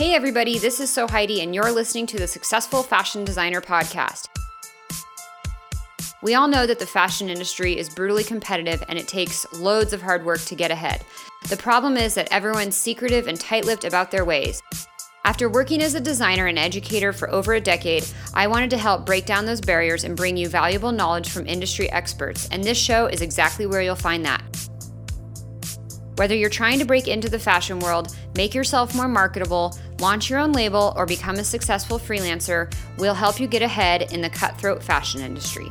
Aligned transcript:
Hey, 0.00 0.14
everybody, 0.14 0.58
this 0.58 0.80
is 0.80 0.90
Sew 0.90 1.06
Heidi, 1.06 1.42
and 1.42 1.54
you're 1.54 1.70
listening 1.70 2.06
to 2.06 2.16
the 2.16 2.26
Successful 2.26 2.82
Fashion 2.82 3.22
Designer 3.22 3.60
Podcast. 3.60 4.28
We 6.22 6.34
all 6.34 6.48
know 6.48 6.66
that 6.66 6.78
the 6.78 6.86
fashion 6.86 7.28
industry 7.28 7.78
is 7.78 7.90
brutally 7.90 8.24
competitive 8.24 8.82
and 8.88 8.98
it 8.98 9.06
takes 9.06 9.44
loads 9.52 9.92
of 9.92 10.00
hard 10.00 10.24
work 10.24 10.40
to 10.46 10.54
get 10.54 10.70
ahead. 10.70 11.04
The 11.50 11.58
problem 11.58 11.98
is 11.98 12.14
that 12.14 12.32
everyone's 12.32 12.76
secretive 12.76 13.28
and 13.28 13.38
tight 13.38 13.66
lipped 13.66 13.84
about 13.84 14.10
their 14.10 14.24
ways. 14.24 14.62
After 15.26 15.50
working 15.50 15.82
as 15.82 15.94
a 15.94 16.00
designer 16.00 16.46
and 16.46 16.58
educator 16.58 17.12
for 17.12 17.30
over 17.30 17.52
a 17.52 17.60
decade, 17.60 18.06
I 18.32 18.46
wanted 18.46 18.70
to 18.70 18.78
help 18.78 19.04
break 19.04 19.26
down 19.26 19.44
those 19.44 19.60
barriers 19.60 20.04
and 20.04 20.16
bring 20.16 20.34
you 20.34 20.48
valuable 20.48 20.92
knowledge 20.92 21.28
from 21.28 21.46
industry 21.46 21.92
experts, 21.92 22.48
and 22.50 22.64
this 22.64 22.78
show 22.78 23.04
is 23.04 23.20
exactly 23.20 23.66
where 23.66 23.82
you'll 23.82 23.96
find 23.96 24.24
that. 24.24 24.42
Whether 26.20 26.34
you're 26.34 26.50
trying 26.50 26.78
to 26.78 26.84
break 26.84 27.08
into 27.08 27.30
the 27.30 27.38
fashion 27.38 27.78
world, 27.80 28.14
make 28.36 28.54
yourself 28.54 28.94
more 28.94 29.08
marketable, 29.08 29.74
launch 30.00 30.30
your 30.30 30.38
own 30.38 30.52
label, 30.52 30.94
or 30.96 31.04
become 31.04 31.36
a 31.36 31.44
successful 31.44 31.98
freelancer, 31.98 32.72
we'll 32.96 33.12
help 33.12 33.38
you 33.38 33.46
get 33.46 33.60
ahead 33.60 34.10
in 34.12 34.22
the 34.22 34.30
cutthroat 34.30 34.82
fashion 34.82 35.20
industry. 35.20 35.68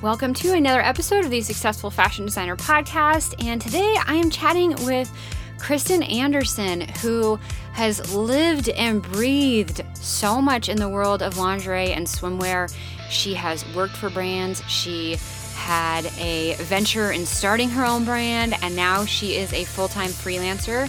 Welcome 0.00 0.32
to 0.34 0.52
another 0.52 0.80
episode 0.80 1.24
of 1.24 1.30
the 1.32 1.40
Successful 1.40 1.90
Fashion 1.90 2.24
Designer 2.24 2.54
Podcast, 2.54 3.34
and 3.44 3.60
today 3.60 3.96
I 4.06 4.14
am 4.14 4.30
chatting 4.30 4.70
with 4.84 5.12
Kristen 5.58 6.04
Anderson, 6.04 6.82
who 7.00 7.40
has 7.72 8.14
lived 8.14 8.68
and 8.68 9.02
breathed 9.02 9.82
so 9.94 10.40
much 10.40 10.68
in 10.68 10.76
the 10.76 10.88
world 10.88 11.20
of 11.20 11.36
lingerie 11.36 11.92
and 11.92 12.06
swimwear. 12.06 12.72
She 13.10 13.34
has 13.34 13.66
worked 13.74 13.96
for 13.96 14.08
brands. 14.08 14.62
She 14.68 15.16
had 15.56 16.06
a 16.18 16.54
venture 16.60 17.10
in 17.10 17.26
starting 17.26 17.68
her 17.70 17.84
own 17.84 18.04
brand, 18.04 18.54
and 18.62 18.76
now 18.76 19.04
she 19.04 19.34
is 19.34 19.52
a 19.52 19.64
full 19.64 19.88
time 19.88 20.10
freelancer 20.10 20.88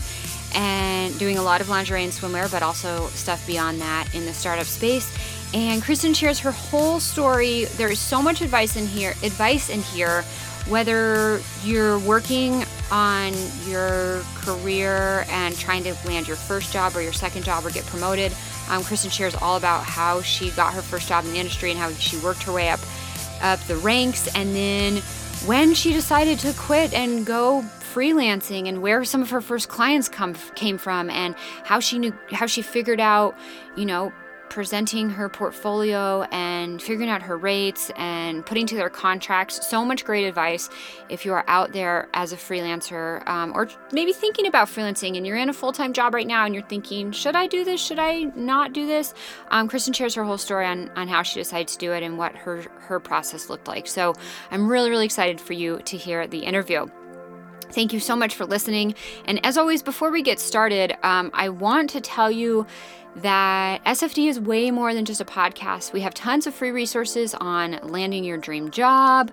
and 0.55 1.17
doing 1.20 1.38
a 1.38 1.41
lot 1.41 1.62
of 1.62 1.70
lingerie 1.70 2.04
and 2.04 2.12
swimwear, 2.12 2.51
but 2.51 2.63
also 2.63 3.07
stuff 3.10 3.46
beyond 3.46 3.82
that 3.82 4.13
in 4.13 4.26
the 4.26 4.34
startup 4.34 4.65
space. 4.65 5.12
And 5.54 5.82
Kristen 5.82 6.13
shares 6.13 6.40
her 6.40 6.51
whole 6.51 6.99
story. 6.99 7.65
There 7.65 7.91
is 7.91 7.99
so 7.99 8.21
much 8.21 8.41
advice 8.41 8.76
in 8.76 8.85
here, 8.85 9.12
advice 9.23 9.70
in 9.70 9.82
here, 9.82 10.23
whether 10.68 11.41
you're 11.63 11.98
working 11.99 12.63
on 12.91 13.34
your 13.68 14.21
career 14.35 15.26
and 15.29 15.57
trying 15.57 15.84
to 15.84 15.96
land 16.05 16.27
your 16.27 16.38
first 16.38 16.71
job 16.71 16.95
or 16.95 17.01
your 17.01 17.13
second 17.13 17.43
job 17.43 17.66
or 17.66 17.71
get 17.71 17.85
promoted. 17.85 18.32
Um, 18.70 18.84
Kristen 18.84 19.10
shares 19.10 19.35
all 19.35 19.57
about 19.57 19.84
how 19.84 20.21
she 20.21 20.51
got 20.51 20.73
her 20.73 20.82
first 20.82 21.07
job 21.07 21.26
in 21.26 21.32
the 21.32 21.40
industry 21.40 21.71
and 21.71 21.79
how 21.79 21.90
she 21.91 22.18
worked 22.18 22.43
her 22.43 22.54
way 22.54 22.70
up 22.70 22.79
up 23.41 23.60
the 23.68 23.77
ranks 23.77 24.27
and 24.35 24.54
then 24.54 24.98
when 25.45 25.73
she 25.73 25.93
decided 25.93 26.38
to 26.38 26.51
quit 26.54 26.93
and 26.93 27.26
go 27.26 27.63
freelancing 27.93 28.68
and 28.68 28.82
where 28.82 29.04
some 29.04 29.21
of 29.21 29.29
her 29.29 29.41
first 29.41 29.70
clients 29.70 30.09
come 30.09 30.35
came 30.55 30.77
from 30.77 31.09
and 31.09 31.35
how 31.63 31.79
she 31.79 31.98
knew 31.99 32.13
how 32.32 32.45
she 32.45 32.62
figured 32.62 32.99
out 32.99 33.37
you 33.76 33.85
know 33.85 34.12
presenting 34.49 35.09
her 35.12 35.29
portfolio 35.29 36.23
and 36.32 36.82
figuring 36.82 37.10
out 37.10 37.21
her 37.21 37.37
rates 37.37 37.91
and 37.95 38.45
putting 38.45 38.65
together 38.65 38.90
contracts. 38.90 39.65
So 39.67 39.85
much 39.85 40.04
great 40.04 40.26
advice 40.26 40.70
if 41.07 41.26
you 41.26 41.34
are 41.34 41.45
out 41.48 41.71
there 41.71 42.10
as 42.13 42.34
a 42.34 42.35
freelancer 42.35 43.26
um, 43.27 43.54
or 43.55 43.70
maybe 43.91 44.12
thinking 44.12 44.48
about 44.48 44.67
freelancing 44.67 45.17
and 45.17 45.26
you're 45.26 45.37
in 45.37 45.49
a 45.49 45.54
full 45.54 45.71
time 45.71 45.93
job 45.93 46.13
right 46.13 46.27
now 46.27 46.45
and 46.45 46.54
you're 46.54 46.63
thinking, 46.65 47.12
should 47.12 47.35
I 47.35 47.48
do 47.48 47.63
this? 47.63 47.79
Should 47.79 47.99
I 47.99 48.23
not 48.35 48.73
do 48.73 48.85
this? 48.85 49.13
Um, 49.51 49.67
Kristen 49.67 49.93
shares 49.93 50.15
her 50.15 50.23
whole 50.23 50.37
story 50.37 50.65
on, 50.65 50.90
on 50.95 51.07
how 51.07 51.23
she 51.23 51.40
decided 51.40 51.67
to 51.70 51.77
do 51.77 51.93
it 51.93 52.04
and 52.04 52.17
what 52.17 52.35
her, 52.35 52.62
her 52.79 52.99
process 52.99 53.49
looked 53.49 53.67
like. 53.67 53.87
So 53.87 54.13
I'm 54.51 54.67
really, 54.67 54.90
really 54.90 55.05
excited 55.05 55.40
for 55.40 55.54
you 55.54 55.79
to 55.85 55.98
hear 55.98 56.27
the 56.27 56.40
interview. 56.40 56.87
Thank 57.71 57.93
you 57.93 57.99
so 57.99 58.15
much 58.15 58.35
for 58.35 58.45
listening. 58.45 58.95
And 59.25 59.43
as 59.45 59.57
always, 59.57 59.84
before 59.84 60.12
we 60.12 60.21
get 60.21 60.39
started, 60.39 60.95
um, 61.03 61.29
I 61.34 61.49
want 61.49 61.89
to 61.91 62.01
tell 62.01 62.31
you 62.31 62.65
that 63.17 63.84
SFD 63.85 64.28
is 64.28 64.39
way 64.39 64.72
more 64.72 64.94
than 64.94 65.06
just 65.06 65.19
a 65.19 65.25
podcast. 65.25 65.94
We 65.94 66.01
have 66.01 66.13
tons 66.13 66.47
of 66.47 66.53
free 66.53 66.71
resources 66.71 67.33
on 67.35 67.79
landing 67.83 68.23
your 68.23 68.38
dream 68.38 68.71
job, 68.71 69.31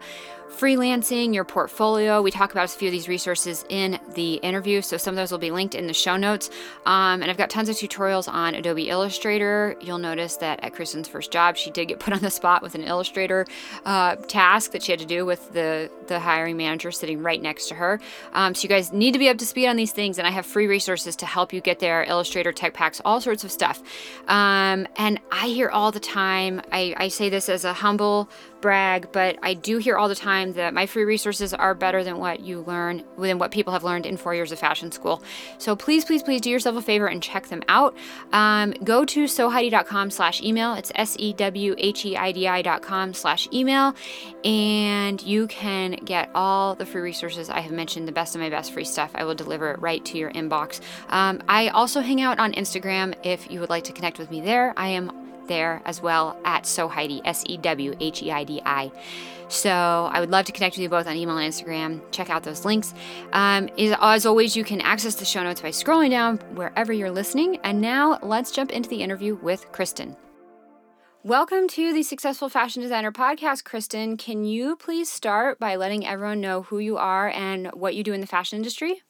freelancing, 0.50 1.34
your 1.34 1.44
portfolio. 1.44 2.22
We 2.22 2.30
talk 2.30 2.52
about 2.52 2.64
a 2.64 2.68
few 2.68 2.88
of 2.88 2.92
these 2.92 3.08
resources 3.08 3.64
in 3.68 3.98
the 4.14 4.34
interview, 4.34 4.80
so 4.80 4.96
some 4.96 5.12
of 5.12 5.16
those 5.16 5.30
will 5.30 5.38
be 5.38 5.50
linked 5.50 5.74
in 5.74 5.86
the 5.86 5.94
show 5.94 6.16
notes. 6.16 6.50
Um, 6.86 7.22
and 7.22 7.30
I've 7.30 7.36
got 7.36 7.50
tons 7.50 7.68
of 7.68 7.76
tutorials 7.76 8.32
on 8.32 8.54
Adobe 8.54 8.88
Illustrator. 8.88 9.76
You'll 9.80 9.98
notice 9.98 10.36
that 10.38 10.62
at 10.62 10.74
Kristen's 10.74 11.08
first 11.08 11.30
job, 11.30 11.56
she 11.56 11.70
did 11.70 11.88
get 11.88 11.98
put 11.98 12.12
on 12.12 12.20
the 12.20 12.30
spot 12.30 12.62
with 12.62 12.74
an 12.74 12.82
Illustrator 12.82 13.46
uh, 13.84 14.16
task 14.16 14.72
that 14.72 14.82
she 14.82 14.92
had 14.92 15.00
to 15.00 15.06
do 15.06 15.26
with 15.26 15.52
the, 15.52 15.90
the 16.06 16.20
hiring 16.20 16.56
manager 16.56 16.90
sitting 16.90 17.22
right 17.22 17.42
next 17.42 17.68
to 17.68 17.74
her. 17.74 18.00
Um, 18.32 18.54
so 18.54 18.62
you 18.62 18.68
guys 18.68 18.92
need 18.92 19.12
to 19.12 19.18
be 19.18 19.28
up 19.28 19.38
to 19.38 19.46
speed 19.46 19.66
on 19.66 19.76
these 19.76 19.92
things, 19.92 20.18
and 20.18 20.26
I 20.26 20.30
have 20.30 20.46
free 20.46 20.66
resources 20.66 21.16
to 21.16 21.26
help 21.26 21.52
you 21.52 21.60
get 21.60 21.80
there 21.80 22.04
Illustrator, 22.04 22.52
tech 22.52 22.72
packs, 22.74 23.00
all 23.04 23.20
sorts 23.20 23.44
of 23.44 23.50
stuff. 23.50 23.82
Um, 24.28 24.86
and 24.96 25.20
I 25.30 25.48
hear 25.48 25.68
all 25.68 25.92
the 25.92 26.00
time, 26.00 26.62
I, 26.72 26.94
I 26.96 27.08
say 27.08 27.28
this 27.28 27.48
as 27.48 27.64
a 27.64 27.72
humble 27.72 28.28
brag, 28.60 29.08
but 29.12 29.38
I 29.42 29.54
do 29.54 29.78
hear 29.78 29.96
all 29.96 30.08
the 30.08 30.14
time 30.14 30.52
that 30.54 30.74
my 30.74 30.86
free 30.86 31.04
resources 31.04 31.54
are 31.54 31.74
better 31.74 32.02
than 32.02 32.18
what 32.18 32.40
you 32.40 32.60
learn, 32.62 33.04
than 33.18 33.38
what 33.38 33.50
people 33.50 33.72
have 33.72 33.84
learned 33.84 34.06
in 34.06 34.16
four 34.16 34.34
years 34.34 34.52
of 34.52 34.58
fashion 34.58 34.90
school. 34.92 35.22
So 35.58 35.76
please, 35.76 36.04
please, 36.04 36.22
please 36.22 36.40
do 36.40 36.50
yourself 36.50 36.76
a 36.76 36.82
favor 36.82 37.06
and 37.06 37.22
check 37.22 37.46
them 37.48 37.62
out. 37.68 37.96
Um, 38.32 38.72
go 38.84 39.04
to 39.04 39.24
sewheidi.com 39.24 40.10
slash 40.10 40.42
email. 40.42 40.74
It's 40.74 40.92
S-E-W-H-E-I-D-I 40.94 42.62
dot 42.62 42.82
com 42.82 43.14
slash 43.14 43.48
email. 43.52 43.94
And 44.44 45.22
you 45.22 45.46
can 45.48 45.92
get 46.04 46.30
all 46.34 46.74
the 46.74 46.86
free 46.86 47.02
resources 47.02 47.50
I 47.50 47.60
have 47.60 47.72
mentioned, 47.72 48.08
the 48.08 48.12
best 48.12 48.34
of 48.34 48.40
my 48.40 48.50
best 48.50 48.72
free 48.72 48.84
stuff. 48.84 49.10
I 49.14 49.24
will 49.24 49.34
deliver 49.34 49.72
it 49.72 49.80
right 49.80 50.04
to 50.06 50.18
your 50.18 50.30
inbox. 50.32 50.80
Um, 51.08 51.42
I 51.48 51.68
also 51.68 52.00
hang 52.00 52.20
out 52.20 52.38
on 52.38 52.52
Instagram 52.52 53.14
if 53.24 53.50
you 53.50 53.60
would 53.60 53.70
like 53.70 53.84
to 53.84 53.92
connect 53.92 54.18
with 54.18 54.30
me 54.30 54.40
there. 54.40 54.72
I 54.76 54.88
am 54.88 55.25
there 55.48 55.82
as 55.84 56.02
well 56.02 56.38
at 56.44 56.64
SewHeidi, 56.64 57.20
S 57.24 57.44
E 57.46 57.56
W 57.58 57.94
H 58.00 58.22
E 58.22 58.32
I 58.32 58.44
D 58.44 58.60
I. 58.64 58.90
So 59.48 59.70
I 59.70 60.18
would 60.18 60.30
love 60.30 60.44
to 60.46 60.52
connect 60.52 60.76
with 60.76 60.82
you 60.82 60.88
both 60.88 61.06
on 61.06 61.16
email 61.16 61.38
and 61.38 61.52
Instagram. 61.52 62.00
Check 62.10 62.30
out 62.30 62.42
those 62.42 62.64
links. 62.64 62.94
Um, 63.32 63.68
as 63.78 64.26
always, 64.26 64.56
you 64.56 64.64
can 64.64 64.80
access 64.80 65.14
the 65.14 65.24
show 65.24 65.42
notes 65.42 65.60
by 65.60 65.68
scrolling 65.68 66.10
down 66.10 66.38
wherever 66.54 66.92
you're 66.92 67.10
listening. 67.10 67.58
And 67.62 67.80
now 67.80 68.18
let's 68.22 68.50
jump 68.50 68.72
into 68.72 68.88
the 68.88 69.02
interview 69.02 69.36
with 69.36 69.70
Kristen. 69.70 70.16
Welcome 71.22 71.66
to 71.70 71.92
the 71.92 72.02
Successful 72.02 72.48
Fashion 72.48 72.82
Designer 72.82 73.10
Podcast, 73.10 73.64
Kristen. 73.64 74.16
Can 74.16 74.44
you 74.44 74.76
please 74.76 75.10
start 75.10 75.58
by 75.58 75.74
letting 75.74 76.06
everyone 76.06 76.40
know 76.40 76.62
who 76.62 76.78
you 76.78 76.96
are 76.96 77.28
and 77.30 77.68
what 77.72 77.94
you 77.94 78.04
do 78.04 78.12
in 78.12 78.20
the 78.20 78.28
fashion 78.28 78.56
industry? 78.56 79.02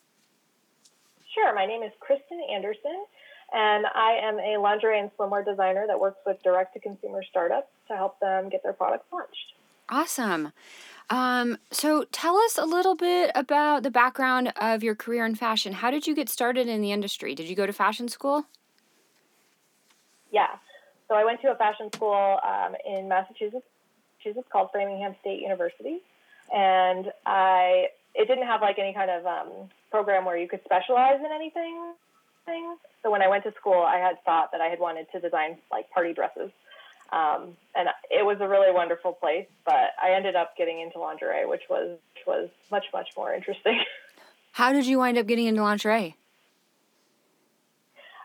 Sure. 1.35 1.55
My 1.55 1.67
name 1.67 1.83
is 1.83 1.93
Kristen 2.01 2.41
Anderson 2.51 3.05
and 3.56 3.87
I 3.87 4.19
am 4.22 4.39
a 4.39 4.59
lingerie 4.61 5.00
and 5.00 5.11
swimwear 5.17 5.43
designer 5.43 5.87
that 5.87 5.99
works 5.99 6.19
with 6.27 6.43
direct 6.43 6.75
to 6.75 6.81
consumer 6.81 7.22
startups 7.28 7.69
to 7.89 7.97
help 7.97 8.21
them 8.21 8.50
get 8.50 8.62
their 8.62 8.75
products 8.75 9.06
launched. 9.11 9.55
Awesome. 9.89 10.53
Um, 11.09 11.56
so 11.71 12.05
tell 12.12 12.37
us 12.37 12.59
a 12.59 12.66
little 12.66 12.95
bit 12.95 13.31
about 13.34 13.83
the 13.83 13.91
background 13.91 14.53
of 14.56 14.83
your 14.83 14.95
career 14.95 15.25
in 15.25 15.37
fashion. 15.37 15.72
How 15.72 15.91
did 15.91 16.06
you 16.06 16.15
get 16.15 16.28
started 16.28 16.69
in 16.69 16.83
the 16.83 16.93
industry? 16.93 17.34
Did 17.34 17.49
you 17.49 17.56
go 17.56 17.65
to 17.65 17.72
fashion 17.72 18.09
school? 18.09 18.45
Yeah. 20.31 20.49
So 21.09 21.15
I 21.15 21.25
went 21.25 21.41
to 21.41 21.50
a 21.50 21.55
fashion 21.55 21.91
school 21.95 22.39
um, 22.45 22.75
in 22.84 23.09
Massachusetts, 23.09 23.65
Massachusetts 24.19 24.49
called 24.53 24.69
Framingham 24.71 25.15
State 25.21 25.41
University, 25.41 26.00
and 26.53 27.11
I 27.25 27.87
it 28.15 28.27
didn't 28.27 28.47
have 28.47 28.61
like 28.61 28.78
any 28.78 28.93
kind 28.93 29.11
of 29.11 29.25
um, 29.25 29.71
program 29.91 30.25
where 30.25 30.37
you 30.37 30.49
could 30.49 30.61
specialize 30.65 31.21
in 31.21 31.31
anything 31.33 31.95
things. 32.47 32.79
So 33.03 33.11
when 33.11 33.23
I 33.23 33.29
went 33.29 33.45
to 33.45 33.53
school, 33.53 33.83
I 33.83 33.99
had 33.99 34.23
thought 34.25 34.53
that 34.53 34.61
I 34.61 34.69
had 34.69 34.79
wanted 34.79 35.07
to 35.12 35.21
design 35.21 35.59
like 35.71 35.91
party 35.91 36.15
dresses. 36.15 36.51
Um, 37.12 37.57
and 37.75 37.89
it 38.11 38.25
was 38.25 38.39
a 38.41 38.49
really 38.49 38.73
wonderful 38.73 39.12
place, 39.12 39.47
but 39.65 39.93
I 40.03 40.12
ended 40.17 40.34
up 40.34 40.57
getting 40.57 40.81
into 40.81 40.99
lingerie, 40.99 41.47
which 41.47 41.62
was 41.71 41.99
which 42.15 42.27
was 42.27 42.49
much 42.71 42.87
much 42.93 43.09
more 43.17 43.33
interesting. 43.33 43.81
How 44.53 44.73
did 44.73 44.87
you 44.87 44.98
wind 44.98 45.19
up 45.19 45.27
getting 45.27 45.47
into 45.47 45.63
lingerie? 45.63 46.16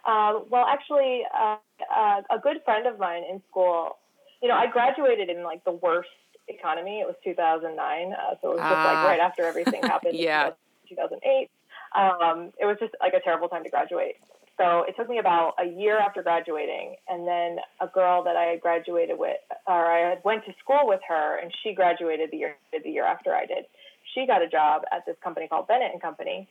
Uh, 0.04 0.40
well, 0.50 0.66
actually, 0.66 1.24
uh, 1.38 1.58
uh, 1.96 2.22
a 2.32 2.40
good 2.40 2.62
friend 2.66 2.88
of 2.88 2.98
mine 2.98 3.24
in 3.30 3.42
school, 3.50 3.98
you 4.42 4.48
know, 4.48 4.56
I 4.56 4.66
graduated 4.66 5.30
in 5.30 5.44
like 5.44 5.64
the 5.64 5.74
worst 5.74 6.10
economy. 6.48 7.02
It 7.02 7.06
was 7.06 7.16
2009, 7.24 8.14
uh, 8.14 8.36
so 8.42 8.52
it 8.52 8.56
was 8.56 8.60
just 8.60 8.72
like 8.72 8.98
ah. 8.98 9.06
right 9.06 9.20
after 9.20 9.44
everything 9.44 9.84
happened. 9.84 10.18
yeah. 10.18 10.52
2008. 10.90 11.50
Um, 11.96 12.52
it 12.60 12.66
was 12.66 12.78
just 12.80 12.94
like 13.02 13.14
a 13.14 13.20
terrible 13.20 13.50
time 13.50 13.64
to 13.64 13.70
graduate. 13.70 14.16
So 14.58 14.84
it 14.88 14.96
took 14.96 15.10
me 15.10 15.18
about 15.18 15.56
a 15.60 15.66
year 15.66 15.98
after 15.98 16.22
graduating, 16.22 16.96
and 17.10 17.28
then 17.28 17.58
a 17.80 17.88
girl 17.88 18.24
that 18.24 18.36
I 18.36 18.44
had 18.44 18.62
graduated 18.62 19.18
with, 19.18 19.38
or 19.66 19.86
I 19.92 20.10
had 20.10 20.22
went 20.24 20.46
to 20.46 20.54
school 20.64 20.84
with 20.84 21.02
her, 21.08 21.38
and 21.38 21.52
she 21.64 21.74
graduated 21.74 22.30
the 22.32 22.38
year 22.38 22.56
the 22.72 22.90
year 22.90 23.06
after 23.06 23.34
I 23.34 23.46
did. 23.46 23.66
She 24.14 24.28
got 24.28 24.42
a 24.42 24.48
job 24.48 24.84
at 24.92 25.06
this 25.06 25.16
company 25.24 25.48
called 25.48 25.68
Bennett 25.68 25.92
and 25.94 26.02
Company, 26.02 26.48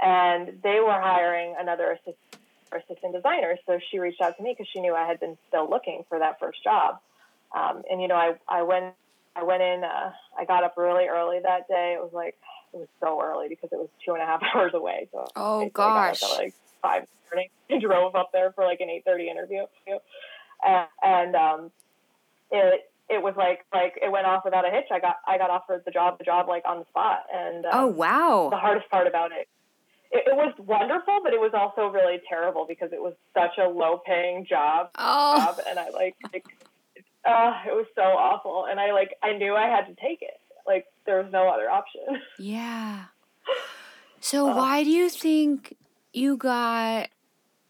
and 0.00 0.58
they 0.62 0.80
were 0.80 0.98
hiring 0.98 1.54
another 1.58 1.92
assistant, 1.92 2.16
assistant 2.72 3.12
designer. 3.12 3.58
So 3.66 3.78
she 3.90 3.98
reached 3.98 4.22
out 4.22 4.36
to 4.38 4.42
me 4.42 4.54
because 4.56 4.68
she 4.72 4.80
knew 4.80 4.94
I 4.94 5.06
had 5.06 5.20
been 5.20 5.36
still 5.48 5.68
looking 5.68 6.04
for 6.08 6.18
that 6.18 6.40
first 6.40 6.64
job. 6.64 6.98
Um, 7.54 7.82
and 7.90 8.00
you 8.00 8.08
know, 8.08 8.16
I 8.16 8.36
I 8.48 8.62
went 8.62 8.94
I 9.36 9.44
went 9.44 9.62
in. 9.62 9.84
Uh, 9.84 10.12
I 10.38 10.44
got 10.46 10.64
up 10.64 10.74
really 10.76 11.08
early 11.08 11.40
that 11.42 11.68
day. 11.68 11.94
It 11.98 12.02
was 12.02 12.12
like 12.12 12.38
it 12.72 12.76
was 12.76 12.88
so 13.00 13.20
early 13.20 13.48
because 13.48 13.70
it 13.72 13.78
was 13.78 13.88
two 14.04 14.12
and 14.12 14.22
a 14.22 14.26
half 14.26 14.42
hours 14.54 14.72
away. 14.74 15.08
So 15.12 15.26
oh 15.36 15.68
gosh, 15.70 16.22
at 16.22 16.30
like 16.30 16.54
five 16.82 17.06
morning 17.30 17.48
and 17.70 17.80
drove 17.80 18.14
up 18.14 18.30
there 18.32 18.52
for 18.52 18.64
like 18.64 18.80
an 18.80 18.90
eight 18.90 19.04
thirty 19.04 19.28
interview, 19.28 19.64
and, 20.66 20.86
and 21.02 21.36
um, 21.36 21.70
it 22.50 22.90
it 23.08 23.22
was 23.22 23.34
like 23.36 23.64
like 23.72 23.98
it 24.02 24.10
went 24.10 24.26
off 24.26 24.44
without 24.44 24.66
a 24.66 24.70
hitch. 24.70 24.86
I 24.90 25.00
got 25.00 25.16
I 25.26 25.38
got 25.38 25.50
offered 25.50 25.82
the 25.84 25.90
job 25.90 26.18
the 26.18 26.24
job 26.24 26.48
like 26.48 26.64
on 26.66 26.78
the 26.78 26.86
spot, 26.86 27.24
and 27.32 27.66
um, 27.66 27.72
oh 27.72 27.86
wow, 27.86 28.48
the 28.50 28.56
hardest 28.56 28.88
part 28.90 29.06
about 29.06 29.32
it. 29.32 29.48
It, 30.12 30.24
it 30.26 30.34
was 30.34 30.54
wonderful, 30.58 31.20
but 31.22 31.32
it 31.32 31.40
was 31.40 31.52
also 31.54 31.88
really 31.92 32.20
terrible 32.28 32.66
because 32.68 32.92
it 32.92 33.00
was 33.00 33.14
such 33.32 33.58
a 33.58 33.68
low 33.68 34.00
paying 34.04 34.44
job, 34.44 34.90
oh. 34.98 35.38
job, 35.38 35.60
and 35.68 35.78
I 35.78 35.90
like, 35.90 36.16
like 36.32 36.44
uh, 37.24 37.52
it 37.66 37.74
was 37.74 37.86
so 37.94 38.02
awful, 38.02 38.66
and 38.68 38.80
I 38.80 38.92
like 38.92 39.14
I 39.22 39.32
knew 39.32 39.54
I 39.54 39.68
had 39.68 39.86
to 39.86 39.94
take 40.00 40.22
it. 40.22 40.40
Like 40.66 40.86
there 41.06 41.22
was 41.22 41.32
no 41.32 41.48
other 41.48 41.70
option. 41.70 42.22
Yeah. 42.38 43.04
So 44.22 44.50
uh, 44.50 44.54
why 44.54 44.84
do 44.84 44.90
you 44.90 45.08
think 45.08 45.78
you 46.12 46.36
got 46.36 47.08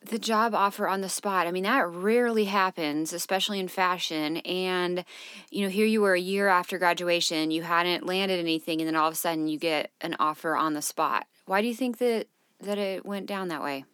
the 0.04 0.18
job 0.18 0.54
offer 0.54 0.88
on 0.88 1.02
the 1.02 1.08
spot. 1.08 1.46
I 1.46 1.52
mean, 1.52 1.64
that 1.64 1.86
rarely 1.88 2.46
happens, 2.46 3.12
especially 3.12 3.60
in 3.60 3.68
fashion. 3.68 4.38
And, 4.38 5.04
you 5.50 5.62
know, 5.62 5.68
here 5.68 5.86
you 5.86 6.00
were 6.00 6.14
a 6.14 6.20
year 6.20 6.48
after 6.48 6.78
graduation, 6.78 7.50
you 7.50 7.62
hadn't 7.62 8.06
landed 8.06 8.40
anything, 8.40 8.80
and 8.80 8.88
then 8.88 8.96
all 8.96 9.08
of 9.08 9.14
a 9.14 9.16
sudden 9.16 9.46
you 9.46 9.58
get 9.58 9.90
an 10.00 10.16
offer 10.18 10.56
on 10.56 10.74
the 10.74 10.82
spot. 10.82 11.26
Why 11.46 11.60
do 11.60 11.68
you 11.68 11.74
think 11.74 11.98
that, 11.98 12.28
that 12.60 12.78
it 12.78 13.04
went 13.04 13.26
down 13.26 13.48
that 13.48 13.62
way? 13.62 13.84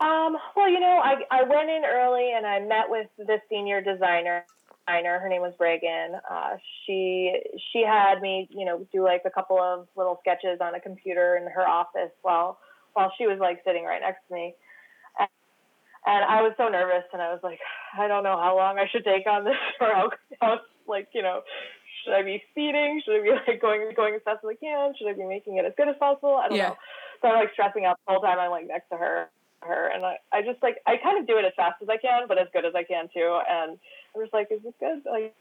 Um, 0.00 0.36
well, 0.56 0.68
you 0.68 0.80
know, 0.80 1.00
I, 1.02 1.16
I 1.30 1.42
went 1.42 1.68
in 1.70 1.82
early 1.84 2.32
and 2.34 2.46
I 2.46 2.60
met 2.60 2.88
with 2.88 3.08
the 3.18 3.38
senior 3.48 3.82
designer. 3.82 4.44
Designer, 4.90 5.18
her 5.18 5.28
name 5.28 5.42
was 5.42 5.54
Reagan. 5.58 6.20
Uh, 6.30 6.56
she 6.84 7.32
she 7.72 7.84
had 7.84 8.20
me, 8.20 8.48
you 8.50 8.64
know, 8.64 8.86
do 8.92 9.04
like 9.04 9.22
a 9.24 9.30
couple 9.30 9.58
of 9.58 9.86
little 9.96 10.18
sketches 10.20 10.58
on 10.60 10.74
a 10.74 10.80
computer 10.80 11.36
in 11.36 11.50
her 11.50 11.66
office 11.66 12.10
while 12.22 12.58
while 12.94 13.12
she 13.16 13.26
was 13.26 13.38
like 13.38 13.62
sitting 13.64 13.84
right 13.84 14.00
next 14.00 14.20
to 14.28 14.34
me. 14.34 14.54
And 16.06 16.24
I 16.24 16.40
was 16.40 16.52
so 16.56 16.68
nervous, 16.68 17.04
and 17.12 17.20
I 17.20 17.30
was 17.30 17.40
like, 17.42 17.58
I 17.98 18.08
don't 18.08 18.24
know 18.24 18.38
how 18.40 18.56
long 18.56 18.78
I 18.78 18.88
should 18.88 19.04
take 19.04 19.26
on 19.26 19.44
this, 19.44 19.60
or 19.82 19.88
how, 19.88 20.10
how 20.40 20.60
like, 20.88 21.08
you 21.12 21.20
know, 21.20 21.42
should 22.02 22.14
I 22.14 22.22
be 22.22 22.42
feeding? 22.54 23.02
Should 23.04 23.20
I 23.20 23.22
be 23.22 23.30
like 23.46 23.60
going 23.60 23.92
going 23.94 24.14
as 24.14 24.22
fast 24.24 24.40
as 24.42 24.48
I 24.48 24.54
can? 24.54 24.94
Should 24.96 25.08
I 25.08 25.12
be 25.12 25.26
making 25.26 25.58
it 25.58 25.66
as 25.66 25.72
good 25.76 25.88
as 25.88 25.96
possible? 25.98 26.36
I 26.36 26.48
don't 26.48 26.56
yeah. 26.56 26.68
know. 26.68 26.76
So 27.20 27.28
I'm 27.28 27.34
like 27.34 27.52
stressing 27.52 27.84
out 27.84 27.98
the 28.06 28.14
whole 28.14 28.22
time. 28.22 28.38
I'm 28.38 28.50
like 28.50 28.66
next 28.66 28.88
to 28.88 28.96
her, 28.96 29.28
her, 29.62 29.90
and 29.92 30.04
I, 30.04 30.18
I 30.32 30.42
just 30.42 30.62
like 30.62 30.78
I 30.86 30.96
kind 30.96 31.18
of 31.18 31.26
do 31.26 31.38
it 31.38 31.44
as 31.44 31.52
fast 31.56 31.82
as 31.82 31.88
I 31.88 31.96
can, 31.96 32.28
but 32.28 32.38
as 32.38 32.48
good 32.52 32.64
as 32.64 32.74
I 32.74 32.82
can 32.82 33.08
too. 33.12 33.38
And 33.48 33.78
I'm 34.14 34.22
just 34.22 34.32
like, 34.32 34.48
is 34.50 34.62
this 34.62 34.74
good? 34.80 35.02
Like, 35.04 35.34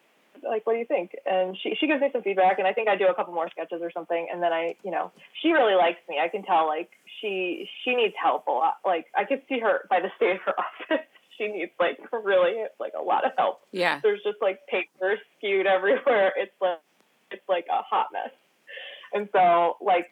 like 0.44 0.66
what 0.66 0.74
do 0.74 0.80
you 0.80 0.86
think? 0.86 1.16
And 1.26 1.58
she 1.62 1.76
she 1.80 1.88
gives 1.88 2.02
me 2.02 2.10
some 2.12 2.22
feedback, 2.22 2.60
and 2.60 2.68
I 2.68 2.74
think 2.74 2.90
I 2.90 2.96
do 2.96 3.08
a 3.08 3.14
couple 3.14 3.34
more 3.34 3.50
sketches 3.50 3.82
or 3.82 3.92
something, 3.92 4.28
and 4.32 4.42
then 4.42 4.54
I, 4.54 4.76
you 4.84 4.92
know, 4.92 5.12
she 5.42 5.52
really 5.52 5.76
likes 5.76 6.00
me. 6.08 6.20
I 6.22 6.28
can 6.28 6.44
tell 6.44 6.68
like 6.68 6.90
she 7.22 7.70
she 7.84 7.96
needs 7.96 8.14
help 8.22 8.48
a 8.48 8.52
lot. 8.52 8.76
Like 8.86 9.08
I 9.16 9.26
could 9.26 9.42
see 9.50 9.60
her 9.60 9.86
by 9.90 10.00
the 10.00 10.10
state 10.16 10.36
of 10.36 10.42
her 10.46 10.56
office. 10.60 11.06
she 11.38 11.48
needs 11.48 11.72
like 11.80 12.00
really 12.12 12.66
like 12.80 12.94
a 13.00 13.02
lot 13.02 13.26
of 13.26 13.32
help. 13.38 13.62
Yeah. 13.72 14.00
There's 14.04 14.22
just 14.24 14.38
like 14.42 14.60
papers 14.68 15.20
skewed 15.38 15.66
everywhere. 15.66 16.34
It's 16.38 16.52
like 16.62 16.80
it's 17.32 17.48
like 17.48 17.68
a 17.70 17.82
hot 17.82 18.08
mess. 18.12 18.32
And 19.14 19.30
so 19.34 19.78
like 19.82 20.12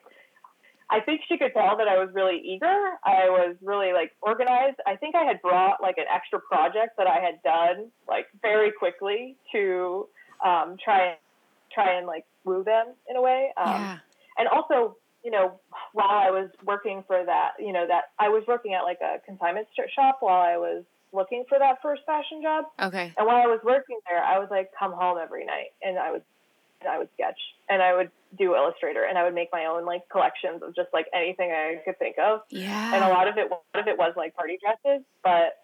I 0.89 1.01
think 1.01 1.21
she 1.27 1.37
could 1.37 1.53
tell 1.53 1.75
that 1.77 1.87
I 1.87 1.97
was 1.97 2.09
really 2.13 2.39
eager. 2.43 2.75
I 3.03 3.27
was 3.27 3.55
really 3.61 3.91
like 3.91 4.11
organized. 4.21 4.77
I 4.85 4.95
think 4.95 5.15
I 5.15 5.23
had 5.23 5.41
brought 5.41 5.81
like 5.81 5.97
an 5.97 6.05
extra 6.13 6.39
project 6.39 6.97
that 6.97 7.07
I 7.07 7.19
had 7.19 7.41
done 7.43 7.91
like 8.07 8.27
very 8.41 8.71
quickly 8.71 9.35
to 9.51 10.07
um, 10.45 10.77
try 10.83 11.07
and 11.07 11.17
try 11.73 11.97
and 11.97 12.07
like 12.07 12.25
woo 12.45 12.63
them 12.63 12.93
in 13.09 13.17
a 13.17 13.21
way. 13.21 13.51
Um, 13.57 13.67
yeah. 13.67 13.97
And 14.37 14.47
also 14.47 14.97
you 15.23 15.31
know, 15.31 15.59
while 15.91 16.07
I 16.07 16.29
was 16.29 16.49
working 16.63 17.03
for 17.05 17.21
that, 17.25 17.51
you 17.59 17.73
know, 17.73 17.85
that 17.85 18.15
I 18.17 18.29
was 18.29 18.43
working 18.47 18.75
at 18.75 18.83
like 18.83 18.99
a 19.01 19.19
consignment 19.25 19.67
shop 19.93 20.19
while 20.21 20.41
I 20.41 20.55
was 20.55 20.85
looking 21.11 21.43
for 21.49 21.59
that 21.59 21.79
first 21.81 22.03
fashion 22.05 22.41
job. 22.41 22.65
Okay. 22.81 23.13
And 23.17 23.27
while 23.27 23.35
I 23.35 23.47
was 23.47 23.59
working 23.63 23.99
there, 24.09 24.23
I 24.23 24.39
would 24.39 24.49
like 24.49 24.69
come 24.77 24.93
home 24.93 25.17
every 25.21 25.45
night 25.45 25.75
and 25.81 25.97
I 25.97 26.11
would 26.11 26.23
and 26.81 26.89
I 26.89 26.97
would 26.97 27.09
sketch 27.13 27.39
and 27.69 27.81
I 27.81 27.95
would 27.95 28.11
do 28.37 28.55
Illustrator 28.55 29.03
and 29.03 29.17
I 29.17 29.23
would 29.23 29.33
make 29.33 29.49
my 29.51 29.65
own 29.65 29.85
like 29.85 30.07
collections 30.09 30.61
of 30.63 30.75
just 30.75 30.89
like 30.93 31.07
anything 31.13 31.51
I 31.51 31.81
could 31.83 31.97
think 31.99 32.17
of. 32.19 32.41
Yeah. 32.49 32.95
And 32.95 33.03
a 33.03 33.09
lot 33.09 33.27
of 33.27 33.37
it, 33.37 33.47
a 33.47 33.49
lot 33.49 33.81
of 33.81 33.87
it 33.87 33.97
was 33.97 34.13
like 34.15 34.35
party 34.35 34.57
dresses, 34.61 35.03
but 35.23 35.63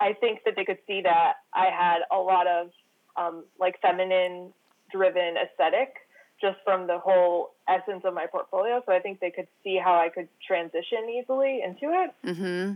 I 0.00 0.12
think 0.14 0.40
that 0.44 0.54
they 0.56 0.64
could 0.64 0.78
see 0.86 1.02
that 1.02 1.34
I 1.52 1.66
had 1.66 2.00
a 2.12 2.18
lot 2.18 2.46
of 2.46 2.70
um, 3.16 3.44
like 3.58 3.80
feminine 3.80 4.52
driven 4.92 5.34
aesthetic 5.36 5.94
just 6.40 6.56
from 6.64 6.86
the 6.86 6.98
whole 6.98 7.50
essence 7.68 8.02
of 8.04 8.14
my 8.14 8.26
portfolio. 8.26 8.80
So 8.86 8.92
I 8.92 9.00
think 9.00 9.20
they 9.20 9.30
could 9.30 9.48
see 9.64 9.78
how 9.82 9.98
I 9.98 10.08
could 10.08 10.28
transition 10.46 11.10
easily 11.10 11.60
into 11.64 11.92
it. 11.92 12.14
Mm-hmm. 12.24 12.74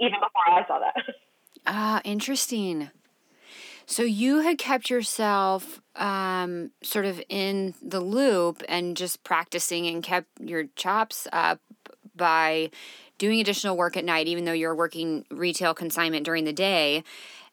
Even 0.00 0.18
before 0.18 0.48
I 0.48 0.66
saw 0.66 0.80
that. 0.80 0.94
Ah, 1.64 2.00
interesting. 2.02 2.90
So 3.92 4.04
you 4.04 4.38
had 4.38 4.56
kept 4.56 4.88
yourself 4.88 5.82
um, 5.96 6.70
sort 6.82 7.04
of 7.04 7.22
in 7.28 7.74
the 7.82 8.00
loop 8.00 8.62
and 8.66 8.96
just 8.96 9.22
practicing 9.22 9.86
and 9.86 10.02
kept 10.02 10.28
your 10.40 10.64
chops 10.76 11.28
up 11.30 11.60
by 12.16 12.70
doing 13.18 13.38
additional 13.38 13.76
work 13.76 13.98
at 13.98 14.06
night, 14.06 14.28
even 14.28 14.46
though 14.46 14.54
you're 14.54 14.74
working 14.74 15.26
retail 15.30 15.74
consignment 15.74 16.24
during 16.24 16.44
the 16.44 16.54
day 16.54 17.04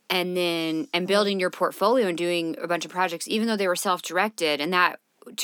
and 0.10 0.38
then 0.38 0.88
and 0.94 1.10
building 1.10 1.42
your 1.42 1.50
portfolio 1.50 2.08
and 2.08 2.18
doing 2.18 2.56
a 2.62 2.70
bunch 2.70 2.86
of 2.86 2.92
projects 2.92 3.28
even 3.28 3.50
though 3.50 3.58
they 3.58 3.68
were 3.68 3.76
self-directed 3.76 4.62
and 4.62 4.72
that 4.72 5.02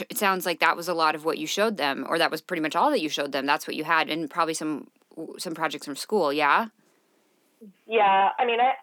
it 0.09 0.17
sounds 0.17 0.45
like 0.45 0.61
that 0.61 0.77
was 0.77 0.87
a 0.87 0.93
lot 0.93 1.13
of 1.13 1.25
what 1.25 1.37
you 1.37 1.45
showed 1.45 1.75
them 1.75 2.05
or 2.07 2.17
that 2.17 2.31
was 2.31 2.39
pretty 2.39 2.61
much 2.61 2.73
all 2.73 2.89
that 2.89 3.01
you 3.01 3.09
showed 3.09 3.33
them. 3.33 3.45
That's 3.45 3.67
what 3.67 3.75
you 3.75 3.83
had 3.83 4.09
and 4.09 4.29
probably 4.29 4.53
some 4.53 4.87
some 5.37 5.53
projects 5.55 5.85
from 5.85 5.97
school 5.97 6.31
yeah? 6.31 6.67
Yeah 7.85 8.29
i 8.39 8.45
mean 8.45 8.61
i 8.61 8.75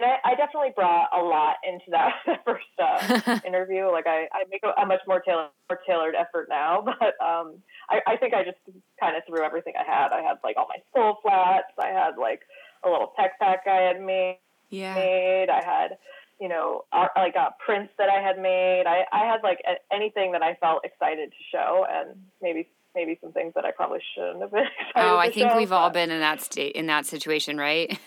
I, 0.00 0.16
I 0.24 0.34
definitely 0.34 0.72
brought 0.74 1.08
a 1.12 1.22
lot 1.22 1.56
into 1.66 1.90
that 1.90 2.14
first 2.44 2.64
uh, 2.78 3.40
interview. 3.46 3.90
Like 3.90 4.06
I, 4.06 4.28
I 4.32 4.44
make 4.50 4.62
a, 4.64 4.86
much 4.86 5.00
more 5.06 5.20
tailored, 5.20 5.50
more 5.70 5.80
tailored 5.86 6.14
effort 6.14 6.48
now, 6.48 6.82
but 6.84 7.14
um, 7.24 7.62
I, 7.90 8.00
I 8.06 8.16
think 8.16 8.34
I 8.34 8.44
just 8.44 8.58
kind 8.98 9.16
of 9.16 9.22
threw 9.26 9.44
everything 9.44 9.74
I 9.78 9.84
had. 9.84 10.08
I 10.12 10.22
had 10.22 10.38
like 10.42 10.56
all 10.56 10.66
my 10.68 10.82
skull 10.90 11.18
flats. 11.22 11.72
I 11.78 11.88
had 11.88 12.16
like 12.18 12.40
a 12.84 12.88
little 12.88 13.12
tech 13.18 13.38
pack 13.38 13.66
I 13.66 13.82
had 13.82 14.00
made 14.00 14.38
yeah. 14.70 14.94
made. 14.94 15.48
I 15.50 15.62
had, 15.62 15.98
you 16.40 16.48
know, 16.48 16.84
like 16.92 17.36
uh, 17.36 17.50
prints 17.64 17.92
that 17.98 18.08
I 18.08 18.20
had 18.20 18.38
made. 18.38 18.84
I, 18.86 19.04
I 19.12 19.26
had 19.26 19.42
like 19.44 19.60
a, 19.68 19.94
anything 19.94 20.32
that 20.32 20.42
I 20.42 20.54
felt 20.54 20.84
excited 20.84 21.30
to 21.30 21.36
show, 21.52 21.86
and 21.88 22.18
maybe 22.40 22.68
maybe 22.94 23.18
some 23.22 23.32
things 23.32 23.52
that 23.54 23.64
I 23.64 23.70
probably 23.70 24.00
shouldn't 24.14 24.42
have 24.42 24.50
been. 24.50 24.66
oh, 24.96 25.16
I 25.16 25.30
think 25.30 25.50
show, 25.50 25.56
we've 25.56 25.70
but... 25.70 25.76
all 25.76 25.90
been 25.90 26.10
in 26.10 26.20
that 26.20 26.40
state 26.40 26.74
in 26.74 26.86
that 26.86 27.06
situation, 27.06 27.58
right? 27.58 27.98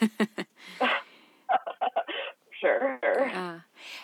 Sure. 2.65 3.29
Uh, 3.29 3.59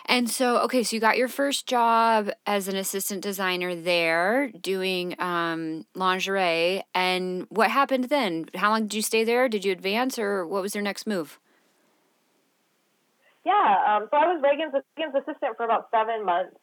and 0.06 0.30
so, 0.30 0.58
okay, 0.58 0.82
so 0.82 0.94
you 0.96 1.00
got 1.00 1.16
your 1.16 1.28
first 1.28 1.66
job 1.66 2.30
as 2.46 2.68
an 2.68 2.76
assistant 2.76 3.22
designer 3.22 3.74
there, 3.74 4.48
doing 4.48 5.14
um, 5.20 5.86
lingerie. 5.94 6.82
And 6.94 7.46
what 7.48 7.70
happened 7.70 8.04
then? 8.04 8.46
How 8.54 8.70
long 8.70 8.82
did 8.82 8.94
you 8.94 9.02
stay 9.02 9.24
there? 9.24 9.48
Did 9.48 9.64
you 9.64 9.72
advance, 9.72 10.18
or 10.18 10.46
what 10.46 10.62
was 10.62 10.74
your 10.74 10.82
next 10.82 11.06
move? 11.06 11.38
Yeah, 13.44 13.52
um, 13.88 14.08
so 14.10 14.16
I 14.16 14.32
was 14.32 14.40
Reagan's, 14.42 14.72
Reagan's 14.96 15.16
assistant 15.16 15.56
for 15.56 15.64
about 15.64 15.88
seven 15.90 16.24
months, 16.24 16.56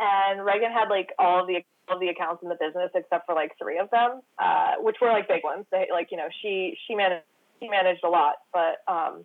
and 0.00 0.44
Reagan 0.44 0.72
had 0.72 0.88
like 0.88 1.10
all 1.18 1.42
of 1.42 1.46
the 1.46 1.62
all 1.88 1.98
the 1.98 2.08
accounts 2.08 2.42
in 2.42 2.48
the 2.48 2.56
business 2.56 2.90
except 2.94 3.26
for 3.26 3.34
like 3.34 3.52
three 3.60 3.78
of 3.78 3.90
them, 3.90 4.22
uh, 4.38 4.72
which 4.80 4.96
were 5.00 5.08
like 5.08 5.28
big 5.28 5.44
ones. 5.44 5.66
They, 5.70 5.86
like 5.92 6.08
you 6.10 6.16
know, 6.16 6.28
she 6.42 6.76
she 6.86 6.94
managed 6.94 7.24
she 7.60 7.68
managed 7.68 8.02
a 8.04 8.08
lot, 8.08 8.34
but 8.52 8.82
um, 8.88 9.24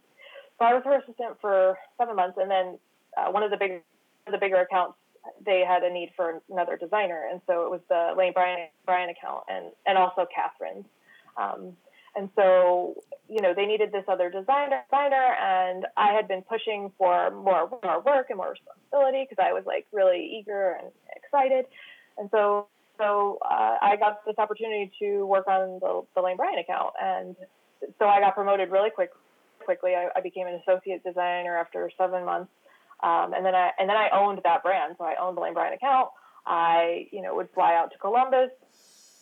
so 0.59 0.65
I 0.65 0.73
was 0.73 0.83
her 0.85 0.99
assistant 0.99 1.37
for 1.41 1.77
seven 1.97 2.15
months, 2.15 2.37
and 2.39 2.51
then 2.51 2.77
uh, 3.17 3.31
one 3.31 3.43
of 3.43 3.51
the 3.51 3.57
big 3.57 3.81
the 4.29 4.37
bigger 4.37 4.57
accounts 4.57 4.95
they 5.45 5.63
had 5.67 5.83
a 5.83 5.91
need 5.91 6.11
for 6.15 6.41
another 6.51 6.77
designer, 6.77 7.27
and 7.31 7.41
so 7.47 7.63
it 7.63 7.71
was 7.71 7.81
the 7.89 8.13
Lane 8.17 8.33
Bryant 8.33 8.69
Bryant 8.85 9.11
account 9.11 9.43
and 9.49 9.67
and 9.87 9.97
also 9.97 10.27
Catherine's. 10.33 10.85
Um, 11.37 11.73
and 12.15 12.29
so, 12.35 12.95
you 13.29 13.41
know, 13.41 13.53
they 13.53 13.65
needed 13.65 13.91
this 13.91 14.03
other 14.07 14.29
designer, 14.29 14.81
designer, 14.89 15.35
and 15.39 15.85
I 15.95 16.13
had 16.13 16.27
been 16.27 16.41
pushing 16.41 16.91
for 16.97 17.29
more, 17.31 17.69
more 17.83 18.01
work 18.01 18.27
and 18.29 18.37
more 18.37 18.51
responsibility 18.51 19.27
because 19.29 19.41
I 19.41 19.53
was 19.53 19.63
like 19.65 19.85
really 19.91 20.39
eager 20.39 20.77
and 20.81 20.91
excited. 21.15 21.65
And 22.17 22.27
so, 22.31 22.67
so 22.97 23.37
uh, 23.45 23.77
I 23.81 23.95
got 23.95 24.25
this 24.25 24.35
opportunity 24.37 24.91
to 24.99 25.25
work 25.25 25.47
on 25.47 25.79
the, 25.79 26.01
the 26.15 26.21
Lane 26.21 26.35
Bryant 26.35 26.59
account, 26.59 26.93
and 27.01 27.35
so 27.99 28.05
I 28.05 28.19
got 28.19 28.35
promoted 28.35 28.71
really 28.71 28.89
quick. 28.89 29.11
Quickly, 29.69 29.93
I, 29.93 30.09
I 30.15 30.21
became 30.21 30.47
an 30.47 30.55
associate 30.55 31.03
designer 31.03 31.55
after 31.55 31.91
seven 31.95 32.25
months, 32.25 32.49
um, 33.03 33.33
and 33.35 33.45
then 33.45 33.53
I 33.53 33.69
and 33.77 33.87
then 33.87 33.95
I 33.95 34.09
owned 34.11 34.41
that 34.43 34.63
brand. 34.63 34.95
So 34.97 35.03
I 35.03 35.13
owned 35.21 35.37
the 35.37 35.41
Lane 35.41 35.53
Bryant 35.53 35.75
account. 35.75 36.09
I, 36.47 37.05
you 37.11 37.21
know, 37.21 37.35
would 37.35 37.49
fly 37.53 37.75
out 37.75 37.91
to 37.91 37.99
Columbus 37.99 38.49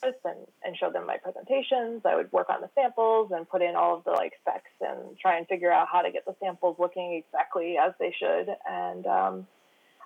and, 0.03 0.37
and 0.63 0.77
show 0.77 0.89
them 0.89 1.05
my 1.05 1.17
presentations. 1.17 2.03
I 2.05 2.15
would 2.15 2.31
work 2.31 2.49
on 2.49 2.61
the 2.61 2.69
samples 2.75 3.31
and 3.35 3.49
put 3.49 3.61
in 3.61 3.75
all 3.75 3.97
of 3.97 4.05
the 4.05 4.11
like 4.11 4.35
specs 4.39 4.71
and 4.79 5.19
try 5.19 5.37
and 5.37 5.45
figure 5.47 5.69
out 5.69 5.89
how 5.91 6.01
to 6.01 6.11
get 6.13 6.23
the 6.23 6.35
samples 6.41 6.77
looking 6.79 7.21
exactly 7.21 7.75
as 7.77 7.91
they 7.99 8.15
should. 8.17 8.47
And 8.69 9.05
um, 9.05 9.47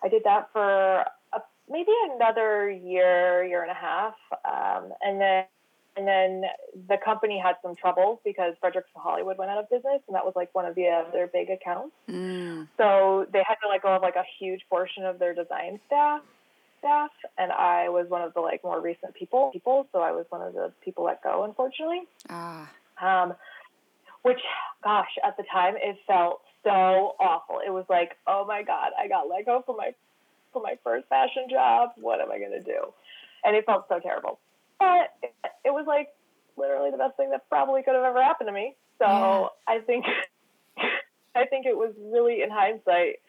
I 0.04 0.08
did 0.08 0.24
that 0.24 0.50
for 0.52 1.06
maybe 1.70 1.92
another 2.16 2.68
year, 2.68 3.44
year 3.44 3.62
and 3.62 3.70
a 3.70 3.76
half, 3.76 4.16
um, 4.44 4.92
and 5.02 5.22
then 5.22 5.44
and 5.98 6.08
then 6.08 6.44
the 6.88 6.98
company 7.04 7.38
had 7.38 7.56
some 7.62 7.76
troubles 7.76 8.20
because 8.24 8.54
Fredericks 8.60 8.90
Hollywood 8.96 9.38
went 9.38 9.52
out 9.52 9.58
of 9.58 9.70
business, 9.70 10.02
and 10.08 10.16
that 10.16 10.26
was 10.26 10.34
like 10.36 10.54
one 10.54 10.66
of 10.66 10.76
the 10.76 10.88
other 10.88 11.30
big 11.32 11.50
accounts. 11.50 11.96
Mm. 12.10 12.68
So 12.78 13.28
they 13.32 13.44
had 13.46 13.56
to 13.64 13.70
let 13.70 13.82
go 13.82 13.90
of 13.96 14.02
like 14.02 14.16
a 14.16 14.26
huge 14.40 14.62
portion 14.70 15.06
of 15.06 15.20
their 15.20 15.34
design 15.34 15.80
staff 15.88 16.22
staff 16.82 17.12
and 17.38 17.52
I 17.52 17.90
was 17.90 18.10
one 18.10 18.24
of 18.24 18.34
the 18.34 18.42
like 18.42 18.64
more 18.64 18.82
recent 18.82 19.14
people 19.14 19.52
people 19.54 19.88
so 19.94 20.00
I 20.00 20.12
was 20.12 20.26
one 20.30 20.42
of 20.42 20.54
the 20.54 20.74
people 20.84 21.06
let 21.06 21.24
go 21.24 21.44
unfortunately 21.44 22.02
Ah. 22.30 22.70
um, 23.00 23.34
which 24.24 24.40
gosh 24.84 25.12
at 25.24 25.38
the 25.38 25.44
time 25.52 25.76
it 25.78 25.98
felt 26.08 26.42
so 26.64 27.16
awful 27.20 27.60
it 27.66 27.70
was 27.70 27.86
like 27.88 28.18
oh 28.28 28.46
my 28.48 28.64
god 28.64 28.92
I 29.00 29.08
got 29.08 29.30
let 29.30 29.46
go 29.46 29.62
from 29.66 29.78
my 29.78 29.94
from 30.52 30.64
my 30.64 30.76
first 30.84 31.08
fashion 31.08 31.46
job 31.50 31.92
what 31.98 32.20
am 32.20 32.32
I 32.32 32.40
gonna 32.40 32.64
do 32.64 32.92
and 33.46 33.56
it 33.56 33.66
felt 33.66 33.86
so 33.88 34.00
terrible 34.00 34.40
but 34.80 35.14
it, 35.72 35.76
was 35.76 35.86
like 35.88 36.10
literally 36.58 36.92
the 36.92 36.98
best 36.98 37.16
thing 37.18 37.30
that 37.32 37.48
probably 37.50 37.84
could 37.84 37.96
have 37.96 38.04
ever 38.04 38.22
happened 38.22 38.48
to 38.48 38.54
me 38.54 38.76
so 39.00 39.08
Yeah. 39.08 39.48
I 39.68 39.80
think 39.80 40.06
I 41.36 41.46
think 41.46 41.66
it 41.66 41.76
was 41.76 41.94
really 41.98 42.42
in 42.44 42.50
hindsight 42.50 43.20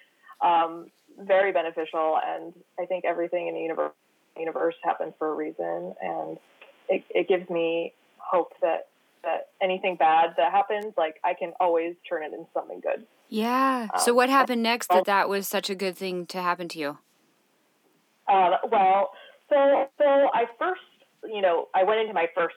um, 0.42 0.86
very 1.18 1.52
beneficial, 1.52 2.18
and 2.24 2.52
I 2.78 2.86
think 2.86 3.04
everything 3.04 3.48
in 3.48 3.54
the 3.54 3.60
universe, 3.60 3.92
universe 4.36 4.74
happens 4.82 5.14
for 5.18 5.28
a 5.28 5.34
reason, 5.34 5.94
and 6.00 6.38
it, 6.88 7.04
it 7.10 7.28
gives 7.28 7.48
me 7.48 7.94
hope 8.18 8.52
that 8.60 8.88
that 9.22 9.50
anything 9.62 9.94
bad 9.94 10.34
that 10.36 10.50
happens, 10.50 10.94
like 10.96 11.20
I 11.22 11.34
can 11.34 11.52
always 11.60 11.94
turn 12.08 12.24
it 12.24 12.32
into 12.32 12.46
something 12.52 12.80
good. 12.80 13.06
Yeah. 13.28 13.86
So 13.98 14.10
Um, 14.10 14.16
what 14.16 14.30
happened 14.30 14.64
next 14.64 14.88
that 14.88 15.04
that 15.04 15.28
was 15.28 15.46
such 15.46 15.70
a 15.70 15.76
good 15.76 15.96
thing 15.96 16.26
to 16.26 16.38
happen 16.38 16.66
to 16.68 16.78
you? 16.78 16.98
Um, 18.28 18.54
well, 18.70 19.12
so 19.48 19.88
so 19.98 20.04
I 20.04 20.46
first, 20.58 20.80
you 21.24 21.40
know, 21.40 21.68
I 21.74 21.84
went 21.84 22.00
into 22.00 22.14
my 22.14 22.28
first 22.34 22.56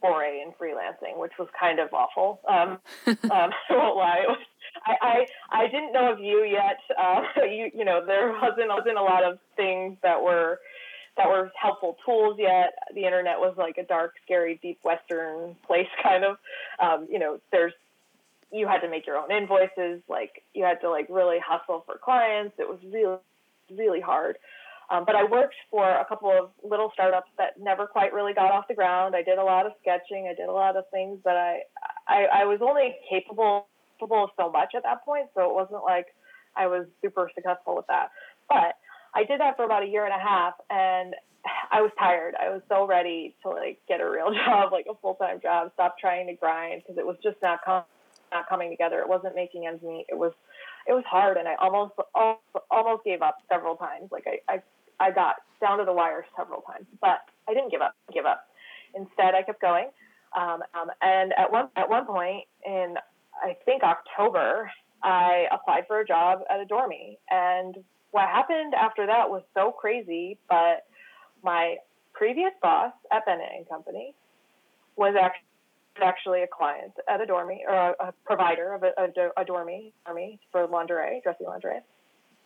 foray 0.00 0.42
in 0.42 0.52
freelancing, 0.52 1.18
which 1.18 1.32
was 1.38 1.48
kind 1.58 1.78
of 1.78 1.92
awful. 1.92 2.40
Um, 2.48 2.78
um, 3.06 3.50
I 3.70 3.70
won't 3.70 3.96
lie. 3.96 4.22
It 4.22 4.28
was, 4.28 4.38
I, 4.86 4.96
I 5.00 5.62
I 5.62 5.66
didn't 5.66 5.92
know 5.92 6.12
of 6.12 6.20
you 6.20 6.44
yet. 6.44 6.78
Uh, 7.04 7.44
you 7.44 7.70
you 7.74 7.84
know, 7.84 8.04
there 8.04 8.32
wasn't 8.32 8.68
wasn't 8.68 8.98
a 8.98 9.02
lot 9.02 9.24
of 9.24 9.38
things 9.56 9.96
that 10.02 10.22
were 10.22 10.60
that 11.16 11.28
were 11.28 11.50
helpful 11.60 11.96
tools 12.04 12.36
yet. 12.38 12.74
The 12.94 13.04
internet 13.04 13.38
was 13.38 13.54
like 13.56 13.78
a 13.78 13.84
dark, 13.84 14.14
scary, 14.24 14.58
deep 14.62 14.78
western 14.82 15.56
place, 15.66 15.88
kind 16.02 16.24
of. 16.24 16.36
Um, 16.80 17.08
you 17.10 17.18
know, 17.18 17.40
there's 17.52 17.72
you 18.52 18.66
had 18.66 18.78
to 18.78 18.88
make 18.88 19.06
your 19.06 19.16
own 19.16 19.30
invoices. 19.30 20.02
Like 20.08 20.42
you 20.54 20.64
had 20.64 20.80
to 20.82 20.90
like 20.90 21.06
really 21.08 21.38
hustle 21.44 21.82
for 21.86 21.98
clients. 21.98 22.54
It 22.58 22.68
was 22.68 22.78
really 22.84 23.18
really 23.76 24.00
hard. 24.00 24.36
Um, 24.90 25.04
but 25.06 25.14
I 25.14 25.24
worked 25.24 25.54
for 25.70 25.88
a 25.88 26.04
couple 26.04 26.30
of 26.30 26.50
little 26.62 26.90
startups 26.92 27.30
that 27.38 27.54
never 27.58 27.86
quite 27.86 28.12
really 28.12 28.34
got 28.34 28.52
off 28.52 28.68
the 28.68 28.74
ground. 28.74 29.14
I 29.16 29.22
did 29.22 29.38
a 29.38 29.44
lot 29.44 29.66
of 29.66 29.72
sketching. 29.80 30.28
I 30.30 30.34
did 30.34 30.48
a 30.48 30.52
lot 30.52 30.76
of 30.76 30.84
things 30.90 31.18
that 31.24 31.36
I 31.36 31.62
I, 32.06 32.42
I 32.42 32.44
was 32.44 32.60
only 32.60 32.96
capable 33.08 33.66
capable 33.98 34.24
of 34.24 34.30
so 34.36 34.50
much 34.50 34.74
at 34.76 34.82
that 34.82 35.04
point. 35.04 35.26
So 35.34 35.48
it 35.48 35.54
wasn't 35.54 35.84
like 35.84 36.06
I 36.56 36.66
was 36.66 36.86
super 37.02 37.30
successful 37.34 37.76
with 37.76 37.86
that. 37.88 38.10
But 38.48 38.76
I 39.14 39.24
did 39.24 39.40
that 39.40 39.56
for 39.56 39.64
about 39.64 39.82
a 39.82 39.86
year 39.86 40.04
and 40.04 40.14
a 40.14 40.22
half, 40.22 40.54
and 40.70 41.14
I 41.70 41.80
was 41.82 41.90
tired. 41.98 42.34
I 42.40 42.50
was 42.50 42.62
so 42.68 42.86
ready 42.86 43.34
to 43.42 43.50
like 43.50 43.80
get 43.88 44.00
a 44.00 44.08
real 44.08 44.32
job, 44.46 44.72
like 44.72 44.86
a 44.90 44.94
full 45.00 45.14
time 45.14 45.40
job. 45.42 45.70
Stop 45.74 45.98
trying 45.98 46.26
to 46.26 46.34
grind 46.34 46.82
because 46.82 46.98
it 46.98 47.06
was 47.06 47.16
just 47.22 47.36
not 47.42 47.60
com- 47.64 47.84
not 48.32 48.48
coming 48.48 48.70
together. 48.70 49.00
It 49.00 49.08
wasn't 49.08 49.34
making 49.34 49.66
ends 49.66 49.82
meet. 49.82 50.06
It 50.08 50.18
was 50.18 50.32
it 50.86 50.92
was 50.92 51.04
hard, 51.06 51.36
and 51.36 51.48
I 51.48 51.54
almost 51.56 51.92
almost 52.70 53.04
gave 53.04 53.22
up 53.22 53.38
several 53.48 53.76
times. 53.76 54.10
Like 54.12 54.26
I, 54.26 54.54
I 54.54 54.62
I 55.00 55.10
got 55.10 55.36
down 55.60 55.78
to 55.78 55.84
the 55.84 55.92
wire 55.92 56.26
several 56.36 56.62
times, 56.62 56.86
but 57.00 57.20
I 57.48 57.54
didn't 57.54 57.70
give 57.70 57.80
up. 57.80 57.94
Give 58.12 58.26
up. 58.26 58.46
Instead, 58.94 59.34
I 59.34 59.42
kept 59.42 59.60
going. 59.60 59.88
Um, 60.36 60.62
um, 60.74 60.90
and 61.00 61.32
at 61.38 61.50
one 61.50 61.68
at 61.76 61.88
one 61.88 62.06
point 62.06 62.44
in 62.66 62.94
I 63.42 63.56
think 63.64 63.82
October, 63.82 64.70
I 65.02 65.46
applied 65.50 65.84
for 65.86 66.00
a 66.00 66.06
job 66.06 66.40
at 66.50 66.60
Adore 66.60 66.88
Me, 66.88 67.18
and 67.30 67.76
what 68.10 68.28
happened 68.28 68.74
after 68.74 69.06
that 69.06 69.28
was 69.28 69.42
so 69.54 69.72
crazy. 69.72 70.38
But 70.48 70.86
my 71.42 71.76
previous 72.12 72.52
boss 72.62 72.92
at 73.12 73.24
Bennett 73.26 73.48
and 73.56 73.68
Company 73.68 74.14
was 74.96 75.14
actually 75.20 75.46
actually 76.02 76.42
a 76.42 76.46
client 76.46 76.92
at 77.08 77.20
Adore 77.20 77.46
Me 77.46 77.64
or 77.68 77.74
a, 77.74 77.94
a 78.08 78.14
provider 78.24 78.74
of 78.74 78.82
a, 78.82 78.92
a, 78.98 79.40
Adore 79.40 79.64
Me 79.64 79.92
dormy 80.06 80.38
for 80.50 80.66
lingerie, 80.66 81.20
dressy 81.22 81.44
lingerie. 81.46 81.80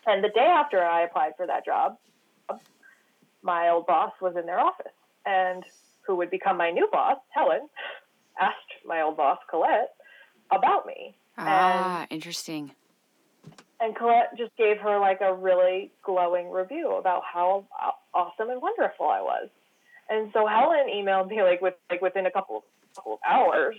And 0.06 0.22
the 0.22 0.28
day 0.28 0.40
after 0.40 0.82
I 0.82 1.02
applied 1.02 1.32
for 1.36 1.46
that 1.46 1.64
job, 1.64 1.98
my 3.42 3.68
old 3.68 3.86
boss 3.86 4.12
was 4.20 4.36
in 4.36 4.46
their 4.46 4.58
office, 4.58 4.92
and 5.26 5.64
who 6.02 6.16
would 6.16 6.30
become 6.30 6.56
my 6.56 6.70
new 6.70 6.88
boss, 6.90 7.18
Helen, 7.30 7.68
asked 8.40 8.56
my 8.86 9.02
old 9.02 9.16
boss 9.16 9.38
Colette 9.50 9.94
about 10.50 10.86
me. 10.86 11.14
Ah, 11.36 12.06
interesting. 12.10 12.72
And 13.80 13.94
Colette 13.94 14.36
just 14.36 14.56
gave 14.56 14.78
her 14.78 14.98
like 14.98 15.20
a 15.20 15.32
really 15.32 15.92
glowing 16.02 16.50
review 16.50 16.96
about 16.96 17.22
how 17.24 17.64
awesome 18.12 18.50
and 18.50 18.60
wonderful 18.60 19.06
I 19.06 19.20
was. 19.20 19.48
And 20.10 20.30
so 20.32 20.46
Helen 20.46 20.86
emailed 20.92 21.28
me 21.28 21.42
like 21.42 21.60
with 21.60 21.74
like 21.90 22.02
within 22.02 22.26
a 22.26 22.30
couple 22.30 22.64
hours, 23.28 23.76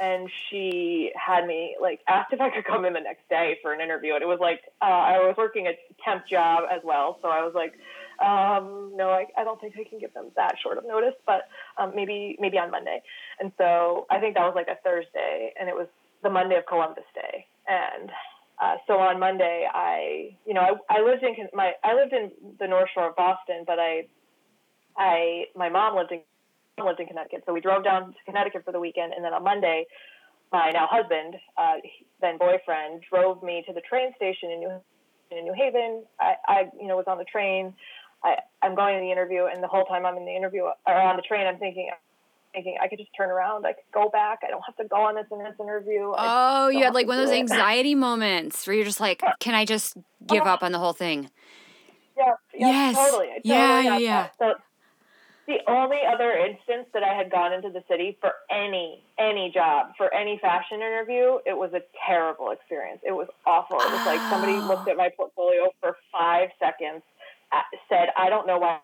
and 0.00 0.28
she 0.48 1.12
had 1.14 1.46
me 1.46 1.76
like 1.80 2.00
asked 2.08 2.32
if 2.32 2.40
I 2.40 2.50
could 2.50 2.64
come 2.64 2.84
in 2.84 2.92
the 2.92 3.00
next 3.00 3.28
day 3.28 3.58
for 3.62 3.72
an 3.72 3.80
interview. 3.80 4.14
And 4.14 4.22
it 4.22 4.26
was 4.26 4.40
like 4.40 4.60
uh, 4.80 4.84
I 4.84 5.18
was 5.18 5.34
working 5.36 5.66
a 5.66 5.72
temp 6.04 6.26
job 6.26 6.64
as 6.72 6.80
well, 6.84 7.18
so 7.22 7.28
I 7.28 7.44
was 7.44 7.52
like, 7.54 7.74
um, 8.24 8.92
no, 8.94 9.10
I, 9.10 9.26
I 9.36 9.44
don't 9.44 9.60
think 9.60 9.74
I 9.78 9.88
can 9.88 9.98
give 9.98 10.14
them 10.14 10.30
that 10.36 10.54
short 10.62 10.78
of 10.78 10.86
notice, 10.86 11.14
but 11.26 11.48
um, 11.78 11.92
maybe 11.94 12.36
maybe 12.40 12.58
on 12.58 12.70
Monday. 12.70 13.02
And 13.40 13.52
so 13.58 14.06
I 14.10 14.18
think 14.20 14.34
that 14.34 14.44
was 14.44 14.54
like 14.54 14.68
a 14.68 14.78
Thursday, 14.84 15.52
and 15.58 15.68
it 15.68 15.74
was 15.74 15.88
the 16.22 16.30
Monday 16.30 16.56
of 16.56 16.66
Columbus 16.66 17.04
Day, 17.14 17.46
and 17.66 18.10
uh, 18.62 18.76
so 18.86 18.94
on 18.94 19.18
Monday, 19.18 19.66
I, 19.72 20.36
you 20.46 20.54
know, 20.54 20.60
I, 20.60 20.98
I 20.98 21.02
lived 21.02 21.24
in 21.24 21.34
my, 21.52 21.72
I 21.82 21.94
lived 21.94 22.12
in 22.12 22.30
the 22.60 22.68
North 22.68 22.88
Shore 22.94 23.08
of 23.08 23.16
Boston, 23.16 23.64
but 23.66 23.78
I, 23.80 24.06
I, 24.96 25.44
my 25.56 25.68
mom 25.68 25.96
lived 25.96 26.12
in, 26.12 26.20
lived 26.80 27.00
in 27.00 27.06
Connecticut, 27.06 27.42
so 27.44 27.52
we 27.52 27.60
drove 27.60 27.84
down 27.84 28.12
to 28.12 28.18
Connecticut 28.24 28.64
for 28.64 28.72
the 28.72 28.80
weekend, 28.80 29.12
and 29.12 29.24
then 29.24 29.34
on 29.34 29.44
Monday, 29.44 29.84
my 30.52 30.70
now 30.70 30.86
husband, 30.90 31.34
uh, 31.58 31.76
then 32.20 32.38
boyfriend, 32.38 33.02
drove 33.10 33.42
me 33.42 33.62
to 33.66 33.72
the 33.72 33.80
train 33.82 34.12
station 34.16 34.50
in 34.50 34.60
New, 34.60 34.80
in 35.30 35.44
New 35.44 35.54
Haven. 35.54 36.04
I, 36.20 36.34
I, 36.46 36.62
you 36.80 36.88
know, 36.88 36.96
was 36.96 37.06
on 37.06 37.18
the 37.18 37.24
train. 37.24 37.74
I, 38.24 38.36
I'm 38.62 38.74
going 38.74 38.96
to 38.96 39.00
the 39.00 39.10
interview, 39.10 39.46
and 39.46 39.62
the 39.62 39.68
whole 39.68 39.84
time 39.84 40.06
I'm 40.06 40.16
in 40.16 40.24
the 40.24 40.34
interview 40.34 40.62
or 40.62 40.94
on 40.94 41.16
the 41.16 41.22
train, 41.22 41.46
I'm 41.46 41.58
thinking, 41.58 41.90
thinking 42.52 42.76
I 42.80 42.88
could 42.88 42.98
just 42.98 43.10
turn 43.16 43.30
around, 43.30 43.66
I 43.66 43.72
could 43.72 43.84
go 43.92 44.08
back, 44.08 44.40
I 44.46 44.50
don't 44.50 44.62
have 44.64 44.76
to 44.76 44.84
go 44.84 44.96
on 44.96 45.14
this 45.14 45.26
and 45.30 45.40
this 45.40 45.54
interview. 45.60 46.12
I 46.12 46.64
Oh, 46.64 46.68
you 46.68 46.84
had 46.84 46.94
like 46.94 47.06
one 47.06 47.18
of 47.18 47.26
those 47.26 47.36
anxiety 47.36 47.94
moments 47.94 48.66
where 48.66 48.76
you're 48.76 48.84
just 48.84 49.00
like, 49.00 49.22
can 49.40 49.54
I 49.54 49.64
just 49.64 49.96
give 50.26 50.46
up 50.46 50.62
on 50.62 50.72
the 50.72 50.78
whole 50.78 50.92
thing? 50.92 51.30
Yeah, 52.16 52.32
yeah, 52.54 52.68
Yes. 52.68 52.96
totally. 52.96 53.26
Totally 53.26 53.42
Yeah, 53.44 53.80
yeah, 53.80 53.98
yeah. 53.98 54.28
So 54.38 54.54
the 55.46 55.58
only 55.68 55.98
other 56.06 56.32
instance 56.32 56.88
that 56.94 57.02
I 57.02 57.14
had 57.14 57.30
gone 57.30 57.52
into 57.52 57.70
the 57.70 57.82
city 57.88 58.16
for 58.20 58.32
any 58.50 59.04
any 59.18 59.50
job, 59.52 59.92
for 59.96 60.12
any 60.14 60.38
fashion 60.40 60.78
interview, 60.82 61.38
it 61.46 61.56
was 61.56 61.72
a 61.74 61.82
terrible 62.06 62.50
experience. 62.50 63.00
It 63.04 63.12
was 63.12 63.28
awful. 63.46 63.82
It 63.82 63.90
was 63.90 64.02
like 64.06 64.20
somebody 64.30 64.60
Oh. 64.60 64.68
looked 64.68 64.88
at 64.88 64.96
my 64.96 65.10
portfolio 65.16 65.70
for 65.80 65.96
five 66.12 66.50
seconds, 66.58 67.02
uh, 67.52 67.62
said, 67.88 68.10
"I 68.16 68.28
don't 68.30 68.46
know 68.46 68.58
why." 68.58 68.80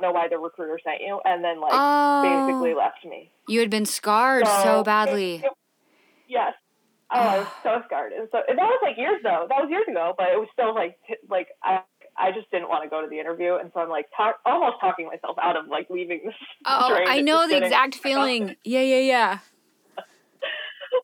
Know 0.00 0.10
why 0.12 0.26
the 0.28 0.38
recruiter 0.38 0.80
sent 0.84 1.02
you, 1.02 1.20
and 1.24 1.44
then 1.44 1.60
like 1.60 1.84
basically 2.20 2.74
Oh, 2.74 2.78
left 2.78 3.04
me. 3.04 3.30
you 3.46 3.60
had 3.60 3.70
been 3.70 3.86
scarred 3.86 4.46
so 4.48 4.82
So, 4.82 4.82
badly. 4.82 5.34
it- 5.44 5.52
yes. 6.26 6.54
Oh, 7.10 7.16
I 7.16 7.38
was 7.40 7.48
so 7.62 7.82
scarred. 7.86 8.12
And 8.12 8.28
so 8.32 8.42
and 8.48 8.58
that 8.58 8.64
was 8.66 8.80
like 8.82 8.96
years 8.98 9.20
though. 9.22 9.46
That 9.48 9.60
was 9.62 9.70
years 9.70 9.86
ago, 9.88 10.14
but 10.18 10.32
it 10.32 10.38
was 10.40 10.48
still 10.52 10.74
like 10.74 10.98
t- 11.06 11.16
like 11.28 11.48
I 11.62 11.82
I 12.16 12.30
just 12.32 12.50
didn't 12.50 12.68
want 12.68 12.84
to 12.84 12.90
go 12.90 13.00
to 13.02 13.08
the 13.08 13.18
interview, 13.18 13.56
and 13.56 13.70
so 13.74 13.80
I'm 13.80 13.88
like 13.88 14.06
talk, 14.16 14.36
almost 14.46 14.76
talking 14.80 15.06
myself 15.06 15.36
out 15.42 15.56
of 15.56 15.66
like 15.68 15.88
leaving 15.90 16.20
this. 16.24 16.34
Oh, 16.66 16.94
I 17.06 17.20
know 17.20 17.48
the 17.48 17.56
exact 17.58 17.96
feeling. 17.96 18.56
Yeah, 18.64 18.80
yeah, 18.82 19.00
yeah. 19.00 19.38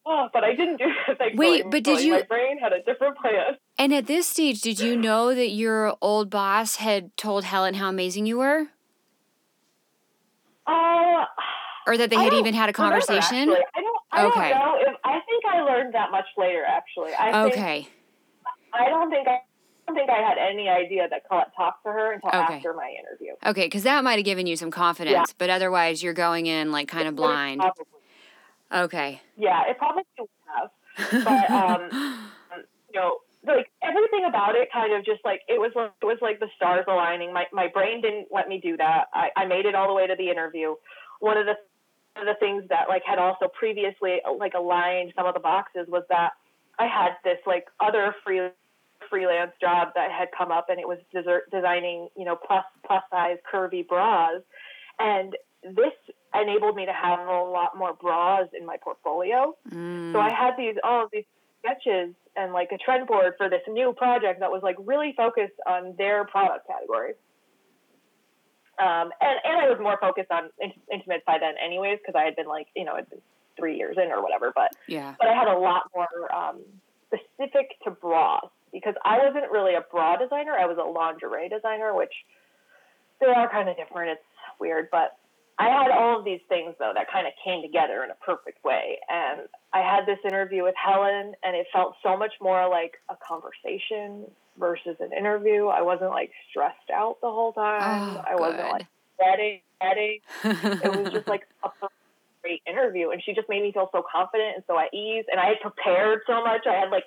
Oh, 0.07 0.29
but 0.33 0.45
I 0.45 0.55
didn't 0.55 0.77
do 0.77 0.87
that. 1.19 1.35
Wait, 1.35 1.65
but 1.69 1.83
did 1.83 2.01
you- 2.01 2.13
My 2.13 2.23
brain 2.23 2.59
had 2.59 2.73
a 2.73 2.83
different 2.85 3.17
plan. 3.19 3.57
And 3.79 3.93
at 3.93 4.07
this 4.07 4.27
stage, 4.29 4.61
did 4.61 4.79
you 4.79 4.97
know 4.97 5.35
that 5.35 5.51
your 5.51 5.97
old 6.01 6.31
boss 6.31 6.77
had 6.77 7.17
told 7.17 7.45
Helen 7.45 7.75
how 7.75 7.89
amazing 7.89 8.27
you 8.27 8.39
were? 8.39 8.67
Uh, 10.67 11.25
Or 11.87 11.97
that 11.97 12.09
they 12.11 12.17
had 12.17 12.33
even 12.35 12.55
had 12.55 12.69
a 12.69 12.73
conversation? 12.73 13.51
actually. 13.51 13.65
I 13.75 13.81
don't. 13.81 14.01
I 14.13 14.27
Okay. 14.27 14.51
don't 14.51 14.59
know. 14.59 14.77
If, 14.81 14.97
I 15.05 15.21
think 15.27 15.45
I 15.47 15.61
learned 15.63 15.95
that 15.95 16.11
much 16.11 16.27
later. 16.37 16.65
Actually, 16.67 17.13
I 17.19 17.33
think 17.45 17.55
Okay. 17.57 17.89
I 18.73 18.89
don't 18.89 19.11
think 19.11 19.27
I. 19.27 19.39
I 19.91 19.93
don't 19.93 20.07
think 20.07 20.11
I 20.11 20.23
had 20.23 20.39
any 20.39 20.69
idea 20.69 21.09
that 21.09 21.27
Colette 21.29 21.53
talked 21.57 21.85
to 21.85 21.91
her 21.93 22.13
until 22.13 22.29
Okay. 22.29 22.55
after 22.57 22.73
my 22.75 22.95
interview. 22.99 23.33
Okay, 23.45 23.67
because 23.67 23.83
that 23.83 24.05
might 24.05 24.17
have 24.17 24.25
given 24.25 24.47
you 24.47 24.57
some 24.57 24.71
confidence, 24.71 25.35
but 25.37 25.51
otherwise 25.51 26.03
you're 26.03 26.13
going 26.13 26.47
in 26.47 26.71
like 26.71 26.89
kind 26.89 27.09
of 27.09 27.17
blind. 27.17 27.61
Probably. 27.61 27.85
Okay. 28.73 29.21
Yeah, 29.37 29.63
it 29.69 29.79
probably 29.79 30.05
would 30.19 30.29
have. 30.55 30.71
But 31.25 31.51
um, 31.51 31.91
you 32.93 33.01
know, 33.01 33.19
like 33.45 33.71
everything 33.83 34.27
about 34.29 34.55
it 34.55 34.69
kind 34.73 34.93
of 34.93 35.05
just 35.05 35.25
like 35.25 35.41
it 35.49 35.59
was 35.59 35.73
it 35.75 36.05
was 36.05 36.19
like 36.21 36.41
the 36.41 36.49
stars 36.57 36.85
aligning. 36.87 37.33
My 37.33 37.47
my 37.53 37.69
brain 37.69 38.01
didn't 38.01 38.29
let 38.31 38.49
me 38.49 38.61
do 38.61 38.77
that. 38.77 39.07
I, 39.15 39.31
I 39.37 39.47
made 39.47 39.67
it 39.67 39.75
all 39.75 39.89
the 39.89 39.95
way 39.95 40.07
to 40.07 40.15
the 40.17 40.29
interview. 40.31 40.75
One 41.21 41.37
of 41.39 41.47
the 41.47 41.55
one 42.15 42.29
of 42.29 42.37
the 42.37 42.39
things 42.39 42.65
that 42.69 42.89
like 42.89 43.03
had 43.05 43.19
also 43.19 43.49
previously 43.49 44.19
like 44.39 44.55
aligned 44.55 45.13
some 45.17 45.27
of 45.27 45.35
the 45.35 45.41
boxes 45.41 45.87
was 45.89 46.05
that 46.11 46.31
I 46.79 46.87
had 46.87 47.17
this 47.25 47.39
like 47.47 47.67
other 47.81 48.15
free 48.25 48.51
freelance 49.09 49.53
job 49.61 49.89
that 49.95 50.11
had 50.11 50.29
come 50.37 50.51
up 50.51 50.67
and 50.69 50.79
it 50.79 50.87
was 50.87 50.99
desert, 51.13 51.51
designing 51.51 52.09
you 52.17 52.25
know 52.25 52.37
plus 52.37 52.65
plus 52.87 53.03
size 53.11 53.39
curvy 53.53 53.87
bras. 53.87 54.43
And 54.99 55.35
this 55.63 55.93
enabled 56.35 56.77
me 56.77 56.87
to 56.87 56.93
have 56.93 57.21
a 57.21 57.43
lot 57.43 57.77
more 57.77 57.95
bras 57.95 58.49
in 58.59 58.65
my 58.65 58.77
portfolio. 58.77 59.55
Mm. 59.69 60.13
so 60.13 60.21
i 60.21 60.33
had 60.33 60.53
these 60.57 60.77
all 60.85 61.05
of 61.05 61.11
these 61.13 61.25
sketches 61.61 62.15
and 62.37 62.53
like 62.53 62.71
a 62.73 62.79
trend 62.79 63.07
board 63.07 63.35
for 63.37 63.49
this 63.49 63.63
new 63.69 63.93
project 63.93 64.41
that 64.41 64.51
was 64.51 64.63
like 64.63 64.77
really 64.85 65.15
focused 65.17 65.59
on 65.67 65.95
their 65.99 66.25
product 66.25 66.67
category. 66.67 67.13
Um, 68.79 69.11
and, 69.21 69.39
and 69.45 69.61
I 69.61 69.69
was 69.69 69.79
more 69.81 69.99
focused 70.01 70.31
on 70.31 70.49
intimate 70.91 71.25
by 71.27 71.39
then 71.39 71.55
anyways, 71.63 71.99
because 71.99 72.19
I 72.19 72.25
had 72.25 72.35
been 72.35 72.47
like, 72.47 72.69
you 72.75 72.85
know, 72.85 72.95
it'd 72.95 73.11
been 73.11 73.21
three 73.59 73.77
years 73.77 73.97
in 74.03 74.11
or 74.11 74.23
whatever, 74.23 74.53
but, 74.55 74.71
yeah, 74.87 75.15
but 75.19 75.29
I 75.29 75.35
had 75.35 75.49
a 75.49 75.59
lot 75.59 75.91
more, 75.95 76.35
um, 76.35 76.61
specific 77.13 77.77
to 77.85 77.91
bras 77.91 78.49
because 78.73 78.95
I 79.05 79.19
wasn't 79.19 79.51
really 79.51 79.75
a 79.75 79.85
bra 79.91 80.17
designer. 80.17 80.53
I 80.53 80.67
was 80.67 80.79
a 80.79 80.89
lingerie 80.89 81.49
designer, 81.49 81.95
which 81.95 82.13
they 83.21 83.27
are 83.27 83.51
kind 83.51 83.69
of 83.69 83.77
different. 83.77 84.11
It's 84.11 84.23
weird, 84.59 84.89
but 84.91 85.17
I 85.59 85.69
had 85.69 85.91
all 85.91 86.19
of 86.19 86.25
these 86.25 86.41
things 86.49 86.75
though 86.79 86.93
that 86.95 87.11
kind 87.13 87.27
of 87.27 87.35
came 87.45 87.61
together 87.61 88.03
in 88.03 88.11
a 88.11 88.15
perfect 88.25 88.65
way. 88.65 88.99
And 89.09 89.43
I 89.75 89.81
had 89.81 90.07
this 90.07 90.19
interview 90.25 90.65
with 90.65 90.75
Helen, 90.75 91.35
and 91.45 91.55
it 91.55 91.67
felt 91.73 91.97
so 92.03 92.17
much 92.17 92.33
more 92.41 92.69
like 92.69 92.95
a 93.11 93.17
conversation 93.17 94.25
versus 94.59 94.97
an 95.01 95.11
interview. 95.13 95.67
I 95.67 95.83
wasn't 95.83 96.11
like 96.11 96.31
stressed 96.49 96.91
out 96.95 97.19
the 97.21 97.31
whole 97.31 97.53
time. 97.53 98.17
Oh, 98.17 98.25
I 98.27 98.37
wasn't 98.37 98.71
like 98.71 98.87
sweating, 99.17 99.61
sweating. 99.81 100.19
it 100.83 101.05
was 101.05 101.13
just 101.13 101.29
like 101.29 101.47
a 101.63 101.69
great 102.43 102.63
interview, 102.67 103.11
and 103.11 103.23
she 103.23 103.35
just 103.35 103.49
made 103.51 103.63
me 103.63 103.71
feel 103.71 103.91
so 103.93 104.03
confident 104.11 104.57
and 104.57 104.65
so 104.67 104.79
at 104.79 104.93
ease. 104.95 105.27
And 105.31 105.39
I 105.39 105.47
had 105.47 105.61
prepared 105.61 106.21
so 106.27 106.43
much. 106.43 106.67
I 106.67 106.75
had 106.75 106.91
like 106.91 107.05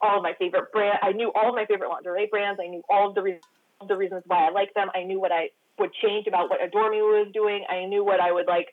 all 0.00 0.18
of 0.18 0.22
my 0.22 0.34
favorite 0.38 0.72
brand. 0.72 0.98
I 1.02 1.12
knew 1.12 1.32
all 1.34 1.48
of 1.48 1.54
my 1.54 1.66
favorite 1.66 1.88
lingerie 1.88 2.28
brands. 2.30 2.60
I 2.62 2.68
knew 2.68 2.82
all 2.88 3.08
of 3.08 3.14
the 3.14 3.22
reasons, 3.22 3.44
the 3.86 3.96
reasons 3.96 4.22
why 4.26 4.48
I 4.48 4.50
like 4.50 4.74
them. 4.74 4.88
I 4.94 5.04
knew 5.04 5.20
what 5.20 5.32
I 5.32 5.50
would 5.78 5.90
change 6.02 6.26
about 6.26 6.50
what 6.50 6.62
Adore 6.62 6.90
Me 6.90 6.98
was 6.98 7.28
doing. 7.32 7.64
I 7.68 7.86
knew 7.86 8.04
what 8.04 8.20
I 8.20 8.32
would 8.32 8.46
like 8.46 8.68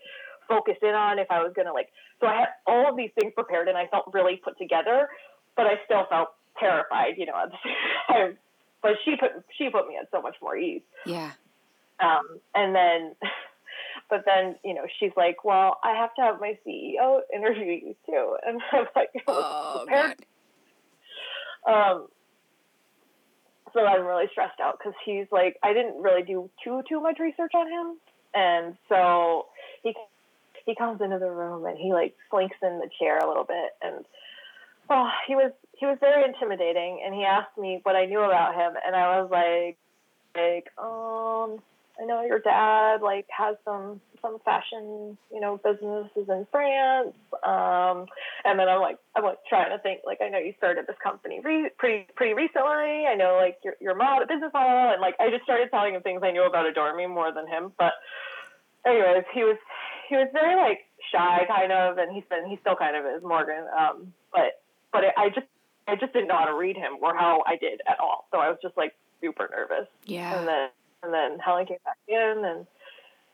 focus 0.47 0.75
in 0.81 0.93
on 0.93 1.19
if 1.19 1.27
I 1.29 1.41
was 1.41 1.53
gonna 1.55 1.73
like. 1.73 1.89
So 2.19 2.27
I 2.27 2.39
had 2.39 2.47
all 2.67 2.89
of 2.89 2.97
these 2.97 3.11
things 3.19 3.33
prepared, 3.33 3.67
and 3.67 3.77
I 3.77 3.87
felt 3.87 4.11
really 4.13 4.37
put 4.43 4.57
together. 4.57 5.07
But 5.55 5.65
I 5.67 5.75
still 5.85 6.05
felt 6.09 6.29
terrified, 6.59 7.15
you 7.17 7.25
know, 7.25 7.35
at 7.35 7.51
the 7.51 7.57
same 7.63 7.75
time. 8.07 8.37
But 8.81 8.91
she 9.05 9.15
put 9.15 9.31
she 9.57 9.69
put 9.69 9.87
me 9.87 9.97
at 9.97 10.09
so 10.11 10.21
much 10.21 10.35
more 10.41 10.57
ease. 10.57 10.81
Yeah. 11.05 11.31
Um, 11.99 12.39
and 12.55 12.75
then, 12.75 13.15
but 14.09 14.23
then 14.25 14.55
you 14.63 14.73
know 14.73 14.85
she's 14.99 15.11
like, 15.15 15.43
well, 15.43 15.79
I 15.83 15.95
have 15.95 16.13
to 16.15 16.21
have 16.21 16.39
my 16.39 16.57
CEO 16.65 17.21
interview 17.33 17.73
you 17.73 17.95
too, 18.05 18.37
and 18.45 18.61
I'm 18.71 18.85
like, 18.95 19.09
oh, 19.27 19.83
prepared. 19.85 20.25
Um, 21.67 22.07
so 23.73 23.85
I'm 23.85 24.05
really 24.05 24.27
stressed 24.31 24.59
out 24.59 24.77
because 24.77 24.93
he's 25.05 25.27
like, 25.31 25.57
I 25.63 25.73
didn't 25.73 26.01
really 26.01 26.23
do 26.23 26.49
too 26.63 26.81
too 26.87 26.99
much 27.01 27.19
research 27.19 27.51
on 27.55 27.67
him, 27.67 27.97
and 28.33 28.75
so 28.89 29.47
he 29.83 29.93
he 30.65 30.75
comes 30.75 31.01
into 31.01 31.19
the 31.19 31.31
room 31.31 31.65
and 31.65 31.77
he 31.77 31.93
like 31.93 32.15
slinks 32.29 32.57
in 32.61 32.79
the 32.79 32.89
chair 32.99 33.17
a 33.17 33.27
little 33.27 33.45
bit, 33.45 33.71
and 33.81 34.05
oh, 34.89 35.09
he 35.27 35.35
was 35.35 35.51
he 35.77 35.85
was 35.85 35.97
very 35.99 36.23
intimidating, 36.23 37.01
and 37.05 37.15
he 37.15 37.23
asked 37.23 37.57
me 37.57 37.79
what 37.83 37.95
I 37.95 38.05
knew 38.05 38.21
about 38.21 38.55
him, 38.55 38.73
and 38.85 38.95
I 38.95 39.21
was 39.21 39.31
like, 39.31 39.77
like, 40.35 40.67
um, 40.77 41.59
I 42.01 42.05
know 42.05 42.23
your 42.23 42.39
dad 42.39 43.01
like 43.01 43.27
has 43.29 43.55
some 43.63 44.01
some 44.21 44.39
fashion, 44.45 45.17
you 45.33 45.39
know, 45.39 45.59
businesses 45.63 46.29
in 46.29 46.47
France. 46.51 47.13
Um, 47.43 48.05
and 48.45 48.59
then 48.59 48.69
I'm 48.69 48.81
like, 48.81 48.97
I'm 49.15 49.23
like 49.23 49.39
trying 49.49 49.69
to 49.75 49.81
think, 49.81 50.01
like, 50.05 50.21
I 50.21 50.29
know 50.29 50.37
you 50.37 50.53
started 50.57 50.85
this 50.87 50.95
company 51.03 51.41
re- 51.43 51.71
pretty 51.77 52.07
pretty 52.15 52.33
recently. 52.33 53.05
I 53.05 53.15
know 53.15 53.37
like 53.41 53.57
your 53.63 53.75
your 53.79 53.95
model, 53.95 54.27
business 54.27 54.51
model, 54.53 54.93
and 54.93 55.01
like 55.01 55.15
I 55.19 55.29
just 55.29 55.43
started 55.43 55.69
telling 55.69 55.95
him 55.95 56.01
things 56.01 56.21
I 56.23 56.31
knew 56.31 56.43
about 56.43 56.65
Adore 56.65 56.95
Me 56.95 57.05
more 57.05 57.31
than 57.31 57.47
him. 57.47 57.71
But 57.77 57.93
anyways, 58.85 59.25
he 59.33 59.43
was 59.43 59.57
he 60.09 60.15
was 60.15 60.27
very 60.33 60.55
like 60.55 60.79
shy 61.11 61.45
kind 61.47 61.71
of, 61.71 61.97
and 61.97 62.13
he's 62.13 62.25
been 62.29 62.49
he 62.49 62.57
still 62.61 62.75
kind 62.75 62.95
of 62.95 63.05
is 63.05 63.21
Morgan. 63.21 63.65
Um, 63.77 64.13
but 64.33 64.61
but 64.91 65.03
it, 65.03 65.13
I 65.17 65.29
just 65.29 65.47
I 65.87 65.95
just 65.95 66.13
didn't 66.13 66.29
know 66.29 66.37
how 66.37 66.45
to 66.45 66.57
read 66.57 66.77
him 66.77 66.97
or 67.01 67.15
how 67.15 67.43
I 67.45 67.57
did 67.57 67.81
at 67.87 67.99
all. 67.99 68.27
So 68.31 68.39
I 68.39 68.49
was 68.49 68.57
just 68.61 68.77
like 68.77 68.93
super 69.21 69.49
nervous. 69.51 69.87
Yeah. 70.05 70.37
And 70.37 70.47
then 70.47 70.69
and 71.03 71.13
then 71.13 71.39
Helen 71.39 71.65
came 71.65 71.77
back 71.85 71.97
in 72.07 72.43
and 72.45 72.65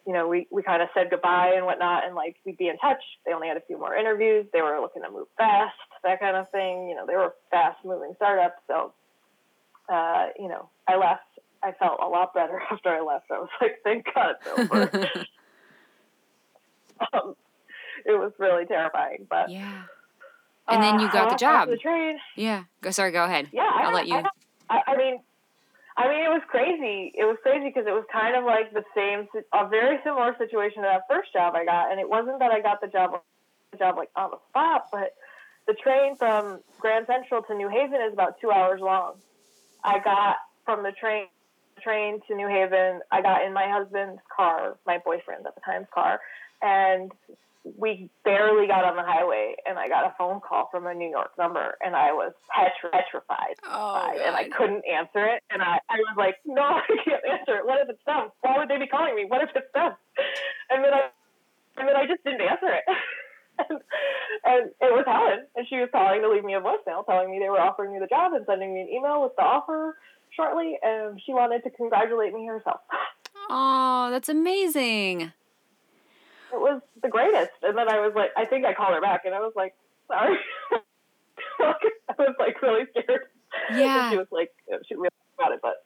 you 0.08 0.14
know, 0.14 0.26
we, 0.26 0.48
we 0.50 0.64
kind 0.64 0.82
of 0.82 0.88
said 0.94 1.10
goodbye 1.10 1.52
and 1.58 1.66
whatnot 1.66 2.06
and 2.06 2.16
like 2.16 2.38
we'd 2.46 2.58
be 2.58 2.70
in 2.70 2.78
touch. 2.78 3.04
They 3.26 3.34
only 3.34 3.50
had 3.50 3.58
a 3.58 3.62
few 3.68 3.78
more 3.78 3.94
interviews. 3.94 4.46
They 4.54 4.62
were 4.62 4.80
looking 4.80 5.04
to 5.04 5.12
move 5.12 5.28
fast, 5.38 5.76
that 6.04 6.22
kind 6.22 6.38
of 6.38 6.50
thing. 6.50 6.88
You 6.88 6.96
know, 6.96 7.06
they 7.06 7.16
were 7.16 7.34
fast 7.52 7.84
moving 7.84 8.14
startups. 8.16 8.62
So, 8.68 8.94
uh, 9.94 10.28
you 10.40 10.48
know, 10.48 10.70
I 10.88 10.96
left. 10.96 11.24
I 11.62 11.74
felt 11.74 12.00
a 12.02 12.08
lot 12.08 12.34
better 12.34 12.62
after 12.72 12.90
I 12.90 13.02
left. 13.02 13.26
I 13.30 13.40
was 13.40 13.50
like, 13.62 13.80
thank 13.84 14.06
God 14.16 14.36
it's 14.40 14.48
over. 14.72 14.82
um, 17.14 17.36
it 18.06 18.18
was 18.18 18.32
really 18.40 18.66
terrifying, 18.66 19.28
but 19.30 19.50
yeah. 19.50 19.84
And 20.70 20.84
then 20.84 21.00
you 21.00 21.12
got 21.12 21.28
uh, 21.28 21.32
the 21.32 21.38
job. 21.38 21.70
The 21.70 21.78
train. 21.78 22.18
Yeah. 22.36 22.64
Go. 22.82 22.92
Sorry. 22.92 23.12
Go 23.12 23.26
ahead. 23.26 23.50
Yeah. 23.52 23.70
I'll 23.74 23.90
I, 23.90 23.94
let 23.94 24.08
you. 24.08 24.24
I, 24.70 24.82
I 24.88 24.98
mean, 24.98 25.20
I 25.98 26.08
mean, 26.08 26.24
it 26.24 26.30
was 26.30 26.44
crazy. 26.48 27.12
It 27.18 27.26
was 27.26 27.38
crazy 27.42 27.74
because 27.74 27.88
it 27.88 27.92
was 27.92 28.06
kind 28.14 28.36
of 28.36 28.46
like 28.46 28.72
the 28.72 28.84
same, 28.94 29.28
a 29.52 29.68
very 29.68 29.98
similar 30.04 30.36
situation 30.38 30.84
to 30.84 30.90
that 30.94 31.10
first 31.10 31.34
job 31.34 31.56
I 31.56 31.66
got. 31.66 31.92
And 31.92 32.00
it 32.00 32.08
wasn't 32.08 32.38
that 32.40 32.52
I 32.52 32.62
got 32.62 32.82
the 32.82 32.88
job, 32.88 33.20
the 33.72 33.78
job 33.78 33.98
like 33.98 34.10
on 34.16 34.30
the 34.30 34.38
spot, 34.50 34.90
but 34.92 35.16
the 35.66 35.74
train 35.74 36.16
from 36.16 36.60
Grand 36.80 37.08
Central 37.08 37.42
to 37.44 37.56
New 37.56 37.68
Haven 37.68 38.00
is 38.02 38.14
about 38.14 38.40
two 38.40 38.52
hours 38.52 38.80
long. 38.80 39.16
I 39.84 40.00
got 40.00 40.38
from 40.66 40.84
the 40.84 40.92
train 40.92 41.28
train 41.82 42.22
to 42.28 42.36
New 42.36 42.48
Haven. 42.48 43.02
I 43.12 43.22
got 43.22 43.44
in 43.44 43.54
my 43.54 43.68
husband's 43.68 44.22
car, 44.36 44.78
my 44.86 45.00
boyfriend 45.04 45.46
at 45.46 45.56
the 45.56 45.62
time's 45.62 45.88
car, 45.94 46.20
and 46.62 47.12
we 47.78 48.10
barely 48.24 48.68
got 48.68 48.86
on 48.86 48.96
the 48.96 49.04
highway 49.04 49.56
and 49.66 49.78
I 49.78 49.88
got 49.88 50.06
a 50.06 50.14
phone 50.18 50.40
call 50.40 50.70
from 50.72 50.88
a 50.88 50.94
New 50.94 51.10
York 51.10 51.32
number 51.38 51.78
and 51.84 51.96
I 51.96 52.14
was 52.14 52.34
petri- 52.54 52.92
petrified. 52.92 53.56
Oh, 53.66 54.12
and 54.24 54.36
I 54.36 54.50
couldn't 54.50 54.84
answer 54.86 55.26
it. 55.26 55.44
And 55.50 55.62
I, 55.62 55.80
I 55.90 55.98
was 55.98 56.16
like, 56.18 56.36
no, 56.46 56.62
I 56.62 56.82
can't 57.04 57.24
answer 57.26 57.58
it. 57.58 57.66
What 57.66 57.82
if 57.82 57.90
it's 57.90 58.04
them? 58.06 58.30
Why 58.42 58.58
would 58.58 58.70
they 58.70 58.78
be 58.78 58.88
calling 58.88 59.16
me? 59.16 59.26
What 59.28 59.42
if 59.42 59.50
it's 59.56 59.72
them? 59.74 59.94
And 60.70 60.84
then 60.84 60.94
I, 60.94 61.10
and 61.78 61.88
then 61.88 61.96
I 61.96 62.06
just 62.08 62.24
didn't 62.24 62.42
answer 62.42 62.70
it. 62.70 62.86
and, 63.70 63.80
and 64.46 64.64
it 64.82 64.92
was 64.94 65.06
Helen 65.06 65.48
and 65.56 65.68
she 65.68 65.78
was 65.78 65.90
calling 65.92 66.22
to 66.22 66.30
leave 66.30 66.44
me 66.44 66.56
a 66.56 66.62
voicemail 66.62 67.06
telling 67.06 67.32
me 67.32 67.40
they 67.40 67.50
were 67.50 67.62
offering 67.62 67.94
me 67.94 68.00
the 68.00 68.08
job 68.08 68.34
and 68.34 68.46
sending 68.46 68.74
me 68.74 68.82
an 68.82 68.90
email 68.90 69.24
with 69.24 69.36
the 69.36 69.44
offer 69.44 69.98
shortly. 70.36 70.78
And 70.84 71.20
she 71.26 71.34
wanted 71.34 71.64
to 71.64 71.70
congratulate 71.72 72.34
me 72.34 72.46
herself. 72.46 72.82
Oh, 73.50 74.10
that's 74.12 74.28
amazing 74.28 75.32
it 76.54 76.60
was 76.60 76.82
the 77.02 77.10
greatest. 77.10 77.52
And 77.64 77.78
then 77.78 77.90
I 77.90 78.00
was 78.00 78.14
like, 78.16 78.32
I 78.38 78.46
think 78.46 78.66
I 78.66 78.74
called 78.74 78.94
her 78.94 79.02
back, 79.02 79.26
and 79.26 79.34
I 79.36 79.40
was 79.40 79.54
like, 79.56 79.76
sorry. 80.08 80.38
I 81.60 82.14
was 82.18 82.36
like 82.40 82.62
really 82.62 82.86
scared. 82.92 83.22
Yeah. 83.74 84.04
And 84.04 84.12
she 84.12 84.18
was 84.18 84.28
like, 84.32 84.52
she 84.88 84.96
really 84.96 85.10
got 85.40 85.52
it, 85.52 85.60
but. 85.62 85.84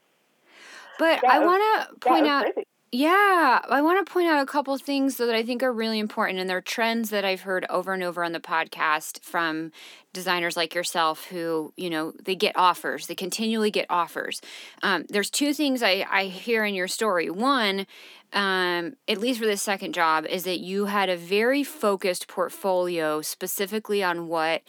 But 0.99 1.19
yeah, 1.23 1.31
I 1.31 1.39
want 1.39 1.89
to 1.89 1.95
point 1.99 2.27
out. 2.27 2.43
Crazy. 2.43 2.67
Yeah, 2.93 3.61
I 3.69 3.81
want 3.81 4.05
to 4.05 4.11
point 4.11 4.27
out 4.27 4.43
a 4.43 4.45
couple 4.45 4.77
things 4.77 5.15
that 5.15 5.33
I 5.33 5.43
think 5.43 5.63
are 5.63 5.71
really 5.71 5.97
important, 5.97 6.39
and 6.39 6.49
they're 6.49 6.59
trends 6.59 7.09
that 7.11 7.23
I've 7.23 7.41
heard 7.41 7.65
over 7.69 7.93
and 7.93 8.03
over 8.03 8.21
on 8.21 8.33
the 8.33 8.41
podcast 8.41 9.23
from 9.23 9.71
designers 10.11 10.57
like 10.57 10.75
yourself 10.75 11.23
who, 11.27 11.71
you 11.77 11.89
know, 11.89 12.11
they 12.21 12.35
get 12.35 12.53
offers, 12.57 13.07
they 13.07 13.15
continually 13.15 13.71
get 13.71 13.85
offers. 13.89 14.41
Um, 14.83 15.05
there's 15.07 15.29
two 15.29 15.53
things 15.53 15.81
I, 15.81 16.05
I 16.11 16.25
hear 16.25 16.65
in 16.65 16.73
your 16.75 16.89
story. 16.89 17.29
One, 17.29 17.87
um, 18.33 18.97
at 19.07 19.19
least 19.19 19.39
for 19.39 19.45
this 19.45 19.61
second 19.61 19.93
job, 19.93 20.25
is 20.25 20.43
that 20.43 20.59
you 20.59 20.87
had 20.87 21.07
a 21.07 21.15
very 21.15 21.63
focused 21.63 22.27
portfolio 22.27 23.21
specifically 23.21 24.03
on 24.03 24.27
what, 24.27 24.63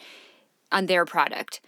on 0.71 0.85
their 0.85 1.03
product 1.03 1.59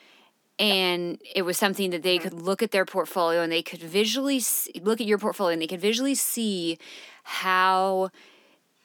and 0.58 1.22
it 1.36 1.42
was 1.42 1.58
something 1.58 1.90
that 1.92 2.04
they 2.04 2.18
mm-hmm. 2.18 2.30
could 2.30 2.42
look 2.42 2.64
at 2.64 2.72
their 2.72 2.86
portfolio 2.86 3.42
and 3.42 3.52
they 3.52 3.64
could 3.64 3.82
visually 3.82 4.40
see, 4.40 4.80
look 4.82 5.02
at 5.02 5.08
your 5.08 5.18
portfolio 5.18 5.54
and 5.54 5.62
they 5.62 5.68
could 5.68 5.82
visually 5.82 6.16
see 6.16 6.78
how 7.24 8.10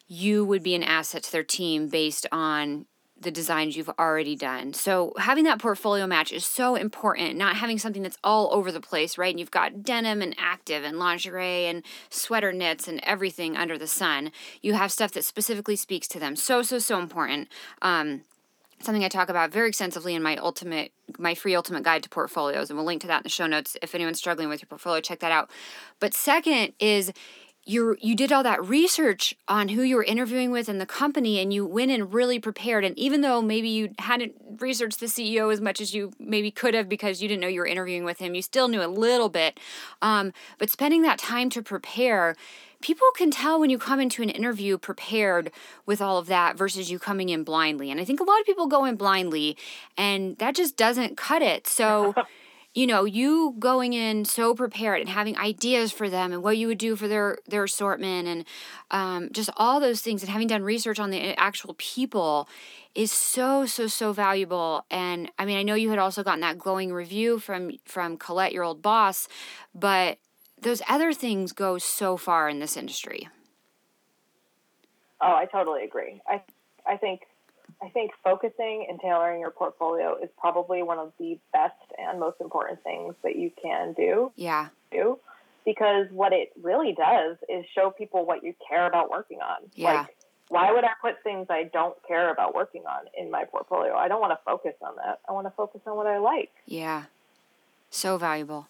you 0.09 0.45
would 0.45 0.63
be 0.63 0.75
an 0.75 0.83
asset 0.83 1.23
to 1.23 1.33
their 1.33 1.45
team 1.45 1.89
based 1.89 2.27
on 2.33 2.87
the 3.21 3.31
designs 3.31 3.77
you've 3.77 3.91
already 3.91 4.35
done. 4.35 4.73
So 4.73 5.13
having 5.19 5.45
that 5.45 5.61
portfolio 5.61 6.07
match 6.07 6.33
is 6.33 6.47
so 6.47 6.75
important, 6.75 7.37
not 7.37 7.57
having 7.57 7.79
something 7.79 8.03
that's 8.03 8.17
all 8.25 8.53
over 8.53 8.73
the 8.73 8.81
place, 8.81 9.19
right? 9.19 9.31
And 9.31 9.39
you've 9.39 9.51
got 9.51 9.83
denim 9.83 10.23
and 10.23 10.35
active 10.39 10.85
and 10.85 10.99
lingerie 10.99 11.67
and 11.67 11.85
sweater 12.09 12.51
knits 12.51 12.89
and 12.89 12.99
everything 13.03 13.57
under 13.57 13.77
the 13.77 13.87
sun. 13.87 14.33
You 14.63 14.73
have 14.73 14.91
stuff 14.91 15.13
that 15.13 15.25
specifically 15.25 15.77
speaks 15.77 16.09
to 16.09 16.19
them. 16.19 16.35
So, 16.35 16.63
so, 16.63 16.79
so 16.79 16.99
important. 16.99 17.49
Um, 17.83 18.23
something 18.83 19.05
I 19.05 19.09
talk 19.09 19.29
about 19.29 19.53
very 19.53 19.69
extensively 19.69 20.15
in 20.15 20.23
my 20.23 20.37
ultimate 20.37 20.93
my 21.19 21.35
free 21.35 21.55
ultimate 21.55 21.83
guide 21.83 22.03
to 22.05 22.09
portfolios 22.09 22.71
and 22.71 22.77
we'll 22.77 22.87
link 22.87 23.01
to 23.03 23.07
that 23.09 23.19
in 23.19 23.23
the 23.25 23.29
show 23.29 23.47
notes 23.47 23.77
if 23.83 23.95
anyone's 23.95 24.19
struggling 24.19 24.49
with 24.49 24.63
your 24.63 24.69
portfolio 24.69 25.01
check 25.01 25.21
that 25.21 25.33
out. 25.33 25.51
But 25.99 26.15
second 26.15 26.73
is 26.79 27.13
you 27.65 27.97
you 28.01 28.17
did 28.17 28.33
all 28.33 28.43
that 28.43 28.65
research 28.65 29.35
on 29.47 29.69
who 29.69 29.83
you 29.83 29.97
were 29.97 30.05
interviewing 30.05 30.51
with 30.51 30.69
and 30.69 30.81
the 30.81 30.87
company 30.87 31.39
and 31.39 31.53
you 31.53 31.67
went 31.67 31.91
in 31.91 32.11
really 32.11 32.39
prepared 32.39 32.85
and 32.85 32.99
even 32.99 33.21
though 33.21 33.43
maybe 33.43 33.69
you 33.69 33.91
hadn't 33.99 34.33
researched 34.59 34.99
the 34.99 35.07
ceo 35.07 35.53
as 35.53 35.61
much 35.61 35.81
as 35.81 35.93
you 35.95 36.11
maybe 36.19 36.51
could 36.51 36.73
have 36.73 36.89
because 36.89 37.21
you 37.21 37.29
didn't 37.29 37.41
know 37.41 37.49
you 37.49 37.61
were 37.61 37.67
interviewing 37.67 38.05
with 38.05 38.19
him 38.19 38.35
you 38.35 38.41
still 38.41 38.67
knew 38.67 38.83
a 38.83 38.89
little 38.89 39.29
bit 39.29 39.61
um, 40.01 40.33
but 40.59 40.71
spending 40.71 41.03
that 41.03 41.19
time 41.19 41.51
to 41.51 41.63
prepare 41.63 42.35
people 42.81 43.07
can 43.17 43.31
tell 43.31 43.61
when 43.61 43.71
you 43.71 43.79
come 43.79 44.01
into 44.01 44.23
an 44.23 44.31
interview 44.31 44.79
prepared 44.79 45.51
with 45.87 46.01
all 46.01 46.19
of 46.19 46.27
that 46.27 46.57
versus 46.57 46.91
you 46.91 46.99
coming 46.99 47.29
in 47.29 47.45
blindly. 47.45 47.91
And 47.91 48.01
i 48.01 48.05
think 48.05 48.21
a 48.21 48.25
lot 48.25 48.41
of 48.41 48.47
people 48.47 48.67
go 48.67 48.85
in 48.85 48.97
blindly 48.97 49.57
and 49.97 50.37
that 50.39 50.55
just 50.55 50.77
doesn't 50.77 51.17
cut 51.17 51.43
it. 51.43 51.67
So 51.67 52.15
you 52.75 52.87
know 52.87 53.05
you 53.05 53.57
going 53.59 53.93
in 53.95 54.25
so 54.25 54.55
prepared 54.55 55.01
and 55.01 55.09
having 55.09 55.37
ideas 55.37 55.91
for 55.91 56.09
them 56.09 56.33
and 56.33 56.43
what 56.43 56.57
you 56.57 56.69
would 56.69 56.79
do 56.79 56.95
for 56.95 57.09
their 57.09 57.39
their 57.49 57.65
assortment 57.65 58.29
and 58.29 58.45
um, 58.91 59.29
just 59.33 59.51
all 59.57 59.81
those 59.81 60.01
things 60.01 60.23
and 60.23 60.31
having 60.31 60.47
done 60.47 60.63
research 60.63 61.01
on 61.01 61.11
the 61.11 61.39
actual 61.39 61.75
people 61.79 62.49
is 62.95 63.11
so 63.11 63.67
so 63.67 63.87
so 63.87 64.13
valuable. 64.13 64.85
And 64.91 65.31
i 65.39 65.45
mean 65.45 65.59
i 65.59 65.63
know 65.63 65.75
you 65.75 65.91
had 65.91 65.99
also 65.99 66.23
gotten 66.23 66.41
that 66.41 66.59
glowing 66.59 66.93
review 66.93 67.39
from 67.39 67.73
from 67.85 68.17
colette 68.17 68.53
your 68.53 68.65
old 68.65 68.83
boss 68.83 69.29
but 69.75 70.19
those 70.63 70.83
other 70.89 71.13
things 71.13 71.53
go 71.53 71.79
so 71.79 72.17
far 72.17 72.49
in 72.49 72.59
this 72.59 72.77
industry 72.77 73.29
oh 75.21 75.35
i 75.35 75.47
totally 75.47 75.85
agree 75.85 76.21
i 76.27 76.41
i 76.87 76.97
think 76.97 77.23
I 77.83 77.89
think 77.89 78.11
focusing 78.23 78.87
and 78.91 79.01
tailoring 79.01 79.41
your 79.41 79.51
portfolio 79.51 80.17
is 80.23 80.29
probably 80.39 80.83
one 80.83 80.99
of 80.99 81.13
the 81.19 81.39
best 81.53 81.73
and 81.99 82.21
most 82.21 82.39
important 82.41 82.83
things 82.83 83.15
that 83.23 83.37
you 83.37 83.51
can 83.63 83.95
do. 83.95 84.33
Yeah. 84.37 84.69
Do 84.93 85.19
because 85.65 86.07
what 86.11 86.33
it 86.33 86.53
really 86.63 86.93
does 86.93 87.37
is 87.49 87.65
show 87.75 87.91
people 87.91 88.25
what 88.25 88.43
you 88.43 88.55
care 88.67 88.87
about 88.87 89.11
working 89.11 89.39
on. 89.39 89.69
Yeah. 89.75 89.93
Like, 89.93 90.17
why 90.49 90.73
would 90.73 90.85
I 90.85 90.91
put 91.01 91.23
things 91.23 91.47
I 91.49 91.65
don't 91.73 91.97
care 92.09 92.33
about 92.33 92.55
working 92.55 92.83
on 92.87 93.05
in 93.17 93.31
my 93.31 93.45
portfolio? 93.45 93.95
I 93.95 94.09
don't 94.09 94.21
want 94.21 94.33
to 94.33 94.41
focus 94.45 94.75
on 94.83 94.97
that. 94.97 95.21
I 95.29 95.33
want 95.33 95.47
to 95.47 95.53
focus 95.53 95.81
on 95.87 95.97
what 95.97 96.07
I 96.07 96.19
like. 96.19 96.51
Yeah. 96.67 97.05
So 97.91 98.19
valuable. 98.19 98.67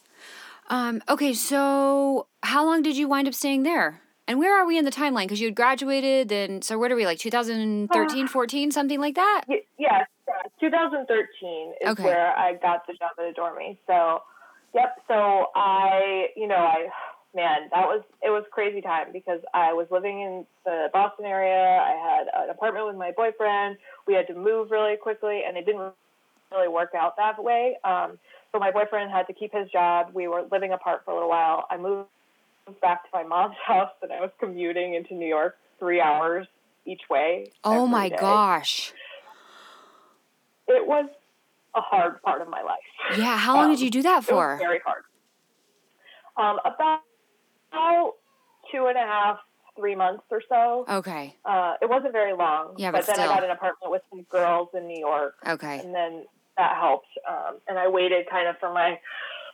Um, 0.70 1.02
okay, 1.08 1.34
so 1.34 2.28
how 2.44 2.64
long 2.64 2.82
did 2.82 2.96
you 2.96 3.08
wind 3.08 3.26
up 3.26 3.34
staying 3.34 3.64
there? 3.64 4.00
And 4.28 4.38
where 4.38 4.56
are 4.56 4.64
we 4.64 4.78
in 4.78 4.84
the 4.84 4.92
timeline? 4.92 5.24
Because 5.24 5.40
you 5.40 5.48
had 5.48 5.56
graduated, 5.56 6.30
and 6.30 6.62
so 6.62 6.78
what 6.78 6.92
are 6.92 6.96
we 6.96 7.04
like 7.04 7.18
2013, 7.18 8.24
uh, 8.24 8.28
14, 8.28 8.70
something 8.70 9.00
like 9.00 9.16
that? 9.16 9.42
Yes, 9.48 9.64
yeah, 9.76 10.04
2013 10.60 11.74
is 11.80 11.88
okay. 11.90 12.04
where 12.04 12.36
I 12.38 12.54
got 12.54 12.86
the 12.86 12.92
job 12.92 13.10
at 13.18 13.24
Adore 13.24 13.56
Me. 13.58 13.80
So, 13.88 14.22
yep. 14.72 14.96
So 15.08 15.46
I, 15.56 16.28
you 16.36 16.46
know, 16.46 16.54
I, 16.54 16.86
man, 17.34 17.68
that 17.74 17.86
was 17.86 18.02
it 18.22 18.30
was 18.30 18.44
crazy 18.52 18.80
time 18.80 19.08
because 19.12 19.40
I 19.52 19.72
was 19.72 19.88
living 19.90 20.20
in 20.20 20.46
the 20.64 20.88
Boston 20.92 21.24
area. 21.24 21.80
I 21.82 21.90
had 21.90 22.44
an 22.44 22.50
apartment 22.50 22.86
with 22.86 22.96
my 22.96 23.10
boyfriend. 23.16 23.78
We 24.06 24.14
had 24.14 24.28
to 24.28 24.34
move 24.34 24.70
really 24.70 24.96
quickly, 24.96 25.42
and 25.44 25.56
it 25.56 25.66
didn't 25.66 25.92
really 26.52 26.68
work 26.68 26.90
out 26.94 27.16
that 27.16 27.42
way. 27.42 27.78
Um, 27.82 28.18
so 28.52 28.58
my 28.58 28.70
boyfriend 28.70 29.10
had 29.10 29.26
to 29.28 29.32
keep 29.32 29.52
his 29.52 29.70
job. 29.70 30.10
We 30.12 30.28
were 30.28 30.42
living 30.50 30.72
apart 30.72 31.02
for 31.04 31.12
a 31.12 31.14
little 31.14 31.28
while. 31.28 31.66
I 31.70 31.76
moved 31.76 32.08
back 32.80 33.04
to 33.04 33.10
my 33.12 33.22
mom's 33.22 33.56
house 33.66 33.90
and 34.02 34.12
I 34.12 34.20
was 34.20 34.30
commuting 34.38 34.94
into 34.94 35.14
New 35.14 35.28
York 35.28 35.56
three 35.78 36.00
hours 36.00 36.46
each 36.86 37.02
way. 37.08 37.52
Oh 37.64 37.86
my 37.86 38.08
day. 38.08 38.16
gosh. 38.18 38.92
It 40.68 40.86
was 40.86 41.08
a 41.74 41.80
hard 41.80 42.20
part 42.22 42.42
of 42.42 42.48
my 42.48 42.62
life. 42.62 43.18
Yeah. 43.18 43.36
How 43.36 43.56
long 43.56 43.66
um, 43.66 43.70
did 43.72 43.80
you 43.80 43.90
do 43.90 44.02
that 44.02 44.24
for? 44.24 44.56
very 44.58 44.80
hard. 44.84 45.02
Um, 46.36 46.58
about, 46.64 47.00
about 47.72 48.12
two 48.72 48.86
and 48.86 48.96
a 48.96 49.00
half, 49.00 49.38
three 49.76 49.94
months 49.94 50.24
or 50.30 50.42
so. 50.48 50.84
Okay. 50.88 51.36
Uh, 51.44 51.74
it 51.82 51.88
wasn't 51.88 52.12
very 52.12 52.34
long. 52.34 52.74
Yeah, 52.76 52.90
but, 52.90 52.98
but 52.98 53.06
then 53.06 53.16
still. 53.16 53.30
I 53.30 53.34
got 53.34 53.44
an 53.44 53.50
apartment 53.50 53.90
with 53.90 54.02
some 54.10 54.22
girls 54.22 54.68
in 54.74 54.86
New 54.86 54.98
York. 54.98 55.34
Okay. 55.46 55.80
And 55.80 55.94
then 55.94 56.24
that 56.60 56.76
helped. 56.76 57.08
Um, 57.28 57.56
and 57.66 57.78
I 57.78 57.88
waited 57.88 58.28
kind 58.30 58.46
of 58.46 58.56
for 58.60 58.72
my 58.72 59.00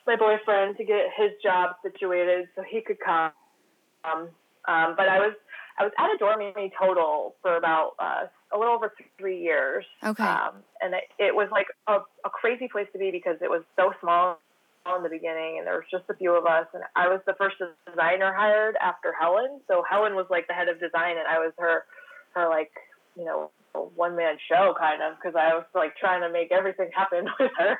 my 0.06 0.16
boyfriend 0.16 0.76
to 0.76 0.84
get 0.84 1.06
his 1.16 1.30
job 1.42 1.76
situated 1.82 2.48
so 2.54 2.62
he 2.68 2.80
could 2.80 2.98
come. 3.04 3.30
Um, 4.04 4.28
um, 4.66 4.94
but 4.96 5.08
I 5.08 5.18
was 5.18 5.34
I 5.78 5.84
was 5.84 5.92
at 5.98 6.14
Adore 6.14 6.36
Me 6.36 6.72
total 6.78 7.36
for 7.42 7.56
about 7.56 7.92
uh, 7.98 8.26
a 8.52 8.58
little 8.58 8.74
over 8.74 8.92
three 9.18 9.40
years. 9.40 9.84
Okay. 10.02 10.24
Um, 10.24 10.62
and 10.80 10.94
it, 10.94 11.04
it 11.18 11.34
was 11.34 11.48
like 11.52 11.66
a, 11.86 11.98
a 12.24 12.30
crazy 12.30 12.68
place 12.70 12.86
to 12.92 12.98
be 12.98 13.10
because 13.10 13.36
it 13.42 13.50
was 13.50 13.62
so 13.76 13.92
small 14.00 14.38
in 14.96 15.02
the 15.02 15.08
beginning 15.08 15.58
and 15.58 15.66
there 15.66 15.74
was 15.74 15.84
just 15.90 16.04
a 16.08 16.14
few 16.14 16.30
of 16.30 16.46
us 16.46 16.66
and 16.72 16.84
I 16.94 17.08
was 17.08 17.20
the 17.26 17.34
first 17.34 17.56
designer 17.86 18.32
hired 18.32 18.76
after 18.80 19.12
Helen. 19.12 19.60
So 19.66 19.82
Helen 19.88 20.14
was 20.14 20.26
like 20.30 20.46
the 20.46 20.54
head 20.54 20.68
of 20.68 20.78
design 20.78 21.18
and 21.18 21.26
I 21.26 21.38
was 21.38 21.52
her 21.58 21.84
her 22.34 22.48
like, 22.48 22.70
you 23.16 23.24
know, 23.24 23.50
one 23.94 24.16
man 24.16 24.36
show 24.48 24.74
kind 24.78 25.02
of 25.02 25.16
because 25.16 25.36
I 25.36 25.54
was 25.54 25.64
like 25.74 25.96
trying 25.96 26.20
to 26.22 26.30
make 26.30 26.52
everything 26.52 26.90
happen 26.94 27.26
with 27.40 27.52
her. 27.58 27.78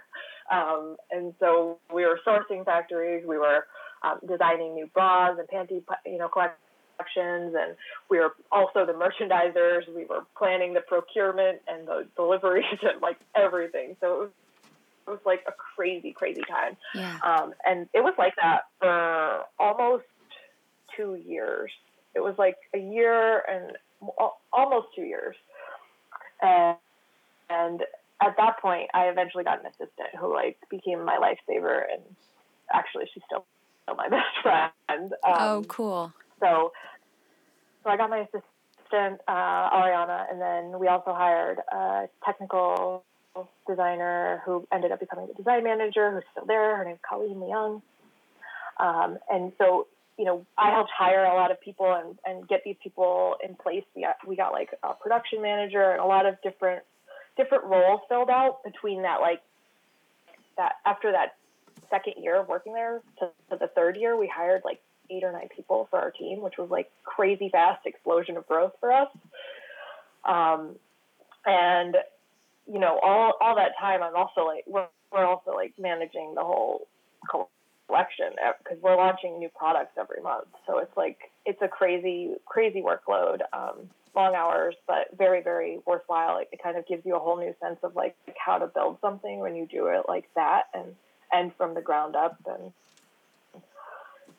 Um, 0.50 0.96
and 1.10 1.34
so 1.40 1.78
we 1.92 2.04
were 2.04 2.20
sourcing 2.26 2.64
factories, 2.64 3.24
we 3.26 3.38
were 3.38 3.66
um, 4.02 4.18
designing 4.26 4.74
new 4.74 4.86
bras 4.86 5.36
and 5.38 5.48
panty, 5.48 5.82
you 6.04 6.18
know, 6.18 6.28
collections, 6.28 7.54
and 7.58 7.76
we 8.08 8.18
were 8.18 8.34
also 8.52 8.86
the 8.86 8.92
merchandisers. 8.92 9.82
We 9.94 10.04
were 10.04 10.24
planning 10.36 10.74
the 10.74 10.80
procurement 10.80 11.60
and 11.66 11.86
the 11.86 12.06
deliveries 12.16 12.64
and 12.82 13.00
like 13.00 13.18
everything. 13.34 13.96
So 14.00 14.14
it 14.14 14.18
was, 14.18 14.30
it 15.06 15.10
was 15.10 15.20
like 15.24 15.44
a 15.46 15.52
crazy, 15.52 16.12
crazy 16.12 16.42
time. 16.48 16.76
Yeah. 16.94 17.18
Um, 17.24 17.54
and 17.64 17.88
it 17.94 18.00
was 18.00 18.14
like 18.18 18.34
that 18.36 18.62
for 18.80 19.42
almost 19.58 20.04
two 20.96 21.14
years. 21.14 21.70
It 22.14 22.20
was 22.20 22.34
like 22.38 22.56
a 22.74 22.78
year 22.78 23.42
and 23.48 23.76
almost 24.52 24.88
two 24.94 25.02
years. 25.02 25.36
And, 26.42 26.76
and 27.50 27.80
at 28.22 28.36
that 28.36 28.60
point, 28.60 28.90
I 28.94 29.04
eventually 29.04 29.44
got 29.44 29.60
an 29.60 29.66
assistant 29.66 30.08
who 30.18 30.32
like 30.32 30.58
became 30.70 31.04
my 31.04 31.18
lifesaver, 31.18 31.82
and 31.92 32.02
actually, 32.72 33.04
she's 33.12 33.22
still, 33.26 33.44
still 33.84 33.96
my 33.96 34.08
best 34.10 34.24
friend. 34.42 35.12
Um, 35.26 35.34
oh, 35.38 35.64
cool. 35.68 36.12
So, 36.40 36.72
so 37.82 37.90
I 37.90 37.96
got 37.96 38.10
my 38.10 38.20
assistant 38.20 39.20
uh, 39.28 39.70
Ariana, 39.70 40.30
and 40.30 40.40
then 40.40 40.78
we 40.78 40.88
also 40.88 41.12
hired 41.12 41.58
a 41.72 42.08
technical 42.24 43.04
designer 43.68 44.42
who 44.44 44.66
ended 44.72 44.92
up 44.92 45.00
becoming 45.00 45.26
the 45.26 45.34
design 45.34 45.64
manager, 45.64 46.12
who's 46.12 46.24
still 46.32 46.46
there. 46.46 46.76
Her 46.76 46.84
name's 46.84 47.00
Colleen 47.08 47.36
Leung. 47.36 47.82
Um, 48.78 49.18
and 49.30 49.52
so, 49.58 49.86
you 50.18 50.24
know, 50.24 50.46
I 50.56 50.70
helped 50.70 50.90
hire 50.96 51.24
a 51.24 51.34
lot 51.34 51.50
of 51.50 51.60
people 51.60 51.92
and, 51.92 52.18
and 52.24 52.48
get 52.48 52.62
these 52.64 52.76
people 52.82 53.36
in 53.46 53.54
place. 53.54 53.84
We 53.94 54.02
got, 54.02 54.16
we 54.26 54.36
got 54.36 54.52
like 54.52 54.70
a 54.82 54.94
production 54.94 55.42
manager 55.42 55.90
and 55.90 56.00
a 56.00 56.06
lot 56.06 56.26
of 56.26 56.36
different 56.42 56.82
different 57.36 57.64
roles 57.64 58.00
filled 58.08 58.30
out 58.30 58.64
between 58.64 59.02
that 59.02 59.20
like 59.20 59.42
that 60.56 60.76
after 60.86 61.12
that 61.12 61.36
second 61.90 62.14
year 62.22 62.40
of 62.40 62.48
working 62.48 62.72
there 62.72 63.00
to, 63.18 63.26
to 63.50 63.56
the 63.60 63.68
third 63.68 63.96
year 63.96 64.16
we 64.16 64.26
hired 64.26 64.62
like 64.64 64.80
eight 65.10 65.22
or 65.22 65.30
nine 65.30 65.48
people 65.54 65.86
for 65.90 65.98
our 65.98 66.10
team 66.10 66.40
which 66.40 66.54
was 66.58 66.70
like 66.70 66.90
crazy 67.04 67.48
fast 67.50 67.84
explosion 67.86 68.36
of 68.36 68.46
growth 68.48 68.72
for 68.80 68.90
us 68.90 69.08
um, 70.24 70.74
and 71.44 71.96
you 72.66 72.78
know 72.78 72.98
all 73.04 73.34
all 73.40 73.54
that 73.54 73.72
time 73.78 74.02
i'm 74.02 74.16
also 74.16 74.44
like 74.46 74.64
we're, 74.66 74.86
we're 75.12 75.26
also 75.26 75.52
like 75.54 75.74
managing 75.78 76.34
the 76.34 76.42
whole 76.42 76.88
collection 77.86 78.30
because 78.62 78.80
we're 78.82 78.96
launching 78.96 79.38
new 79.38 79.48
products 79.56 79.92
every 79.98 80.22
month 80.22 80.48
so 80.66 80.78
it's 80.78 80.96
like 80.96 81.30
it's 81.44 81.60
a 81.62 81.68
crazy 81.68 82.34
crazy 82.46 82.82
workload 82.82 83.40
um, 83.52 83.88
long 84.16 84.34
hours, 84.34 84.74
but 84.86 85.08
very, 85.16 85.42
very 85.42 85.78
worthwhile. 85.86 86.38
It, 86.38 86.48
it 86.50 86.62
kind 86.62 86.76
of 86.76 86.86
gives 86.88 87.04
you 87.04 87.14
a 87.14 87.18
whole 87.18 87.36
new 87.36 87.54
sense 87.62 87.78
of 87.82 87.94
like 87.94 88.16
how 88.36 88.58
to 88.58 88.66
build 88.66 88.96
something 89.00 89.38
when 89.38 89.54
you 89.54 89.66
do 89.66 89.86
it 89.88 90.06
like 90.08 90.24
that 90.34 90.62
and 90.74 90.96
and 91.32 91.52
from 91.56 91.74
the 91.74 91.80
ground 91.80 92.16
up 92.16 92.36
and 92.46 92.72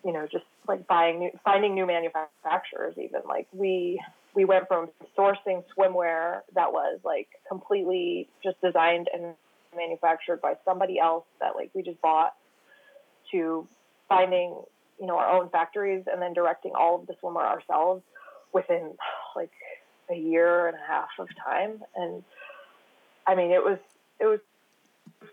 you 0.04 0.14
know 0.14 0.26
just 0.32 0.46
like 0.68 0.88
buying 0.88 1.20
new 1.20 1.32
finding 1.44 1.76
new 1.76 1.86
manufacturers 1.86 2.96
even 2.98 3.22
like 3.28 3.46
we 3.52 4.02
we 4.34 4.46
went 4.46 4.68
from 4.68 4.88
sourcing 5.18 5.64
swimwear 5.78 6.42
that 6.56 6.72
was 6.72 7.00
like 7.04 7.28
completely 7.48 8.28
just 8.42 8.60
designed 8.62 9.10
and 9.14 9.34
manufactured 9.76 10.42
by 10.42 10.54
somebody 10.64 10.98
else 10.98 11.26
that 11.42 11.56
like 11.56 11.70
we 11.74 11.84
just 11.84 12.02
bought 12.02 12.34
to 13.32 13.68
finding 14.10 14.56
you 15.00 15.06
know 15.08 15.18
our 15.18 15.30
own 15.30 15.50
factories 15.50 16.04
and 16.12 16.22
then 16.22 16.34
directing 16.34 16.72
all 16.78 16.96
of 17.00 17.08
the 17.08 17.14
swimwear 17.22 17.46
ourselves 17.46 18.04
within 18.54 18.94
like 19.36 19.52
a 20.10 20.16
year 20.16 20.68
and 20.68 20.76
a 20.78 20.88
half 20.88 21.10
of 21.20 21.28
time. 21.44 21.82
And 21.96 22.24
I 23.28 23.36
mean, 23.36 23.52
it 23.52 23.64
was, 23.64 23.78
it 24.20 24.26
was 24.26 24.40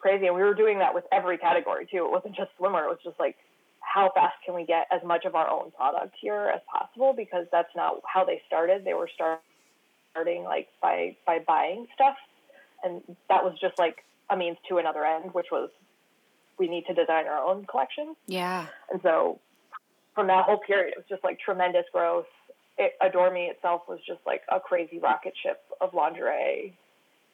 crazy. 0.01 0.27
And 0.27 0.35
we 0.35 0.43
were 0.43 0.55
doing 0.55 0.81
that 0.81 0.95
with 0.95 1.05
every 1.13 1.39
category 1.39 1.87
too. 1.87 2.05
It 2.05 2.11
wasn't 2.11 2.37
just 2.37 2.51
swimwear 2.59 2.85
It 2.85 2.91
was 2.91 2.99
just 3.05 3.21
like, 3.21 3.37
how 3.81 4.11
fast 4.15 4.35
can 4.45 4.55
we 4.55 4.67
get 4.67 4.87
as 4.93 5.03
much 5.05 5.25
of 5.25 5.35
our 5.35 5.49
own 5.49 5.71
product 5.71 6.17
here 6.21 6.51
as 6.55 6.61
possible? 6.71 7.15
Because 7.17 7.47
that's 7.53 7.75
not 7.77 8.01
how 8.05 8.25
they 8.25 8.43
started. 8.47 8.85
They 8.85 8.95
were 8.95 9.09
start, 9.15 9.41
starting 10.11 10.45
like 10.45 10.69
by, 10.83 11.17
by 11.27 11.39
buying 11.47 11.87
stuff 11.95 12.17
and 12.85 13.03
that 13.29 13.43
was 13.43 13.55
just 13.61 13.79
like 13.79 14.05
a 14.31 14.37
means 14.37 14.59
to 14.69 14.79
another 14.79 15.05
end, 15.05 15.33
which 15.33 15.47
was 15.51 15.71
we 16.59 16.69
need 16.69 16.85
to 16.87 16.95
design 16.95 17.27
our 17.27 17.38
own 17.38 17.64
collection. 17.67 18.14
Yeah. 18.27 18.67
And 18.90 19.01
so 19.03 19.40
from 20.14 20.27
that 20.29 20.45
whole 20.45 20.59
period, 20.59 20.93
it 20.93 20.97
was 20.99 21.07
just 21.09 21.25
like 21.25 21.38
tremendous 21.40 21.85
growth. 21.93 22.27
It, 22.79 22.93
Adore 23.01 23.33
Me 23.33 23.47
itself 23.47 23.83
was 23.88 23.99
just 24.07 24.21
like 24.27 24.43
a 24.51 24.59
crazy 24.61 24.99
rocket 24.99 25.35
ship 25.43 25.61
of 25.81 25.95
lingerie 25.95 26.77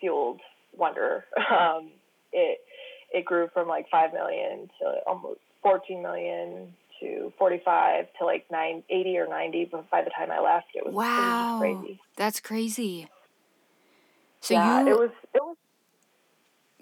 fueled 0.01 0.41
wonder. 0.77 1.25
Um, 1.51 1.91
it 2.33 2.59
it 3.13 3.25
grew 3.25 3.49
from 3.53 3.67
like 3.67 3.87
five 3.91 4.13
million 4.13 4.71
to 4.81 4.87
almost 5.07 5.41
fourteen 5.63 6.01
million 6.03 6.73
to 7.01 7.33
forty 7.39 7.61
five 7.65 8.07
to 8.19 8.25
like 8.25 8.47
nine 8.53 8.83
eighty 8.89 9.17
or 9.19 9.27
ninety. 9.27 9.65
But 9.71 9.91
by 9.91 10.03
the 10.03 10.11
time 10.11 10.31
I 10.31 10.39
left, 10.41 10.67
it 10.75 10.85
was, 10.87 10.95
Wow. 10.95 11.61
it 11.63 11.69
was 11.75 11.79
crazy. 11.83 12.01
That's 12.17 12.41
crazy. 12.41 13.09
So 14.41 14.55
yeah, 14.55 14.85
you 14.85 14.89
it 14.93 14.99
was 14.99 15.11
it 15.35 15.43
was 15.43 15.57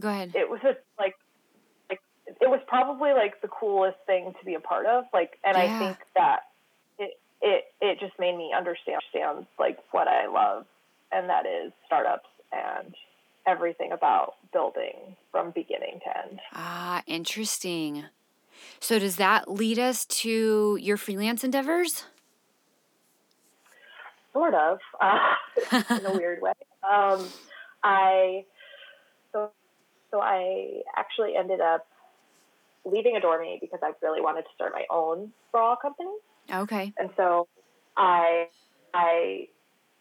go 0.00 0.08
ahead. 0.10 0.32
it 0.34 0.48
was 0.50 0.60
just 0.62 0.78
like 0.98 1.14
like 1.88 2.00
it 2.26 2.48
was 2.48 2.57
probably 2.68 3.12
like 3.12 3.40
the 3.42 3.48
coolest 3.48 3.98
thing 4.06 4.34
to 4.38 4.44
be 4.46 4.54
a 4.54 4.60
part 4.60 4.86
of 4.86 5.04
like 5.12 5.38
and 5.44 5.56
Yeah. 5.56 5.62
i 5.64 5.78
think 5.78 5.98
that 6.14 6.40
it 6.98 7.14
it 7.42 7.64
it 7.80 8.00
just 8.00 8.18
made 8.18 8.36
me 8.36 8.52
understand 8.56 9.00
understand 9.14 9.46
like 9.58 9.78
what 9.92 10.08
i 10.08 10.26
love 10.26 10.66
and 11.12 11.28
that 11.28 11.46
is 11.46 11.72
startups 11.86 12.28
and 12.52 12.94
everything 13.46 13.92
about 13.92 14.34
building 14.52 15.16
from 15.32 15.50
beginning 15.52 16.00
to 16.04 16.18
end 16.28 16.40
Ah, 16.52 17.02
interesting. 17.06 18.04
So 18.80 18.98
does 18.98 19.16
that 19.16 19.50
lead 19.50 19.78
us 19.78 20.04
to 20.06 20.78
your 20.80 20.96
freelance 20.96 21.44
endeavors? 21.44 22.04
sort 24.32 24.54
of 24.54 24.78
uh, 25.00 25.34
in 25.98 26.06
a 26.06 26.12
weird 26.12 26.40
way 26.42 26.52
um 26.88 27.32
i 27.82 28.44
so 29.32 29.50
so 30.10 30.20
i 30.20 30.80
actually 30.96 31.34
ended 31.36 31.60
up 31.60 31.86
leaving 32.90 33.16
adore 33.16 33.40
me 33.40 33.58
because 33.60 33.80
i 33.82 33.92
really 34.02 34.20
wanted 34.20 34.42
to 34.42 34.48
start 34.54 34.72
my 34.72 34.84
own 34.90 35.30
bra 35.52 35.76
company 35.76 36.10
Okay. 36.52 36.92
And 36.98 37.10
so 37.16 37.48
I 37.96 38.46
I 38.94 39.48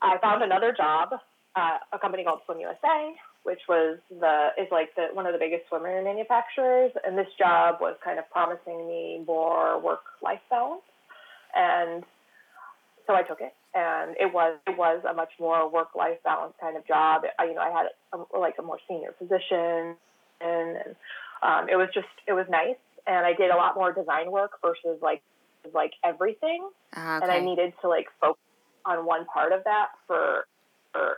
I 0.02 0.18
found 0.20 0.44
another 0.44 0.74
job 0.76 1.10
at 1.56 1.80
a 1.92 2.00
company 2.00 2.24
called 2.24 2.40
Swim 2.46 2.60
USA, 2.60 3.14
which 3.44 3.62
was 3.68 4.00
the 4.10 4.50
is 4.58 4.68
like 4.72 4.96
the 4.96 5.08
one 5.14 5.26
of 5.26 5.34
the 5.34 5.40
biggest 5.40 5.70
swimwear 5.70 6.04
manufacturers. 6.04 6.92
And 7.06 7.18
this 7.18 7.28
job 7.38 7.78
was 7.82 7.96
kind 8.04 8.20
of 8.20 8.30
promising 8.32 8.88
me 8.88 9.24
more 9.26 9.80
work 9.82 10.04
life 10.22 10.42
balance. 10.50 10.82
And 11.56 12.04
so 13.08 13.16
I 13.16 13.24
took 13.24 13.40
it, 13.42 13.54
and 13.74 14.16
it 14.20 14.34
was 14.34 14.58
it 14.68 14.78
was 14.78 15.04
a 15.10 15.14
much 15.14 15.32
more 15.40 15.70
work 15.70 15.96
life 15.96 16.22
balance 16.24 16.54
kind 16.62 16.78
of 16.78 16.86
job. 16.88 17.24
I, 17.40 17.46
you 17.46 17.56
know, 17.56 17.62
I 17.62 17.72
had 17.72 17.88
a, 18.14 18.38
like 18.38 18.56
a 18.60 18.62
more 18.62 18.80
senior 18.88 19.12
position, 19.14 19.96
and, 20.40 20.78
and 20.86 20.96
um, 21.42 21.70
it 21.70 21.76
was 21.76 21.90
just 21.94 22.08
it 22.28 22.34
was 22.34 22.46
nice. 22.50 22.76
And 23.06 23.26
I 23.26 23.34
did 23.34 23.52
a 23.52 23.56
lot 23.56 23.76
more 23.76 23.94
design 23.94 24.32
work 24.32 24.60
versus 24.62 25.00
like 25.02 25.22
like 25.74 25.92
everything 26.04 26.70
Ah, 26.96 27.20
and 27.22 27.32
I 27.32 27.40
needed 27.40 27.74
to 27.82 27.90
like 27.90 28.08
focus 28.22 28.42
on 28.86 29.06
one 29.06 29.26
part 29.26 29.52
of 29.52 29.64
that 29.66 29.88
for 30.08 30.48
for 30.92 31.18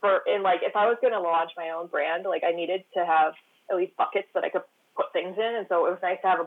for 0.00 0.20
in 0.26 0.42
like 0.42 0.60
if 0.62 0.74
I 0.76 0.86
was 0.86 0.96
going 1.00 1.12
to 1.12 1.20
launch 1.20 1.50
my 1.56 1.70
own 1.70 1.86
brand, 1.86 2.24
like 2.24 2.42
I 2.44 2.52
needed 2.52 2.84
to 2.94 3.04
have 3.04 3.34
at 3.70 3.76
least 3.76 3.96
buckets 3.96 4.28
that 4.34 4.44
I 4.44 4.48
could 4.48 4.62
put 4.96 5.12
things 5.12 5.36
in, 5.38 5.54
and 5.56 5.66
so 5.68 5.86
it 5.86 5.90
was 5.90 5.98
nice 6.02 6.18
to 6.22 6.28
have 6.28 6.40
a 6.40 6.44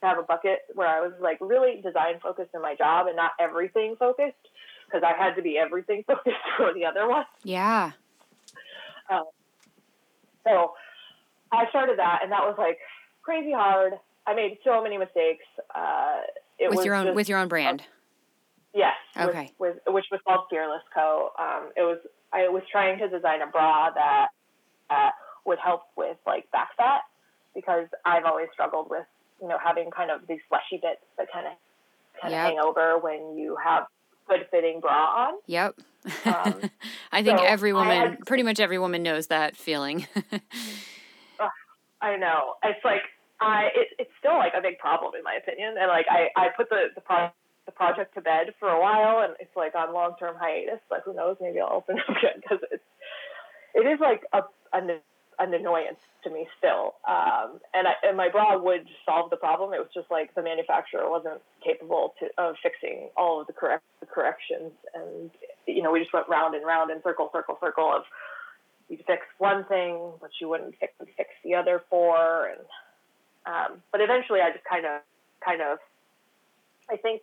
to 0.00 0.06
have 0.06 0.18
a 0.18 0.22
bucket 0.22 0.60
where 0.74 0.86
I 0.86 1.00
was 1.00 1.12
like 1.20 1.38
really 1.40 1.80
design 1.82 2.20
focused 2.22 2.50
in 2.54 2.62
my 2.62 2.74
job 2.76 3.08
and 3.08 3.16
not 3.16 3.32
everything 3.40 3.96
focused 3.98 4.36
because 4.86 5.02
I 5.02 5.20
had 5.20 5.34
to 5.34 5.42
be 5.42 5.58
everything 5.58 6.04
focused 6.06 6.36
for 6.56 6.72
the 6.72 6.84
other 6.84 7.08
one. 7.08 7.24
yeah. 7.42 7.92
So 10.48 10.72
I 11.52 11.68
started 11.70 11.98
that, 11.98 12.20
and 12.22 12.32
that 12.32 12.42
was 12.42 12.54
like 12.58 12.78
crazy 13.22 13.52
hard. 13.52 13.94
I 14.26 14.34
made 14.34 14.58
so 14.64 14.82
many 14.82 14.98
mistakes. 14.98 15.44
Uh, 15.74 16.20
it 16.58 16.68
With 16.68 16.78
was 16.78 16.84
your 16.86 16.94
own 16.94 17.06
just, 17.06 17.16
with 17.16 17.28
your 17.28 17.38
own 17.38 17.48
brand. 17.48 17.82
Yes. 18.74 18.94
Okay. 19.18 19.52
With, 19.58 19.76
which 19.86 20.04
was 20.10 20.20
called 20.26 20.44
Fearless 20.50 20.82
Co. 20.94 21.30
Um, 21.38 21.70
it 21.76 21.82
was 21.82 21.98
I 22.32 22.48
was 22.48 22.62
trying 22.70 22.98
to 22.98 23.08
design 23.08 23.40
a 23.42 23.46
bra 23.46 23.90
that 23.94 24.26
uh, 24.90 25.10
would 25.46 25.58
help 25.58 25.82
with 25.96 26.18
like 26.26 26.50
back 26.52 26.68
fat 26.76 27.00
because 27.54 27.86
I've 28.04 28.24
always 28.24 28.48
struggled 28.52 28.90
with 28.90 29.06
you 29.40 29.48
know 29.48 29.56
having 29.64 29.90
kind 29.90 30.10
of 30.10 30.20
these 30.28 30.40
fleshy 30.48 30.76
bits 30.82 31.00
that 31.16 31.28
kind 31.32 31.46
of 31.46 31.52
kind 32.20 32.32
Yep. 32.32 32.40
of 32.44 32.50
hang 32.50 32.58
over 32.58 32.98
when 32.98 33.36
you 33.38 33.56
have 33.64 33.84
good 34.28 34.46
fitting 34.50 34.80
bra 34.80 35.28
on. 35.28 35.34
Yep. 35.46 35.76
Um, 36.26 36.60
I 37.12 37.22
think 37.22 37.38
so 37.38 37.44
every 37.44 37.72
woman, 37.72 37.96
had- 37.96 38.26
pretty 38.26 38.42
much 38.42 38.60
every 38.60 38.78
woman 38.78 39.02
knows 39.02 39.28
that 39.28 39.56
feeling. 39.56 40.06
I 42.08 42.16
know 42.16 42.56
it's 42.64 42.84
like 42.84 43.04
I 43.40 43.68
it, 43.74 43.88
it's 43.98 44.14
still 44.18 44.36
like 44.36 44.52
a 44.56 44.62
big 44.62 44.78
problem 44.78 45.12
in 45.14 45.22
my 45.22 45.36
opinion, 45.36 45.76
and 45.78 45.88
like 45.88 46.06
I 46.10 46.28
I 46.36 46.48
put 46.56 46.68
the 46.68 46.90
the 46.94 47.00
pro- 47.00 47.30
the 47.66 47.72
project 47.72 48.14
to 48.14 48.20
bed 48.20 48.54
for 48.58 48.68
a 48.68 48.80
while, 48.80 49.20
and 49.24 49.36
it's 49.40 49.54
like 49.54 49.74
on 49.74 49.92
long 49.92 50.16
term 50.18 50.36
hiatus. 50.40 50.80
But 50.88 51.02
who 51.04 51.14
knows? 51.14 51.36
Maybe 51.40 51.60
I'll 51.60 51.84
open 51.84 51.98
up 52.02 52.08
again 52.08 52.40
because 52.40 52.64
it's 52.72 52.84
it 53.74 53.86
is 53.86 54.00
like 54.00 54.22
a 54.32 54.42
an, 54.72 54.98
an 55.38 55.54
annoyance 55.54 56.00
to 56.24 56.30
me 56.30 56.48
still. 56.58 56.96
Um, 57.06 57.60
and 57.74 57.86
I 57.86 57.94
and 58.02 58.16
my 58.16 58.28
bra 58.28 58.58
would 58.58 58.88
solve 59.06 59.30
the 59.30 59.36
problem. 59.36 59.72
It 59.72 59.78
was 59.78 59.92
just 59.94 60.10
like 60.10 60.34
the 60.34 60.42
manufacturer 60.42 61.08
wasn't 61.08 61.40
capable 61.64 62.14
to 62.20 62.26
of 62.38 62.56
fixing 62.62 63.10
all 63.16 63.40
of 63.40 63.46
the 63.46 63.52
correct 63.52 63.84
the 64.00 64.06
corrections, 64.06 64.72
and 64.94 65.30
you 65.66 65.82
know 65.82 65.92
we 65.92 66.00
just 66.00 66.12
went 66.12 66.28
round 66.28 66.54
and 66.54 66.66
round 66.66 66.90
and 66.90 67.02
circle 67.04 67.30
circle 67.32 67.58
circle 67.60 67.92
of 67.94 68.02
you'd 68.88 69.04
fix 69.06 69.22
one 69.38 69.64
thing, 69.64 70.12
but 70.20 70.30
you 70.40 70.48
wouldn't 70.48 70.74
fix, 70.78 70.92
fix 71.16 71.30
the 71.44 71.54
other 71.54 71.82
four. 71.90 72.46
And 72.46 72.60
um, 73.46 73.82
but 73.92 74.00
eventually, 74.00 74.40
I 74.40 74.50
just 74.50 74.64
kind 74.64 74.84
of, 74.84 75.00
kind 75.44 75.60
of, 75.62 75.78
I 76.90 76.96
think, 76.96 77.22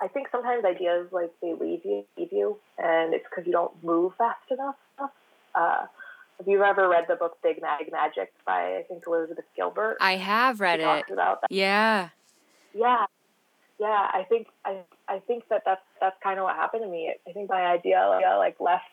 I 0.00 0.08
think 0.08 0.28
sometimes 0.32 0.64
ideas 0.64 1.08
like 1.12 1.30
they 1.42 1.52
leave 1.52 1.84
you, 1.84 2.04
leave 2.16 2.32
you, 2.32 2.56
and 2.78 3.14
it's 3.14 3.24
because 3.28 3.46
you 3.46 3.52
don't 3.52 3.72
move 3.84 4.12
fast 4.16 4.50
enough. 4.50 4.76
Uh, 5.54 5.86
have 6.38 6.48
you 6.48 6.62
ever 6.64 6.88
read 6.88 7.04
the 7.06 7.16
book 7.16 7.36
Big 7.42 7.60
Mag 7.60 7.92
Magic 7.92 8.32
by 8.46 8.78
I 8.78 8.84
think 8.88 9.04
Elizabeth 9.06 9.44
Gilbert? 9.54 9.98
I 10.00 10.16
have 10.16 10.60
read 10.60 10.80
it. 10.80 10.84
talks 10.84 11.10
about 11.10 11.42
that. 11.42 11.52
Yeah. 11.52 12.08
Yeah, 12.74 13.04
yeah. 13.78 14.08
I 14.12 14.24
think 14.28 14.46
I 14.64 14.78
I 15.06 15.18
think 15.18 15.48
that 15.50 15.62
that's 15.66 15.82
that's 16.00 16.16
kind 16.22 16.38
of 16.38 16.44
what 16.44 16.56
happened 16.56 16.84
to 16.84 16.88
me. 16.88 17.12
I 17.28 17.32
think 17.32 17.50
my 17.50 17.66
idea 17.66 18.06
like, 18.08 18.24
like 18.38 18.60
left. 18.60 18.84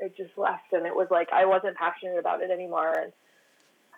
It 0.00 0.16
just 0.16 0.36
left, 0.36 0.72
and 0.72 0.86
it 0.86 0.94
was 0.94 1.08
like 1.10 1.28
I 1.32 1.44
wasn't 1.46 1.76
passionate 1.76 2.18
about 2.18 2.42
it 2.42 2.50
anymore. 2.50 2.92
And 2.92 3.12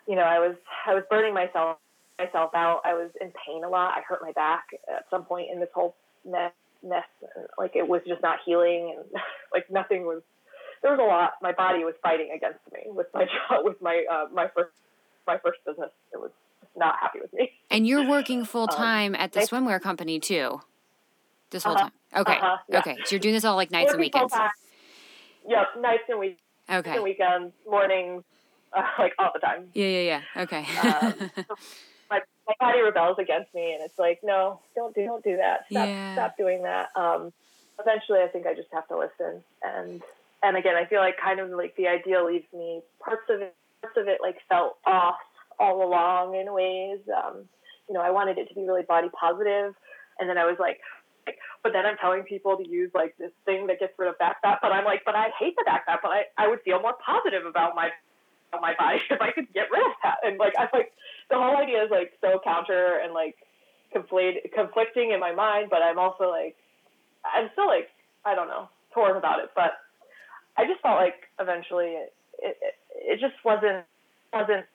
you 0.07 0.15
know, 0.15 0.23
I 0.23 0.39
was 0.39 0.55
I 0.87 0.93
was 0.93 1.03
burning 1.09 1.33
myself 1.33 1.77
myself 2.17 2.51
out. 2.55 2.81
I 2.85 2.93
was 2.93 3.09
in 3.21 3.31
pain 3.45 3.63
a 3.63 3.69
lot. 3.69 3.93
I 3.97 4.01
hurt 4.07 4.19
my 4.21 4.31
back 4.33 4.65
at 4.93 5.05
some 5.09 5.23
point 5.25 5.47
in 5.51 5.59
this 5.59 5.69
whole 5.73 5.95
mess. 6.25 6.51
mess. 6.83 7.03
Like 7.57 7.75
it 7.75 7.87
was 7.87 8.01
just 8.07 8.21
not 8.21 8.39
healing, 8.45 8.95
and 8.97 9.05
like 9.53 9.69
nothing 9.69 10.03
was. 10.03 10.21
There 10.81 10.91
was 10.91 10.99
a 11.01 11.03
lot. 11.03 11.31
My 11.41 11.51
body 11.51 11.83
was 11.83 11.93
fighting 12.01 12.31
against 12.33 12.59
me 12.71 12.83
with 12.87 13.07
my 13.13 13.25
job, 13.25 13.59
with 13.65 13.81
my 13.81 14.05
uh, 14.09 14.25
my 14.33 14.47
first 14.55 14.71
my 15.27 15.37
first 15.43 15.59
business. 15.65 15.91
It 16.13 16.19
was 16.21 16.31
not 16.77 16.95
happy 17.01 17.19
with 17.21 17.33
me. 17.33 17.51
And 17.69 17.85
you're 17.85 18.07
working 18.07 18.45
full 18.45 18.67
time 18.67 19.13
at 19.15 19.33
the 19.33 19.41
swimwear 19.41 19.81
company 19.81 20.19
too. 20.19 20.61
This 21.51 21.63
whole 21.63 21.73
Uh-huh. 21.75 21.89
time. 22.13 22.21
Okay. 22.21 22.37
Uh-huh, 22.37 22.57
yeah. 22.69 22.79
Okay. 22.79 22.95
So 23.03 23.15
you're 23.15 23.19
doing 23.19 23.33
this 23.33 23.43
all 23.43 23.55
like 23.55 23.71
nights 23.71 23.91
and 23.91 23.99
Working 23.99 24.21
weekends. 24.21 24.33
Yep, 25.47 25.67
nights 25.81 26.03
and 26.09 26.19
weekends. 26.19 26.41
Okay. 26.71 26.91
and 26.95 27.03
weekends, 27.03 27.53
mornings, 27.67 28.23
uh, 28.73 28.83
like 28.99 29.13
all 29.17 29.31
the 29.33 29.39
time. 29.39 29.69
Yeah, 29.73 29.87
yeah, 29.87 30.21
yeah. 30.35 30.43
Okay. 30.43 30.65
Um, 30.77 31.31
My, 32.11 32.21
my 32.47 32.53
body 32.59 32.81
rebels 32.81 33.17
against 33.19 33.53
me, 33.53 33.73
and 33.73 33.83
it's 33.83 33.99
like, 33.99 34.19
no, 34.23 34.59
don't 34.75 34.95
do, 34.95 35.05
don't 35.05 35.23
do 35.23 35.37
that. 35.37 35.65
Stop, 35.69 35.87
Yeah. 35.87 36.13
stop 36.13 36.37
doing 36.37 36.63
that. 36.63 36.89
Um, 36.95 37.31
eventually, 37.79 38.21
I 38.21 38.27
think 38.27 38.47
I 38.47 38.55
just 38.55 38.69
have 38.73 38.87
to 38.87 38.97
listen. 38.97 39.43
And 39.61 40.01
and 40.41 40.57
again, 40.57 40.75
I 40.75 40.85
feel 40.85 41.01
like 41.01 41.17
kind 41.23 41.39
of 41.39 41.51
like 41.51 41.75
the 41.75 41.87
idea 41.87 42.23
leaves 42.23 42.47
me 42.51 42.81
parts 43.03 43.29
of 43.29 43.41
it. 43.41 43.53
Parts 43.83 43.95
of 43.97 44.07
it 44.07 44.21
like 44.23 44.37
felt 44.49 44.77
off 44.87 45.17
all 45.59 45.87
along 45.87 46.33
in 46.33 46.51
ways. 46.51 46.97
Um, 47.15 47.43
you 47.87 47.93
know, 47.93 48.01
I 48.01 48.09
wanted 48.09 48.39
it 48.39 48.47
to 48.49 48.55
be 48.55 48.61
really 48.61 48.81
body 48.83 49.09
positive, 49.09 49.75
and 50.19 50.27
then 50.29 50.37
I 50.39 50.45
was 50.45 50.57
like. 50.59 50.79
Like, 51.29 51.39
But 51.63 51.73
then 51.73 51.85
I'm 51.85 51.97
telling 51.97 52.23
people 52.23 52.57
to 52.57 52.67
use 52.67 52.91
like 52.93 53.15
this 53.17 53.31
thing 53.45 53.67
that 53.67 53.79
gets 53.79 53.93
rid 53.97 54.09
of 54.09 54.17
back 54.17 54.41
fat, 54.41 54.59
but 54.61 54.71
I'm 54.71 54.85
like, 54.85 55.01
but 55.05 55.15
I 55.15 55.29
hate 55.37 55.55
the 55.57 55.63
back 55.65 55.85
fat, 55.85 55.99
but 56.01 56.09
I, 56.09 56.25
I 56.37 56.47
would 56.47 56.61
feel 56.61 56.81
more 56.81 56.95
positive 57.05 57.45
about 57.45 57.75
my 57.75 57.89
about 58.49 58.61
my 58.61 58.73
body 58.77 58.99
if 59.09 59.21
I 59.21 59.31
could 59.31 59.51
get 59.53 59.71
rid 59.71 59.85
of 59.85 59.93
that. 60.03 60.17
And 60.23 60.37
like 60.37 60.53
I'm 60.57 60.69
like 60.73 60.91
the 61.29 61.37
whole 61.37 61.57
idea 61.57 61.83
is 61.83 61.91
like 61.91 62.13
so 62.21 62.39
counter 62.43 62.99
and 63.03 63.13
like 63.13 63.35
conflate 63.95 64.51
conflicting 64.53 65.11
in 65.11 65.19
my 65.19 65.33
mind, 65.33 65.69
but 65.69 65.81
I'm 65.81 65.99
also 65.99 66.29
like 66.29 66.55
I'm 67.23 67.49
still 67.53 67.67
like 67.67 67.89
I 68.25 68.35
don't 68.35 68.47
know 68.47 68.69
torn 68.93 69.17
about 69.17 69.39
it. 69.39 69.49
But 69.55 69.71
I 70.57 70.65
just 70.65 70.81
felt 70.81 70.97
like 70.97 71.29
eventually 71.39 71.87
it 71.87 72.13
it, 72.39 72.57
it 72.93 73.19
just 73.19 73.35
wasn't 73.43 73.85
wasn't 74.33 74.65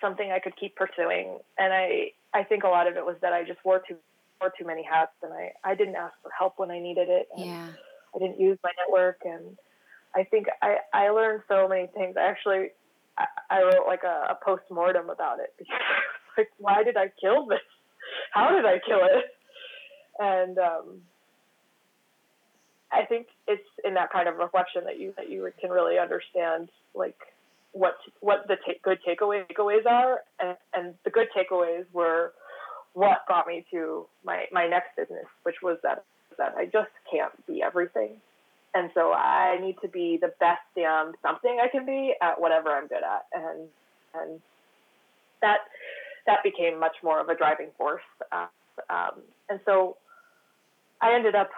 something 0.00 0.30
I 0.30 0.38
could 0.38 0.56
keep 0.56 0.76
pursuing, 0.76 1.38
and 1.58 1.72
I 1.72 2.12
I 2.34 2.44
think 2.44 2.64
a 2.64 2.68
lot 2.68 2.86
of 2.86 2.96
it 2.96 3.04
was 3.04 3.16
that 3.22 3.32
I 3.32 3.44
just 3.44 3.64
wore 3.64 3.82
too 3.86 3.96
wore 4.42 4.52
too 4.58 4.66
many 4.66 4.82
hats, 4.82 5.12
and 5.22 5.32
I 5.32 5.52
I 5.64 5.74
didn't 5.74 5.96
ask 5.96 6.14
for 6.22 6.30
help 6.36 6.58
when 6.58 6.70
I 6.70 6.80
needed 6.80 7.08
it. 7.08 7.28
And 7.36 7.46
yeah. 7.46 7.68
I 8.14 8.18
didn't 8.18 8.40
use 8.40 8.58
my 8.62 8.70
network, 8.78 9.18
and 9.24 9.56
I 10.14 10.24
think 10.24 10.46
I 10.60 10.76
I 10.92 11.10
learned 11.10 11.42
so 11.48 11.68
many 11.68 11.86
things. 11.94 12.16
I 12.16 12.28
actually 12.28 12.70
I, 13.16 13.26
I 13.50 13.62
wrote 13.62 13.86
like 13.86 14.02
a, 14.04 14.32
a 14.32 14.38
post 14.44 14.64
mortem 14.70 15.10
about 15.10 15.38
it 15.40 15.54
because 15.58 15.72
like, 16.38 16.50
why 16.58 16.82
did 16.82 16.96
I 16.96 17.10
kill 17.20 17.46
this? 17.46 17.60
How 18.32 18.50
did 18.50 18.64
I 18.64 18.80
kill 18.84 19.00
it? 19.02 19.24
And 20.18 20.58
um, 20.58 21.00
I 22.92 23.04
think 23.04 23.28
it's 23.48 23.62
in 23.84 23.94
that 23.94 24.12
kind 24.12 24.28
of 24.28 24.36
reflection 24.36 24.84
that 24.84 24.98
you 24.98 25.14
that 25.16 25.30
you 25.30 25.50
can 25.60 25.70
really 25.70 25.98
understand 25.98 26.68
like 26.94 27.16
what 27.72 27.96
what 28.20 28.46
the 28.48 28.56
ta- 28.56 28.80
good 28.82 28.98
takeaway 29.06 29.44
takeaways 29.48 29.86
are, 29.86 30.20
and, 30.40 30.56
and 30.74 30.94
the 31.04 31.10
good 31.10 31.28
takeaways 31.36 31.86
were 31.92 32.32
what 32.94 33.26
got 33.28 33.46
me 33.46 33.64
to 33.70 34.06
my 34.24 34.44
my 34.52 34.66
next 34.66 34.96
business, 34.96 35.26
which 35.44 35.56
was 35.62 35.78
that 35.82 36.04
that 36.38 36.54
I 36.56 36.66
just 36.66 36.90
can't 37.10 37.32
be 37.46 37.62
everything, 37.62 38.20
and 38.74 38.90
so 38.94 39.12
I 39.12 39.58
need 39.60 39.76
to 39.82 39.88
be 39.88 40.18
the 40.20 40.32
best 40.40 40.62
damn 40.74 41.12
something 41.22 41.58
I 41.62 41.68
can 41.68 41.86
be 41.86 42.14
at 42.20 42.40
whatever 42.40 42.70
I'm 42.70 42.86
good 42.86 43.02
at, 43.02 43.26
and 43.32 43.68
and 44.14 44.40
that 45.40 45.58
that 46.26 46.38
became 46.44 46.78
much 46.78 46.96
more 47.02 47.20
of 47.20 47.28
a 47.28 47.36
driving 47.36 47.68
force, 47.76 48.02
uh, 48.30 48.46
um, 48.90 49.22
and 49.48 49.60
so 49.64 49.96
I 51.00 51.14
ended 51.14 51.34
up. 51.34 51.50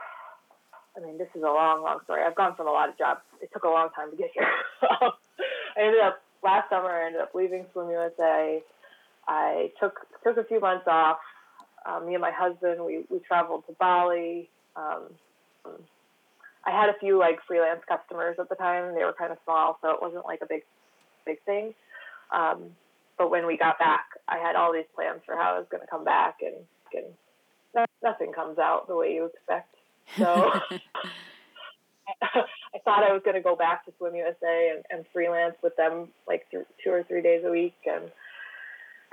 I 0.96 1.00
mean, 1.00 1.18
this 1.18 1.28
is 1.34 1.42
a 1.42 1.46
long, 1.46 1.82
long 1.82 1.98
story. 2.04 2.22
I've 2.24 2.36
gone 2.36 2.54
from 2.54 2.68
a 2.68 2.70
lot 2.70 2.88
of 2.88 2.96
jobs. 2.96 3.20
It 3.42 3.50
took 3.52 3.64
a 3.64 3.68
long 3.68 3.88
time 3.96 4.10
to 4.12 4.16
get 4.16 4.30
here. 4.32 4.46
I 4.82 5.80
ended 5.80 6.00
up 6.00 6.22
last 6.44 6.70
summer. 6.70 6.88
I 6.88 7.06
ended 7.06 7.20
up 7.20 7.34
leaving 7.34 7.66
Swim 7.72 7.90
USA. 7.90 8.62
I 9.28 9.72
took 9.80 10.00
took 10.22 10.36
a 10.36 10.44
few 10.44 10.60
months 10.60 10.84
off. 10.86 11.18
Um, 11.86 12.06
me 12.06 12.14
and 12.14 12.22
my 12.22 12.30
husband, 12.30 12.84
we 12.84 13.04
we 13.10 13.18
traveled 13.20 13.64
to 13.66 13.74
Bali. 13.78 14.48
Um, 14.76 15.02
I 16.66 16.70
had 16.70 16.88
a 16.88 16.98
few 16.98 17.18
like 17.18 17.38
freelance 17.46 17.82
customers 17.88 18.36
at 18.38 18.48
the 18.48 18.54
time. 18.54 18.94
They 18.94 19.04
were 19.04 19.12
kind 19.12 19.32
of 19.32 19.38
small, 19.44 19.78
so 19.82 19.90
it 19.90 20.00
wasn't 20.00 20.24
like 20.24 20.40
a 20.42 20.46
big 20.46 20.62
big 21.26 21.42
thing. 21.44 21.74
Um, 22.34 22.70
but 23.18 23.30
when 23.30 23.46
we 23.46 23.56
got 23.56 23.78
back, 23.78 24.06
I 24.28 24.38
had 24.38 24.56
all 24.56 24.72
these 24.72 24.88
plans 24.94 25.20
for 25.24 25.36
how 25.36 25.54
I 25.54 25.58
was 25.58 25.66
going 25.70 25.82
to 25.82 25.86
come 25.86 26.04
back, 26.04 26.38
and, 26.42 26.54
and 26.94 27.86
nothing 28.02 28.32
comes 28.32 28.58
out 28.58 28.88
the 28.88 28.96
way 28.96 29.14
you 29.14 29.26
expect. 29.26 29.74
So 30.16 30.52
I 32.22 32.78
thought 32.84 33.02
I 33.02 33.12
was 33.12 33.22
going 33.24 33.36
to 33.36 33.42
go 33.42 33.56
back 33.56 33.84
to 33.84 33.92
Swim 33.98 34.14
USA 34.14 34.72
and, 34.74 34.84
and 34.90 35.04
freelance 35.12 35.56
with 35.62 35.76
them 35.76 36.08
like 36.26 36.46
th- 36.50 36.66
two 36.82 36.90
or 36.90 37.02
three 37.04 37.22
days 37.22 37.42
a 37.44 37.50
week, 37.50 37.76
and 37.86 38.10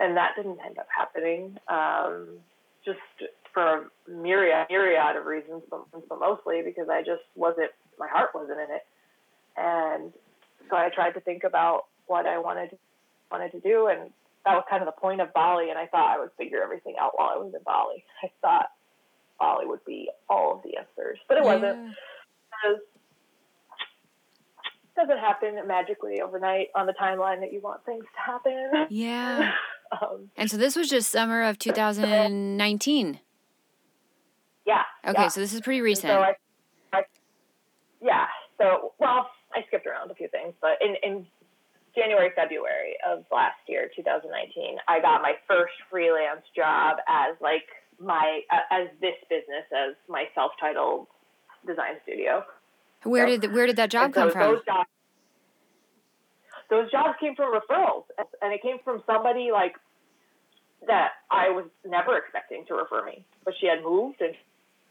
and 0.02 0.18
that 0.18 0.32
didn't 0.36 0.58
end 0.66 0.80
up 0.80 0.88
happening. 0.96 1.58
Um, 1.68 2.40
just 2.84 3.00
for 3.54 3.64
a 3.64 4.12
myriad 4.12 4.68
myriad 4.70 5.16
of 5.16 5.26
reasons, 5.26 5.62
but, 5.70 5.86
but 6.10 6.20
mostly 6.20 6.62
because 6.64 6.90
I 6.90 7.02
just 7.02 7.22
wasn't 7.36 7.72
my 8.00 8.08
heart 8.08 8.32
wasn't 8.34 8.60
in 8.60 8.76
it, 8.76 8.86
and 9.56 10.12
so 10.70 10.76
I 10.76 10.90
tried 10.90 11.12
to 11.12 11.20
think 11.20 11.44
about 11.44 11.86
what 12.08 12.26
I 12.26 12.40
wanted 12.40 12.78
wanted 13.32 13.52
to 13.52 13.60
do, 13.60 13.88
and 13.88 14.10
that 14.46 14.56
was 14.56 14.64
kind 14.70 14.82
of 14.82 14.88
the 14.88 15.00
point 15.00 15.22
of 15.22 15.32
Bali. 15.34 15.70
And 15.70 15.78
I 15.78 15.86
thought 15.86 16.16
I 16.16 16.20
would 16.20 16.32
figure 16.38 16.64
everything 16.64 16.96
out 17.00 17.12
while 17.16 17.30
I 17.34 17.38
was 17.38 17.54
in 17.54 17.62
Bali. 17.64 18.04
I 18.24 18.32
thought 18.42 18.72
Bali 19.40 19.68
would 19.68 19.86
be 19.86 20.10
all 20.28 20.56
of 20.56 20.64
the 20.64 20.78
answers, 20.78 21.20
but 21.28 21.38
it 21.38 21.44
yeah. 21.44 21.54
wasn't 21.54 21.96
because 22.50 22.82
it 24.84 25.00
doesn't 25.00 25.20
happen 25.20 25.56
magically 25.68 26.22
overnight 26.22 26.70
on 26.76 26.88
the 26.88 26.94
timeline 26.94 27.40
that 27.42 27.54
you 27.54 27.62
want 27.62 27.86
things 27.86 28.04
to 28.04 28.32
happen. 28.32 28.88
Yeah. 28.90 29.52
um, 29.92 30.30
and 30.38 30.50
so 30.50 30.58
this 30.58 30.76
was 30.76 30.90
just 30.90 31.10
summer 31.10 31.44
of 31.44 31.60
2019. 31.60 33.20
Yeah. 34.66 34.82
Okay, 35.06 35.22
yeah. 35.22 35.28
so 35.28 35.40
this 35.40 35.54
is 35.54 35.62
pretty 35.62 35.82
recent. 35.82 36.12
so 36.12 36.20
I, 36.20 36.34
I, 36.94 37.02
yeah. 38.02 38.28
So 38.58 38.94
well, 39.00 39.30
I 39.54 39.66
skipped 39.68 39.88
around 39.88 40.12
a 40.12 40.16
few 40.16 40.28
things, 40.28 40.54
but 40.62 40.78
in 40.82 40.96
in 41.04 41.26
January, 41.96 42.30
February 42.36 42.96
of 43.06 43.26
last 43.32 43.60
year, 43.68 43.90
2019, 43.96 44.78
I 44.88 45.02
got 45.02 45.22
my 45.22 45.34
first 45.48 45.74
freelance 45.90 46.46
job 46.56 46.98
as 47.08 47.36
like 47.42 47.68
my 48.00 48.42
as 48.72 48.88
this 49.02 49.16
business 49.30 49.66
as 49.72 49.96
my 50.08 50.26
self-titled 50.36 51.08
design 51.68 51.96
studio. 52.04 52.44
Where 53.04 53.28
so, 53.28 53.38
did 53.38 53.54
where 53.54 53.66
did 53.66 53.76
that 53.78 53.90
job 53.92 54.14
come 54.14 54.32
from? 54.32 54.62
Those 56.72 56.90
jobs, 56.90 57.20
came 57.20 57.36
from 57.36 57.54
referrals, 57.54 58.06
and 58.42 58.54
it 58.54 58.62
came 58.62 58.78
from 58.84 59.04
somebody 59.06 59.52
like 59.52 59.76
that 60.88 61.12
I 61.30 61.50
was 61.50 61.66
never 61.86 62.18
expecting 62.18 62.66
to 62.70 62.74
refer 62.76 63.06
me, 63.06 63.26
but 63.44 63.54
she 63.60 63.68
had 63.68 63.84
moved 63.84 64.22
and 64.22 64.34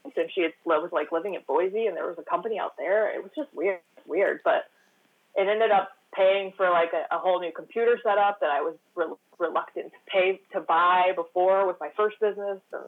and 0.03 0.29
she 0.33 0.41
had 0.41 0.53
was 0.63 0.91
like 0.93 1.11
living 1.11 1.33
in 1.33 1.41
Boise, 1.47 1.87
and 1.87 1.97
there 1.97 2.05
was 2.05 2.17
a 2.19 2.23
company 2.23 2.59
out 2.59 2.77
there. 2.77 3.13
It 3.13 3.21
was 3.21 3.31
just 3.35 3.49
weird, 3.53 3.79
weird, 4.05 4.41
but 4.43 4.69
it 5.35 5.47
ended 5.47 5.71
up 5.71 5.89
paying 6.15 6.53
for 6.55 6.69
like 6.69 6.91
a, 6.93 7.15
a 7.15 7.17
whole 7.17 7.39
new 7.39 7.51
computer 7.51 7.99
setup 8.03 8.39
that 8.41 8.51
I 8.51 8.61
was 8.61 8.75
re- 8.95 9.17
reluctant 9.39 9.91
to 9.91 9.99
pay 10.07 10.39
to 10.53 10.61
buy 10.61 11.13
before 11.15 11.65
with 11.65 11.77
my 11.79 11.89
first 11.97 12.19
business, 12.19 12.59
and 12.73 12.85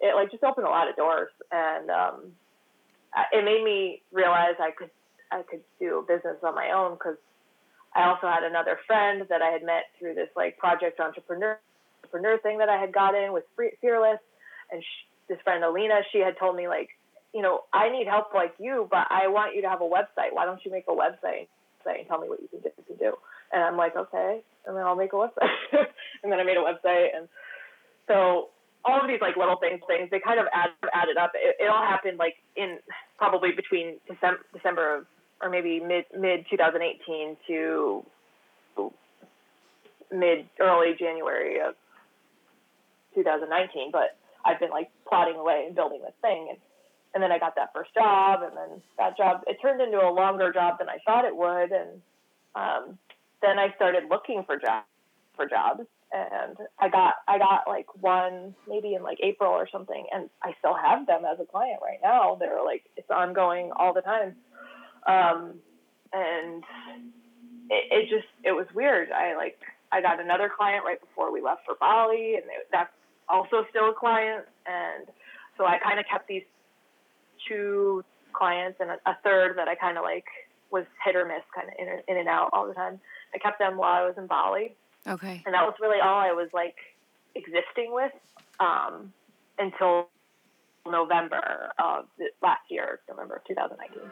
it 0.00 0.14
like 0.14 0.30
just 0.30 0.44
opened 0.44 0.66
a 0.66 0.70
lot 0.70 0.90
of 0.90 0.96
doors. 0.96 1.30
And 1.50 1.90
um, 1.90 2.32
it 3.32 3.44
made 3.44 3.64
me 3.64 4.02
realize 4.12 4.56
I 4.60 4.72
could 4.72 4.90
I 5.32 5.42
could 5.42 5.62
do 5.80 5.98
a 5.98 6.02
business 6.02 6.36
on 6.42 6.54
my 6.54 6.70
own 6.70 6.94
because 6.94 7.16
I 7.96 8.04
also 8.08 8.28
had 8.28 8.44
another 8.44 8.78
friend 8.86 9.24
that 9.30 9.40
I 9.40 9.50
had 9.50 9.64
met 9.64 9.84
through 9.98 10.14
this 10.14 10.28
like 10.36 10.58
project 10.58 11.00
entrepreneur 11.00 11.58
entrepreneur 12.04 12.38
thing 12.38 12.58
that 12.58 12.68
I 12.68 12.78
had 12.78 12.92
got 12.92 13.14
in 13.14 13.32
with 13.32 13.44
Fearless, 13.80 14.20
and 14.70 14.82
she, 14.82 15.34
this 15.34 15.38
friend 15.42 15.64
Alina, 15.64 16.02
she 16.12 16.18
had 16.18 16.38
told 16.38 16.54
me 16.54 16.68
like, 16.68 16.90
you 17.34 17.42
know, 17.42 17.64
I 17.72 17.90
need 17.90 18.06
help 18.06 18.32
like 18.34 18.54
you, 18.58 18.86
but 18.90 19.06
I 19.10 19.26
want 19.28 19.56
you 19.56 19.62
to 19.62 19.68
have 19.68 19.80
a 19.80 19.88
website. 19.88 20.32
Why 20.32 20.44
don't 20.44 20.60
you 20.64 20.70
make 20.70 20.84
a 20.88 20.94
website 20.94 21.48
and 21.86 22.06
tell 22.08 22.20
me 22.20 22.28
what 22.28 22.40
you 22.40 22.48
can 22.48 22.60
do? 22.60 22.70
Do? 22.98 23.14
And 23.52 23.62
I'm 23.62 23.76
like, 23.76 23.96
okay, 23.96 24.40
and 24.66 24.76
then 24.76 24.84
I'll 24.84 24.96
make 24.96 25.12
a 25.12 25.16
website. 25.16 25.50
and 26.22 26.32
then 26.32 26.38
I 26.38 26.44
made 26.44 26.56
a 26.56 26.64
website, 26.64 27.16
and 27.16 27.28
so 28.06 28.50
all 28.84 29.00
of 29.00 29.08
these 29.08 29.20
like 29.20 29.36
little 29.36 29.56
things, 29.56 29.80
things 29.86 30.08
they 30.10 30.20
kind 30.20 30.38
of 30.38 30.46
add, 30.54 30.70
added 30.94 31.16
up. 31.16 31.32
It, 31.34 31.56
it 31.58 31.68
all 31.68 31.82
happened 31.82 32.18
like 32.18 32.34
in 32.56 32.78
probably 33.18 33.50
between 33.52 33.98
December, 34.06 34.40
December 34.54 34.96
of 34.98 35.06
or 35.42 35.50
maybe 35.50 35.80
mid 35.80 36.04
mid 36.18 36.46
2018 36.50 37.36
to 37.46 38.04
mid 40.12 40.46
early 40.60 40.94
January 40.98 41.60
of 41.60 41.74
2019. 43.14 43.90
But 43.90 44.16
I've 44.44 44.60
been 44.60 44.70
like 44.70 44.90
plotting 45.08 45.36
away 45.36 45.64
and 45.66 45.74
building 45.74 46.00
this 46.02 46.14
thing, 46.22 46.48
and 46.50 46.58
and 47.14 47.22
then 47.22 47.32
I 47.32 47.38
got 47.38 47.54
that 47.56 47.72
first 47.74 47.94
job, 47.94 48.42
and 48.42 48.56
then 48.56 48.82
that 48.98 49.16
job 49.16 49.42
it 49.46 49.58
turned 49.60 49.80
into 49.80 49.98
a 49.98 50.10
longer 50.10 50.52
job 50.52 50.78
than 50.78 50.88
I 50.88 50.98
thought 51.04 51.24
it 51.24 51.36
would, 51.36 51.72
and 51.72 52.02
um, 52.54 52.98
then 53.42 53.58
I 53.58 53.74
started 53.76 54.04
looking 54.10 54.44
for 54.46 54.56
jobs 54.56 54.86
for 55.36 55.46
jobs 55.46 55.86
and 56.12 56.56
I 56.78 56.88
got 56.88 57.14
I 57.26 57.38
got 57.38 57.64
like 57.66 57.86
one 58.00 58.54
maybe 58.68 58.94
in 58.94 59.02
like 59.02 59.18
April 59.22 59.50
or 59.50 59.68
something, 59.70 60.06
and 60.12 60.30
I 60.42 60.54
still 60.58 60.74
have 60.74 61.06
them 61.06 61.22
as 61.24 61.38
a 61.40 61.44
client 61.44 61.80
right 61.82 61.98
now. 62.02 62.36
They're 62.38 62.64
like 62.64 62.84
it's 62.96 63.10
ongoing 63.10 63.72
all 63.76 63.92
the 63.92 64.02
time, 64.02 64.36
um, 65.06 65.54
and 66.12 66.64
it, 67.70 67.84
it 67.90 68.08
just 68.08 68.28
it 68.44 68.52
was 68.52 68.66
weird. 68.74 69.10
I 69.10 69.36
like 69.36 69.58
I 69.92 70.00
got 70.00 70.20
another 70.20 70.50
client 70.54 70.84
right 70.84 71.00
before 71.00 71.32
we 71.32 71.40
left 71.40 71.64
for 71.64 71.74
Bali, 71.78 72.34
and 72.34 72.44
they, 72.44 72.56
that's 72.72 72.92
also 73.28 73.64
still 73.70 73.90
a 73.90 73.94
client, 73.94 74.44
and 74.66 75.06
so 75.56 75.64
I 75.64 75.78
kind 75.78 75.98
of 75.98 76.06
kept 76.10 76.28
these 76.28 76.44
two 77.48 78.04
clients 78.32 78.78
and 78.80 78.90
a, 78.90 78.98
a 79.06 79.16
third 79.24 79.56
that 79.56 79.68
I 79.68 79.74
kind 79.74 79.96
of 79.96 80.04
like 80.04 80.24
was 80.70 80.84
hit 81.04 81.16
or 81.16 81.24
miss, 81.24 81.42
kind 81.54 81.68
of 81.68 81.74
in, 81.78 82.02
in 82.08 82.18
and 82.18 82.28
out 82.28 82.50
all 82.52 82.66
the 82.66 82.74
time. 82.74 83.00
I 83.34 83.38
kept 83.38 83.58
them 83.58 83.76
while 83.76 84.02
I 84.02 84.06
was 84.06 84.14
in 84.18 84.26
Bali 84.26 84.74
Okay. 85.06 85.42
And 85.46 85.54
that 85.54 85.62
was 85.62 85.74
really 85.80 86.00
all 86.00 86.18
I 86.18 86.32
was 86.32 86.48
like 86.52 86.76
existing 87.34 87.92
with 87.92 88.12
um, 88.58 89.12
until 89.58 90.08
November 90.86 91.70
of 91.78 92.06
last 92.42 92.62
year, 92.68 93.00
November 93.08 93.36
of 93.36 93.44
2019. 93.44 94.02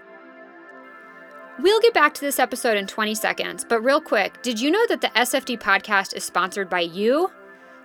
We'll 1.61 1.81
get 1.81 1.95
back 1.95 2.15
to 2.15 2.21
this 2.21 2.41
episode 2.41 2.77
in 2.77 2.87
20 2.87 3.15
seconds, 3.15 3.65
but 3.69 3.81
real 3.81 4.01
quick, 4.01 4.43
did 4.43 4.61
you 4.61 4.73
know 4.73 4.85
that 4.89 5.01
the 5.01 5.09
SFD 5.09 5.61
podcast 5.61 6.15
is 6.15 6.25
sponsored 6.25 6.69
by 6.69 6.81
you? 6.81 7.31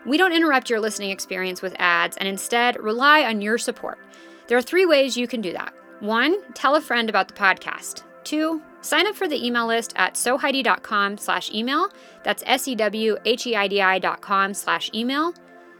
We 0.07 0.17
don't 0.17 0.33
interrupt 0.33 0.71
your 0.71 0.79
listening 0.79 1.11
experience 1.11 1.61
with 1.61 1.75
ads 1.77 2.17
and 2.17 2.27
instead 2.27 2.81
rely 2.81 3.23
on 3.23 3.41
your 3.41 3.59
support. 3.59 3.99
There 4.47 4.57
are 4.57 4.61
three 4.63 4.87
ways 4.87 5.15
you 5.15 5.27
can 5.27 5.41
do 5.41 5.53
that. 5.53 5.71
One, 5.99 6.41
tell 6.53 6.75
a 6.75 6.81
friend 6.81 7.09
about 7.09 7.27
the 7.27 7.35
podcast. 7.35 8.03
Two, 8.23 8.61
sign 8.81 9.05
up 9.05 9.15
for 9.15 9.27
the 9.27 9.45
email 9.45 9.67
list 9.67 9.93
at 9.97 10.15
sewheidi.com 10.15 11.17
slash 11.17 11.51
email. 11.51 11.89
That's 12.23 12.43
S-E-W-H-E-I-D-I 12.47 13.99
dot 13.99 14.21
com 14.21 14.55
slash 14.55 14.89
email. 14.95 15.33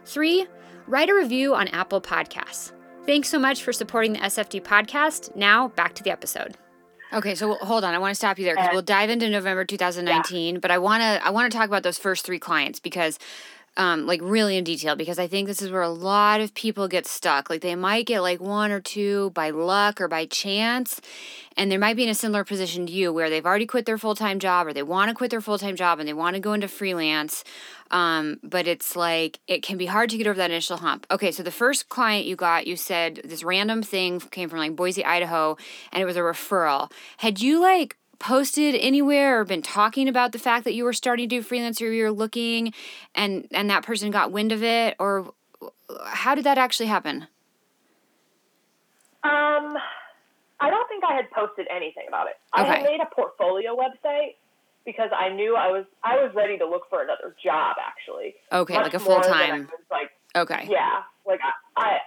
Three, 0.06 0.46
write 0.86 1.10
a 1.10 1.16
review 1.16 1.56
on 1.56 1.68
Apple 1.70 2.02
Podcasts. 2.02 2.72
Thanks 3.08 3.30
so 3.30 3.40
much 3.40 3.64
for 3.64 3.74
supporting 3.74 4.14
the 4.14 4.20
SFD 4.20 4.62
podcast. 4.62 5.36
Now 5.36 5.70
back 5.70 5.96
to 5.96 6.04
the 6.04 6.12
episode. 6.12 6.56
Okay, 7.12 7.34
so 7.36 7.55
hold 7.55 7.84
on. 7.84 7.93
I 7.93 7.97
want 7.97 8.12
to 8.12 8.16
stop 8.16 8.38
you 8.38 8.45
there 8.45 8.55
because 8.55 8.70
we'll 8.72 8.82
dive 8.82 9.10
into 9.10 9.30
November 9.30 9.66
2019. 9.66 10.55
Yeah. 10.55 10.60
But 10.60 10.72
I 10.72 10.78
want 10.78 11.01
to 11.01 11.26
I 11.26 11.32
want 11.32 11.51
to 11.51 11.57
talk 11.57 11.68
about 11.68 11.84
those 11.84 11.97
first 11.97 12.26
three 12.26 12.39
clients 12.39 12.80
because 12.80 13.18
um, 13.78 14.06
like 14.06 14.20
really 14.22 14.58
in 14.58 14.64
detail 14.64 14.96
because 14.96 15.20
I 15.20 15.28
think 15.28 15.48
this 15.48 15.62
is 15.62 15.72
where 15.72 15.82
a 15.82 15.90
lot 15.90 16.42
of 16.42 16.54
people 16.54 16.88
get 16.88 17.08
stuck. 17.08 17.50
Like 17.50 17.62
they 17.62 17.76
might 17.76 18.06
get 18.06 18.22
like 18.22 18.42
one 18.42 18.72
or 18.72 18.80
two 18.80 19.30
by 19.32 19.50
luck 19.52 20.02
or 20.02 20.08
by 20.08 20.26
chance, 20.26 21.00
and 21.56 21.72
they 21.72 21.78
might 21.78 21.96
be 21.96 22.04
in 22.04 22.10
a 22.10 22.16
similar 22.16 22.44
position 22.44 22.86
to 22.88 22.92
you 22.92 23.14
where 23.14 23.30
they've 23.30 23.46
already 23.46 23.66
quit 23.66 23.86
their 23.86 23.98
full 23.98 24.16
time 24.16 24.40
job 24.40 24.68
or 24.68 24.74
they 24.74 24.84
want 24.84 25.10
to 25.10 25.16
quit 25.16 25.32
their 25.32 25.42
full 25.42 25.58
time 25.58 25.76
job 25.76 26.00
and 26.00 26.08
they 26.08 26.14
want 26.14 26.36
to 26.36 26.40
go 26.40 26.54
into 26.54 26.68
freelance. 26.68 27.44
Um, 27.92 28.40
but 28.44 28.68
it's 28.68 28.96
like 28.96 29.40
it 29.48 29.64
can 29.64 29.78
be 29.78 29.88
hard 29.88 30.10
to 30.12 30.18
get 30.18 30.28
over 30.28 30.38
that 30.38 30.52
initial 30.52 30.78
hump. 30.78 31.08
Okay, 31.10 31.32
so 31.32 31.42
the 31.42 31.52
first 31.52 31.90
client 31.90 32.26
you 32.26 32.36
got, 32.36 32.68
you 32.68 32.76
said 32.76 33.22
this 33.24 33.44
random 33.44 33.82
thing 33.82 34.20
came 34.20 34.50
from 34.50 34.60
like 34.60 34.76
Boise, 34.76 35.04
Idaho, 35.04 35.58
and 35.92 36.02
it 36.02 36.06
was 36.06 36.18
a 36.18 36.22
referral. 36.22 36.92
Had 37.18 37.42
you 37.42 37.62
like 37.62 37.98
posted 38.20 38.76
anywhere 38.76 39.40
or 39.40 39.46
been 39.46 39.62
talking 39.62 40.08
about 40.08 40.32
the 40.32 40.40
fact 40.40 40.66
that 40.66 40.74
you 40.74 40.84
were 40.84 40.94
starting 40.94 41.28
to 41.28 41.36
do 41.38 41.42
freelance 41.42 41.82
or 41.82 41.92
you're 41.92 42.12
looking 42.12 42.74
and 43.16 43.48
and 43.52 43.70
that 43.70 43.84
person 43.84 44.12
got 44.12 44.32
wind 44.32 44.52
of 44.52 44.64
it? 44.64 44.96
Or 45.00 45.34
how 46.06 46.36
did 46.36 46.44
that 46.44 46.58
actually 46.58 46.88
happen? 46.88 47.28
Um 49.24 49.78
i 50.62 50.70
don't 50.70 50.88
think 50.90 51.04
i 51.08 51.16
had 51.16 51.32
posted 51.32 51.68
anything 51.74 52.06
about 52.08 52.28
it. 52.28 52.38
Okay. 52.58 52.70
i 52.70 52.76
had 52.76 52.84
made 52.84 53.00
a 53.02 53.16
portfolio 53.16 53.76
website 53.76 54.36
because 54.86 55.10
i 55.18 55.30
knew 55.30 55.56
i 55.56 55.68
was 55.68 55.86
i 56.04 56.16
was 56.16 56.34
ready 56.36 56.58
to 56.58 56.66
look 56.68 56.90
for 56.90 57.02
another 57.02 57.36
job 57.44 57.78
actually. 57.86 58.36
Okay 58.52 58.76
like 58.76 58.94
a 58.94 59.00
full-time. 59.00 59.70
like 59.90 60.12
okay. 60.36 60.68
yeah 60.70 61.04
like 61.26 61.40
I, 61.78 61.82
I 61.82 61.98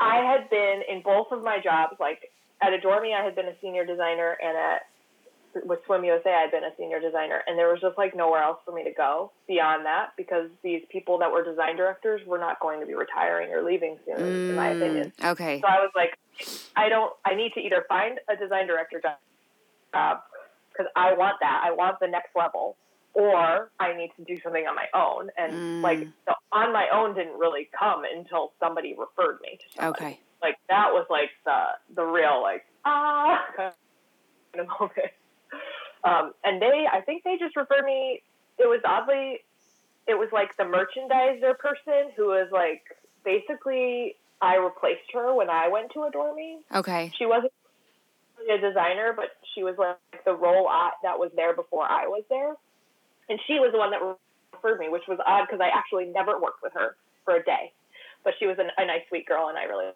i 0.00 0.32
had 0.32 0.48
been 0.50 0.82
in 0.88 1.02
both 1.02 1.28
of 1.32 1.42
my 1.42 1.58
jobs 1.62 1.96
like 1.98 2.30
at 2.62 2.72
Adore 2.72 3.00
Me, 3.00 3.14
I 3.14 3.24
had 3.24 3.34
been 3.34 3.46
a 3.46 3.54
senior 3.60 3.84
designer, 3.84 4.36
and 4.42 4.56
at 4.56 4.82
with 5.64 5.80
Swim 5.86 6.04
USA, 6.04 6.30
I'd 6.30 6.50
been 6.50 6.64
a 6.64 6.70
senior 6.78 7.00
designer, 7.00 7.42
and 7.46 7.58
there 7.58 7.68
was 7.68 7.80
just 7.80 7.98
like 7.98 8.14
nowhere 8.14 8.42
else 8.42 8.58
for 8.64 8.72
me 8.72 8.84
to 8.84 8.92
go 8.92 9.32
beyond 9.48 9.84
that 9.86 10.10
because 10.16 10.48
these 10.62 10.82
people 10.90 11.18
that 11.18 11.30
were 11.30 11.44
design 11.44 11.76
directors 11.76 12.20
were 12.26 12.38
not 12.38 12.60
going 12.60 12.80
to 12.80 12.86
be 12.86 12.94
retiring 12.94 13.52
or 13.52 13.62
leaving 13.62 13.98
soon, 14.06 14.16
mm, 14.16 14.50
in 14.50 14.56
my 14.56 14.68
opinion. 14.68 15.12
Okay. 15.22 15.60
So 15.60 15.66
I 15.66 15.78
was 15.80 15.90
like, 15.94 16.18
I 16.76 16.88
don't. 16.88 17.12
I 17.24 17.34
need 17.34 17.52
to 17.54 17.60
either 17.60 17.84
find 17.88 18.18
a 18.28 18.36
design 18.36 18.66
director 18.66 19.00
job 19.00 20.20
because 20.72 20.86
I 20.96 21.14
want 21.14 21.36
that. 21.40 21.62
I 21.64 21.72
want 21.72 21.98
the 22.00 22.08
next 22.08 22.36
level, 22.36 22.76
or 23.14 23.70
I 23.80 23.96
need 23.96 24.12
to 24.16 24.24
do 24.24 24.40
something 24.42 24.66
on 24.66 24.76
my 24.76 24.86
own. 24.94 25.30
And 25.36 25.52
mm. 25.52 25.82
like, 25.82 26.00
the 26.26 26.34
on 26.52 26.72
my 26.72 26.86
own 26.92 27.14
didn't 27.14 27.38
really 27.38 27.68
come 27.76 28.02
until 28.04 28.52
somebody 28.60 28.94
referred 28.96 29.40
me 29.42 29.58
to 29.58 29.64
somebody. 29.74 30.04
Okay. 30.04 30.20
Like 30.42 30.56
that 30.68 30.92
was 30.92 31.06
like 31.10 31.30
the 31.44 31.60
the 31.94 32.04
real 32.04 32.40
like 32.40 32.64
ah 32.84 33.44
kind 33.56 33.72
of 34.58 34.66
moment. 34.68 35.10
Um, 36.04 36.32
and 36.44 36.60
they, 36.60 36.86
I 36.90 37.00
think 37.02 37.24
they 37.24 37.36
just 37.38 37.56
referred 37.56 37.84
me. 37.84 38.22
It 38.58 38.66
was 38.66 38.80
oddly, 38.84 39.40
it 40.06 40.14
was 40.14 40.28
like 40.32 40.56
the 40.56 40.64
merchandiser 40.64 41.58
person 41.58 42.10
who 42.16 42.26
was 42.26 42.48
like 42.52 42.82
basically 43.24 44.16
I 44.40 44.56
replaced 44.56 45.12
her 45.12 45.34
when 45.34 45.50
I 45.50 45.68
went 45.68 45.92
to 45.92 46.04
Adore 46.04 46.34
Me. 46.34 46.58
Okay. 46.74 47.12
She 47.18 47.26
wasn't 47.26 47.52
a 48.48 48.58
designer, 48.58 49.12
but 49.14 49.36
she 49.54 49.62
was 49.62 49.76
like 49.78 50.24
the 50.24 50.32
role 50.34 50.68
I, 50.68 50.90
that 51.02 51.18
was 51.18 51.30
there 51.36 51.54
before 51.54 51.84
I 51.84 52.06
was 52.06 52.24
there, 52.30 52.54
and 53.28 53.38
she 53.46 53.60
was 53.60 53.72
the 53.72 53.78
one 53.78 53.90
that 53.90 54.00
referred 54.00 54.78
me, 54.78 54.88
which 54.88 55.04
was 55.08 55.18
odd 55.26 55.46
because 55.46 55.60
I 55.60 55.68
actually 55.76 56.06
never 56.06 56.40
worked 56.40 56.62
with 56.62 56.72
her 56.72 56.96
for 57.24 57.36
a 57.36 57.44
day, 57.44 57.72
but 58.24 58.32
she 58.38 58.46
was 58.46 58.56
a, 58.58 58.64
a 58.80 58.86
nice, 58.86 59.02
sweet 59.08 59.26
girl, 59.26 59.48
and 59.48 59.58
I 59.58 59.64
really 59.64 59.92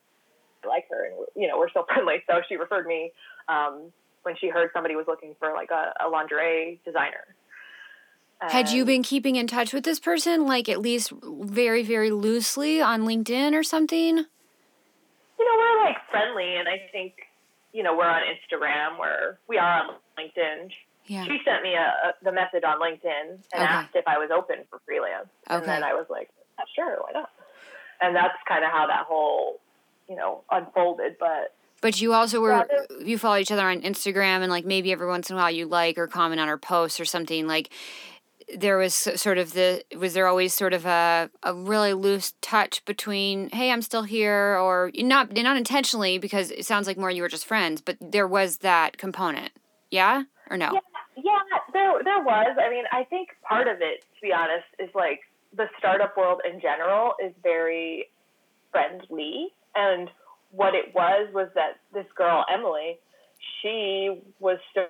like 0.66 0.84
her, 0.90 1.07
and 1.07 1.14
you 1.34 1.48
know 1.48 1.59
we're 1.59 1.70
still 1.70 1.86
friendly. 1.92 2.22
So 2.26 2.42
she 2.48 2.57
referred 2.57 2.86
me. 2.86 3.12
Um, 3.48 3.92
when 4.25 4.37
she 4.37 4.49
heard 4.49 4.70
somebody 4.72 4.97
was 4.97 5.07
looking 5.07 5.35
for 5.39 5.53
like 5.53 5.70
a, 5.70 5.93
a 6.05 6.09
lingerie 6.09 6.81
designer. 6.85 7.25
Had 8.41 8.70
you 8.70 8.85
been 8.85 9.03
keeping 9.03 9.37
in 9.37 9.47
touch 9.47 9.72
with 9.72 9.85
this 9.85 9.99
person, 9.99 10.47
like 10.47 10.68
at 10.68 10.81
least 10.81 11.12
very, 11.22 11.83
very 11.83 12.11
loosely 12.11 12.81
on 12.81 13.03
LinkedIn 13.03 13.55
or 13.55 13.62
something? 13.62 14.18
You 14.18 15.45
know, 15.45 15.59
we're 15.59 15.85
like 15.85 15.97
friendly, 16.11 16.57
and 16.57 16.68
I 16.68 16.83
think, 16.93 17.14
you 17.72 17.83
know, 17.83 17.97
we're 17.97 18.09
on 18.09 18.22
Instagram, 18.22 18.99
where 18.99 19.39
we 19.49 19.57
are 19.57 19.85
on 19.85 19.95
LinkedIn. 20.18 20.70
Yeah. 21.07 21.25
She 21.25 21.39
sent 21.45 21.62
me 21.62 21.75
a, 21.75 22.09
a 22.09 22.14
the 22.22 22.33
message 22.33 22.64
on 22.64 22.81
LinkedIn 22.81 23.31
and 23.31 23.41
okay. 23.55 23.64
asked 23.64 23.95
if 23.95 24.07
I 24.07 24.18
was 24.18 24.31
open 24.31 24.57
for 24.68 24.81
freelance, 24.85 25.29
okay. 25.49 25.57
and 25.57 25.64
then 25.64 25.83
I 25.83 25.95
was 25.95 26.07
like, 26.11 26.29
sure, 26.75 26.99
why 27.01 27.12
not? 27.12 27.31
And 28.01 28.14
that's 28.14 28.37
kind 28.47 28.64
of 28.64 28.70
how 28.70 28.87
that 28.89 29.07
whole, 29.07 29.61
you 30.09 30.16
know, 30.16 30.43
unfolded. 30.51 31.16
But 31.18 31.55
but 31.85 32.01
you 32.01 32.14
also 32.14 32.41
were 32.41 32.66
you 33.05 33.18
follow 33.18 33.37
each 33.37 33.53
other 33.53 33.68
on 33.68 33.82
Instagram 33.82 34.41
and 34.41 34.51
like 34.51 34.64
maybe 34.64 34.91
every 34.91 35.07
once 35.07 35.28
in 35.28 35.37
a 35.37 35.39
while 35.39 35.51
you 35.51 35.66
like 35.66 35.99
or 35.99 36.07
comment 36.07 36.41
on 36.41 36.49
her 36.49 36.57
posts 36.57 36.99
or 36.99 37.05
something 37.05 37.47
like 37.47 37.68
there 38.57 38.78
was 38.78 38.95
sort 38.95 39.37
of 39.37 39.53
the 39.53 39.85
was 39.99 40.14
there 40.14 40.26
always 40.26 40.55
sort 40.55 40.72
of 40.72 40.87
a, 40.87 41.28
a 41.43 41.53
really 41.53 41.93
loose 41.93 42.32
touch 42.41 42.82
between 42.87 43.51
hey 43.51 43.70
i'm 43.70 43.82
still 43.82 44.03
here 44.03 44.57
or 44.59 44.91
not 44.97 45.30
not 45.35 45.59
intentionally 45.59 46.16
because 46.16 46.51
it 46.53 46.64
sounds 46.64 46.87
like 46.87 46.97
more 46.97 47.11
you 47.11 47.20
were 47.20 47.28
just 47.28 47.45
friends 47.45 47.82
but 47.82 47.99
there 48.01 48.26
was 48.26 48.59
that 48.59 48.97
component. 48.97 49.53
Yeah 49.91 50.22
or 50.49 50.57
no? 50.57 50.72
Yeah, 50.72 50.80
yeah 51.22 51.59
there 51.74 51.93
there 52.03 52.24
was. 52.24 52.57
I 52.59 52.70
mean 52.70 52.85
i 52.93 53.05
think 53.05 53.28
part 53.47 53.68
of 53.68 53.82
it 53.82 54.01
to 54.01 54.20
be 54.22 54.32
honest 54.32 54.64
is 54.78 54.89
like 54.95 55.20
the 55.55 55.66
startup 55.78 56.16
world 56.16 56.41
in 56.51 56.62
general 56.62 57.12
is 57.22 57.35
very 57.43 58.09
friendly 58.72 59.49
and 59.74 60.09
what 60.55 60.74
it 60.74 60.94
was 60.94 61.28
was 61.32 61.48
that 61.55 61.80
this 61.92 62.07
girl 62.16 62.44
Emily, 62.52 62.98
she 63.61 64.20
was 64.40 64.59
still 64.70 64.86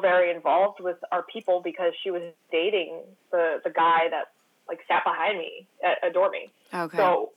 very 0.00 0.34
involved 0.34 0.80
with 0.80 0.96
our 1.10 1.22
people 1.24 1.60
because 1.62 1.92
she 2.02 2.10
was 2.10 2.22
dating 2.50 3.00
the 3.30 3.60
the 3.64 3.70
guy 3.70 4.08
that 4.10 4.32
like 4.68 4.80
sat 4.88 5.04
behind 5.04 5.38
me 5.38 5.66
at 5.84 5.98
Adore 6.08 6.30
Me. 6.30 6.50
Okay. 6.72 6.96
So 6.96 7.32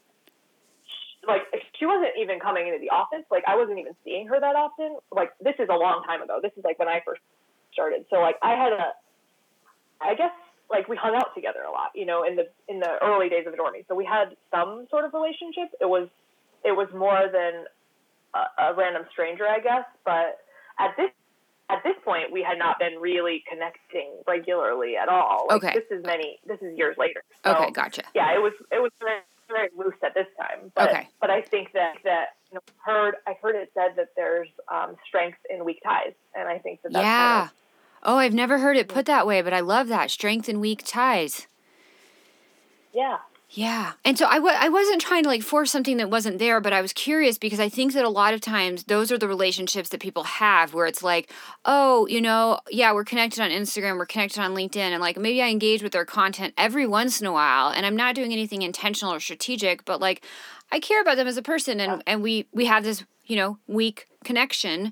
like 1.28 1.42
she 1.78 1.86
wasn't 1.86 2.12
even 2.20 2.40
coming 2.40 2.68
into 2.68 2.80
the 2.80 2.90
office. 2.90 3.26
Like 3.32 3.44
I 3.48 3.56
wasn't 3.56 3.80
even 3.80 3.94
seeing 4.04 4.28
her 4.28 4.40
that 4.40 4.56
often. 4.56 4.98
Like 5.12 5.32
this 5.42 5.56
is 5.60 5.68
a 5.70 5.76
long 5.76 6.04
time 6.06 6.22
ago. 6.22 6.40
This 6.42 6.52
is 6.58 6.64
like 6.64 6.80
when 6.80 6.88
I 6.88 7.02
first 7.06 7.22
started. 7.74 8.06
So 8.10 8.18
like 8.18 8.36
I 8.42 8.52
had 8.52 8.74
a 8.74 8.94
I 10.02 10.16
guess 10.16 10.32
like 10.70 10.88
we 10.88 10.96
hung 10.96 11.16
out 11.16 11.36
together 11.36 11.62
a 11.68 11.72
lot, 11.72 11.92
you 11.94 12.06
know, 12.06 12.24
in 12.24 12.36
the 12.36 12.48
in 12.68 12.80
the 12.80 12.98
early 13.02 13.30
days 13.30 13.46
of 13.48 13.54
Adore 13.54 13.72
Me. 13.72 13.84
So 13.88 13.96
we 13.96 14.06
had 14.06 14.36
some 14.52 14.88
sort 14.90 15.06
of 15.06 15.14
relationship. 15.14 15.70
It 15.82 15.90
was 15.90 16.08
it 16.66 16.76
was 16.76 16.88
more 16.94 17.30
than 17.32 17.66
a, 18.34 18.72
a 18.72 18.74
random 18.74 19.04
stranger, 19.12 19.48
I 19.48 19.60
guess. 19.60 19.86
But 20.04 20.40
at 20.80 20.96
this 20.98 21.12
at 21.70 21.82
this 21.84 21.96
point, 22.04 22.32
we 22.32 22.44
had 22.44 22.60
not 22.60 22.78
been 22.78 23.00
really 23.00 23.44
connecting 23.50 24.12
regularly 24.28 24.98
at 24.98 25.10
all. 25.10 25.48
Like, 25.50 25.64
okay. 25.64 25.74
This 25.74 26.00
is 26.00 26.06
many. 26.06 26.40
This 26.46 26.60
is 26.62 26.78
years 26.78 26.96
later. 26.98 27.24
So, 27.44 27.56
okay, 27.56 27.72
gotcha. 27.72 28.04
Yeah, 28.14 28.36
it 28.36 28.42
was 28.42 28.54
it 28.72 28.82
was 28.82 28.92
very, 29.00 29.22
very 29.48 29.70
loose 29.76 29.96
at 30.04 30.14
this 30.14 30.28
time. 30.40 30.72
But, 30.76 30.90
okay. 30.90 31.10
But 31.22 31.30
I 31.30 31.42
think 31.42 31.74
that 31.74 31.96
that 32.04 32.36
you 32.52 32.56
know, 32.56 32.62
heard 32.84 33.16
I 33.28 33.36
heard 33.42 33.56
it 33.56 33.72
said 33.74 33.96
that 33.96 34.10
there's 34.16 34.50
um, 34.72 34.96
strength 35.08 35.40
in 35.50 35.66
weak 35.66 35.82
ties, 35.84 36.14
and 36.36 36.48
I 36.48 36.60
think 36.60 36.82
that 36.84 36.94
that's 36.94 37.04
yeah. 37.04 37.38
Kind 37.38 37.50
of, 37.50 37.54
oh, 38.04 38.18
I've 38.18 38.34
never 38.34 38.60
heard 38.60 38.78
it 38.78 38.88
put 38.88 39.06
that 39.08 39.26
way, 39.26 39.42
but 39.42 39.54
I 39.54 39.62
love 39.62 39.88
that 39.88 40.12
strength 40.12 40.48
in 40.48 40.60
weak 40.60 40.84
ties. 40.86 41.48
Yeah. 42.94 43.18
Yeah. 43.56 43.94
And 44.04 44.18
so 44.18 44.26
I 44.26 44.36
w- 44.36 44.54
I 44.54 44.68
wasn't 44.68 45.00
trying 45.00 45.24
to 45.24 45.30
like 45.30 45.42
force 45.42 45.72
something 45.72 45.96
that 45.98 46.10
wasn't 46.10 46.40
there, 46.40 46.60
but 46.60 46.74
I 46.74 46.82
was 46.82 46.92
curious 46.92 47.38
because 47.38 47.60
I 47.62 47.70
think 47.70 47.94
that 47.94 48.04
a 48.04 48.10
lot 48.10 48.34
of 48.34 48.42
times 48.42 48.84
those 48.84 49.14
are 49.14 49.18
the 49.18 49.30
relationships 49.30 49.88
that 49.90 50.02
people 50.02 50.24
have 50.24 50.74
where 50.74 50.86
it's 50.86 51.02
like, 51.02 51.32
oh, 51.64 52.06
you 52.08 52.20
know, 52.20 52.60
yeah, 52.70 52.92
we're 52.92 53.06
connected 53.06 53.42
on 53.42 53.52
Instagram, 53.52 53.98
we're 53.98 54.06
connected 54.06 54.42
on 54.42 54.54
LinkedIn, 54.54 54.76
and 54.92 55.00
like 55.00 55.18
maybe 55.18 55.42
I 55.42 55.48
engage 55.48 55.82
with 55.82 55.94
their 55.94 56.04
content 56.04 56.54
every 56.58 56.86
once 56.86 57.22
in 57.22 57.28
a 57.28 57.32
while 57.32 57.70
and 57.70 57.86
I'm 57.86 57.96
not 57.96 58.14
doing 58.14 58.34
anything 58.34 58.62
intentional 58.62 59.14
or 59.14 59.22
strategic, 59.22 59.86
but 59.86 60.02
like 60.02 60.26
I 60.74 60.82
care 60.82 61.02
about 61.02 61.16
them 61.16 61.28
as 61.28 61.38
a 61.38 61.42
person 61.42 61.80
and, 61.80 62.04
and 62.06 62.22
we 62.22 62.48
we 62.52 62.66
have 62.66 62.84
this, 62.84 63.06
you 63.26 63.38
know, 63.38 63.58
weak 63.68 64.08
connection 64.26 64.92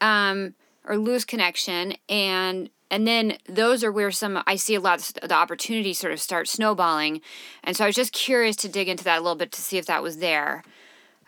um 0.00 0.54
or 0.84 0.96
loose 0.96 1.24
connection 1.24 1.94
and 2.08 2.70
and 2.90 3.06
then 3.06 3.38
those 3.48 3.82
are 3.82 3.92
where 3.92 4.10
some 4.10 4.42
I 4.46 4.56
see 4.56 4.74
a 4.74 4.80
lot 4.80 4.98
of 5.00 5.28
the 5.28 5.34
opportunities 5.34 5.98
sort 5.98 6.12
of 6.12 6.20
start 6.20 6.48
snowballing, 6.48 7.20
and 7.64 7.76
so 7.76 7.84
I 7.84 7.88
was 7.88 7.96
just 7.96 8.12
curious 8.12 8.56
to 8.56 8.68
dig 8.68 8.88
into 8.88 9.04
that 9.04 9.18
a 9.18 9.22
little 9.22 9.36
bit 9.36 9.52
to 9.52 9.60
see 9.60 9.78
if 9.78 9.86
that 9.86 10.02
was 10.02 10.18
there. 10.18 10.62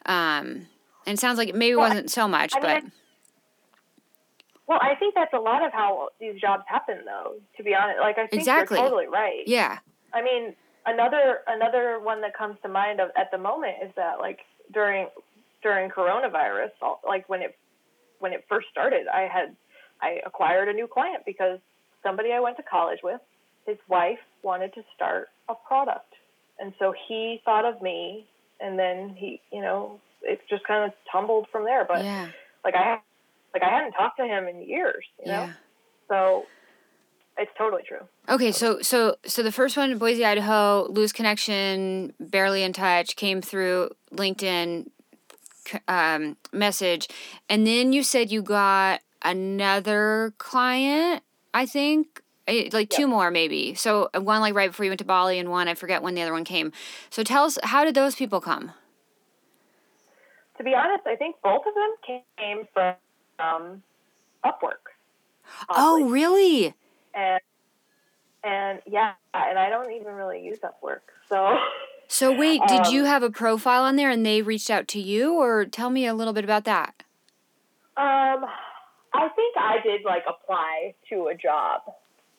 Um, 0.06 0.66
and 1.06 1.14
it 1.14 1.18
sounds 1.18 1.38
like 1.38 1.48
it 1.48 1.54
maybe 1.54 1.76
well, 1.76 1.88
wasn't 1.88 2.10
so 2.10 2.28
much, 2.28 2.54
I 2.54 2.60
but. 2.60 2.82
Mean, 2.82 2.92
well, 4.66 4.78
I 4.82 4.94
think 4.96 5.14
that's 5.14 5.32
a 5.32 5.38
lot 5.38 5.64
of 5.64 5.72
how 5.72 6.10
these 6.20 6.38
jobs 6.38 6.64
happen, 6.66 6.98
though. 7.06 7.34
To 7.56 7.62
be 7.62 7.74
honest, 7.74 8.00
like 8.00 8.18
I 8.18 8.26
think 8.26 8.40
exactly. 8.40 8.78
you're 8.78 8.86
totally 8.86 9.08
right. 9.08 9.42
Yeah. 9.46 9.78
I 10.12 10.22
mean, 10.22 10.54
another 10.86 11.38
another 11.46 11.98
one 12.02 12.20
that 12.20 12.36
comes 12.36 12.56
to 12.62 12.68
mind 12.68 13.00
of, 13.00 13.10
at 13.16 13.30
the 13.30 13.38
moment 13.38 13.76
is 13.82 13.90
that 13.96 14.18
like 14.18 14.40
during 14.72 15.08
during 15.62 15.90
coronavirus, 15.90 16.70
like 17.06 17.28
when 17.28 17.42
it 17.42 17.56
when 18.18 18.32
it 18.32 18.44
first 18.48 18.68
started, 18.70 19.06
I 19.08 19.22
had 19.22 19.56
I 20.00 20.20
acquired 20.24 20.68
a 20.68 20.72
new 20.72 20.86
client 20.86 21.24
because 21.26 21.58
somebody 22.02 22.32
I 22.32 22.40
went 22.40 22.56
to 22.56 22.62
college 22.62 23.00
with, 23.02 23.20
his 23.66 23.78
wife 23.88 24.18
wanted 24.42 24.74
to 24.74 24.82
start 24.94 25.28
a 25.48 25.54
product. 25.54 26.14
And 26.58 26.72
so 26.78 26.94
he 27.08 27.40
thought 27.44 27.64
of 27.64 27.80
me 27.82 28.26
and 28.60 28.78
then 28.78 29.14
he, 29.16 29.40
you 29.52 29.60
know, 29.60 30.00
it 30.22 30.40
just 30.48 30.64
kind 30.64 30.84
of 30.84 30.92
tumbled 31.10 31.46
from 31.52 31.64
there. 31.64 31.84
But 31.84 32.04
yeah. 32.04 32.28
like 32.64 32.74
I 32.74 32.98
like 33.54 33.62
I 33.62 33.70
hadn't 33.70 33.92
talked 33.92 34.18
to 34.18 34.24
him 34.24 34.46
in 34.48 34.62
years, 34.62 35.04
you 35.20 35.30
know? 35.30 35.44
Yeah. 35.44 35.52
So 36.08 36.46
it's 37.36 37.50
totally 37.56 37.82
true. 37.86 38.06
Okay, 38.28 38.52
so 38.52 38.80
so 38.82 39.16
so 39.24 39.42
the 39.42 39.52
first 39.52 39.76
one, 39.76 39.96
Boise, 39.98 40.24
Idaho, 40.24 40.86
lose 40.90 41.12
connection, 41.12 42.12
barely 42.18 42.62
in 42.62 42.72
touch, 42.72 43.16
came 43.16 43.40
through 43.40 43.90
LinkedIn 44.12 44.90
um, 45.86 46.36
message, 46.52 47.08
and 47.48 47.66
then 47.66 47.92
you 47.92 48.02
said 48.02 48.30
you 48.30 48.42
got 48.42 49.00
another 49.28 50.32
client. 50.38 51.22
I 51.52 51.66
think 51.66 52.22
like 52.72 52.88
two 52.88 53.06
more 53.06 53.30
maybe. 53.30 53.74
So 53.74 54.08
uh, 54.14 54.20
one 54.20 54.40
like 54.40 54.54
right 54.54 54.70
before 54.70 54.84
you 54.84 54.90
went 54.90 55.00
to 55.00 55.04
Bali, 55.04 55.38
and 55.38 55.50
one 55.50 55.68
I 55.68 55.74
forget 55.74 56.02
when 56.02 56.14
the 56.14 56.22
other 56.22 56.32
one 56.32 56.44
came. 56.44 56.72
So 57.10 57.22
tell 57.22 57.44
us, 57.44 57.58
how 57.62 57.84
did 57.84 57.94
those 57.94 58.14
people 58.14 58.40
come? 58.40 58.72
To 60.56 60.64
be 60.64 60.74
honest, 60.74 61.06
I 61.06 61.14
think 61.14 61.36
both 61.42 61.62
of 61.66 61.74
them 61.74 62.20
came 62.36 62.66
from 62.72 62.94
um, 63.38 63.82
Upwork. 64.44 64.90
Oh, 65.68 66.08
really? 66.08 66.74
And 67.14 67.40
and 68.42 68.80
yeah, 68.86 69.12
and 69.34 69.58
I 69.58 69.68
don't 69.68 69.92
even 69.92 70.14
really 70.14 70.42
use 70.42 70.58
Upwork, 70.58 71.00
so. 71.28 71.58
So 72.08 72.36
wait, 72.36 72.62
did 72.68 72.86
um, 72.86 72.94
you 72.94 73.04
have 73.04 73.22
a 73.22 73.30
profile 73.30 73.82
on 73.82 73.96
there 73.96 74.10
and 74.10 74.24
they 74.24 74.42
reached 74.42 74.70
out 74.70 74.88
to 74.88 75.00
you, 75.00 75.34
or 75.34 75.64
tell 75.66 75.90
me 75.90 76.06
a 76.06 76.14
little 76.14 76.32
bit 76.32 76.44
about 76.44 76.64
that? 76.64 77.02
Um, 77.96 78.46
I 79.14 79.28
think 79.28 79.56
I 79.56 79.78
did 79.82 80.02
like 80.04 80.24
apply 80.28 80.94
to 81.10 81.28
a 81.28 81.34
job 81.34 81.82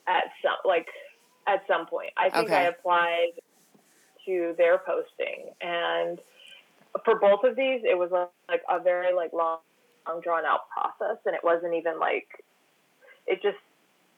at 0.07 0.26
some 0.41 0.57
like 0.65 0.88
at 1.47 1.63
some 1.67 1.88
point. 1.88 2.11
I 2.17 2.30
think 2.30 2.47
okay. 2.47 2.57
I 2.57 2.63
applied 2.63 3.32
to 4.26 4.53
their 4.57 4.78
posting, 4.78 5.49
and 5.61 6.20
for 7.05 7.20
both 7.20 7.43
of 7.43 7.55
these, 7.55 7.82
it 7.84 7.97
was 7.97 8.11
like 8.47 8.61
a 8.70 8.82
very 8.82 9.13
like 9.13 9.34
long, 9.34 9.59
long 10.07 10.22
drawn 10.22 10.45
out 10.45 10.70
process, 10.70 11.17
and 11.26 11.36
it 11.36 11.41
wasn't 11.43 11.74
even 11.74 11.99
like 11.99 12.28
it 13.28 13.41
just. 13.41 13.57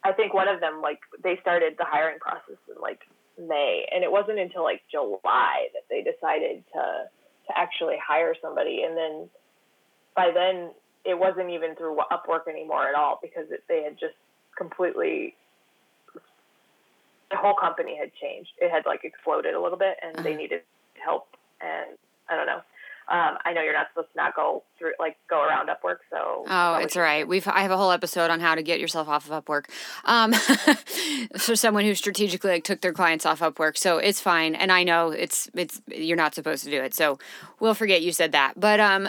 I 0.04 0.12
think 0.12 0.34
one 0.34 0.48
of 0.48 0.60
them 0.60 0.82
like 0.82 1.00
they 1.24 1.38
started 1.42 1.76
the 1.78 1.86
hiring 1.86 2.20
process 2.20 2.58
in 2.68 2.82
like 2.82 3.02
May, 3.40 3.86
and 3.94 4.04
it 4.04 4.12
wasn't 4.12 4.40
until 4.40 4.64
like 4.64 4.82
July 4.92 5.68
that 5.74 5.84
they 5.90 6.02
decided 6.02 6.64
to 6.74 7.06
to 7.48 7.58
actually 7.58 7.98
hire 8.06 8.36
somebody, 8.42 8.84
and 8.84 8.98
then 8.98 9.30
by 10.16 10.32
then 10.34 10.72
it 11.06 11.18
wasn't 11.18 11.50
even 11.50 11.76
through 11.76 11.98
Upwork 12.12 12.48
anymore 12.48 12.88
at 12.88 12.96
all 12.96 13.20
because 13.22 13.46
it, 13.52 13.64
they 13.68 13.84
had 13.84 14.00
just 14.00 14.16
completely 14.58 15.36
the 17.32 17.38
whole 17.38 17.56
company 17.56 17.98
had 17.98 18.12
changed. 18.22 18.52
It 18.60 18.70
had 18.70 18.86
like 18.86 19.04
exploded 19.04 19.56
a 19.56 19.62
little 19.62 19.78
bit, 19.78 19.98
and 20.04 20.16
uh-huh. 20.16 20.24
they 20.24 20.36
needed 20.36 20.62
help. 21.04 21.28
And 21.62 21.98
I 22.30 22.36
don't 22.36 22.46
know. 22.46 22.62
Um, 23.08 23.38
I 23.44 23.52
know 23.52 23.62
you're 23.62 23.74
not 23.74 23.88
supposed 23.90 24.12
to 24.14 24.18
not 24.18 24.36
go 24.36 24.64
through 24.78 24.94
like 25.00 25.18
go 25.30 25.44
around 25.44 25.70
Upwork, 25.70 25.98
so 26.10 26.46
oh, 26.48 26.76
it's 26.76 26.96
all 26.96 27.04
right. 27.04 27.28
We've 27.28 27.46
I 27.48 27.62
have 27.62 27.72
a 27.72 27.76
whole 27.76 27.92
episode 27.92 28.30
on 28.30 28.40
how 28.40 28.56
to 28.56 28.64
get 28.64 28.80
yourself 28.80 29.10
off 29.10 29.30
of 29.30 29.44
Upwork. 29.44 29.66
Um, 30.06 30.34
for 31.38 31.56
someone 31.56 31.84
who 31.84 31.96
strategically 31.96 32.52
like 32.52 32.64
took 32.64 32.82
their 32.82 32.94
clients 32.94 33.26
off 33.26 33.40
Upwork, 33.40 33.78
so 33.78 33.98
it's 33.98 34.22
fine. 34.22 34.56
And 34.56 34.72
I 34.72 34.84
know 34.84 35.10
it's 35.10 35.50
it's 35.54 35.82
you're 35.88 36.16
not 36.16 36.36
supposed 36.36 36.64
to 36.64 36.72
do 36.72 36.82
it, 36.82 36.94
so 36.94 37.20
we'll 37.60 37.74
forget 37.74 38.02
you 38.02 38.14
said 38.14 38.32
that. 38.32 38.54
But 38.58 38.80
um, 38.80 39.08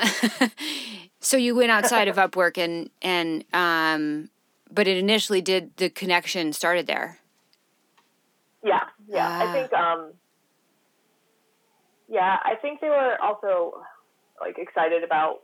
so 1.22 1.36
you 1.36 1.54
went 1.54 1.70
outside 1.70 2.08
of 2.08 2.16
Upwork 2.16 2.58
and 2.58 2.90
and 3.00 3.44
um, 3.54 4.28
but 4.70 4.86
it 4.88 4.98
initially 4.98 5.40
did 5.40 5.74
the 5.76 5.88
connection 5.88 6.52
started 6.52 6.86
there. 6.86 7.18
Yeah, 8.62 8.80
yeah. 9.08 9.28
I 9.28 9.46
ah. 9.46 9.52
think 9.52 9.72
um, 9.72 10.12
yeah, 12.08 12.36
I 12.44 12.56
think 12.60 12.80
they 12.80 12.90
were 12.90 13.16
also 13.22 13.82
like 14.40 14.58
excited 14.58 15.04
about 15.04 15.42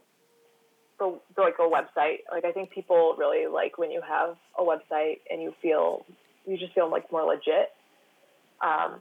the, 0.99 1.19
the, 1.37 1.43
like 1.43 1.55
a 1.61 1.63
website. 1.63 2.19
Like 2.31 2.45
I 2.45 2.51
think 2.53 2.71
people 2.71 3.15
really 3.17 3.47
like 3.47 3.79
when 3.79 3.93
you 3.93 4.03
have 4.07 4.37
a 4.59 4.63
website 4.63 5.21
and 5.31 5.41
you 5.41 5.55
feel 5.63 6.05
you 6.45 6.59
just 6.59 6.75
feel 6.75 6.91
like 6.91 7.11
more 7.13 7.23
legit. 7.23 7.71
Um, 8.61 9.01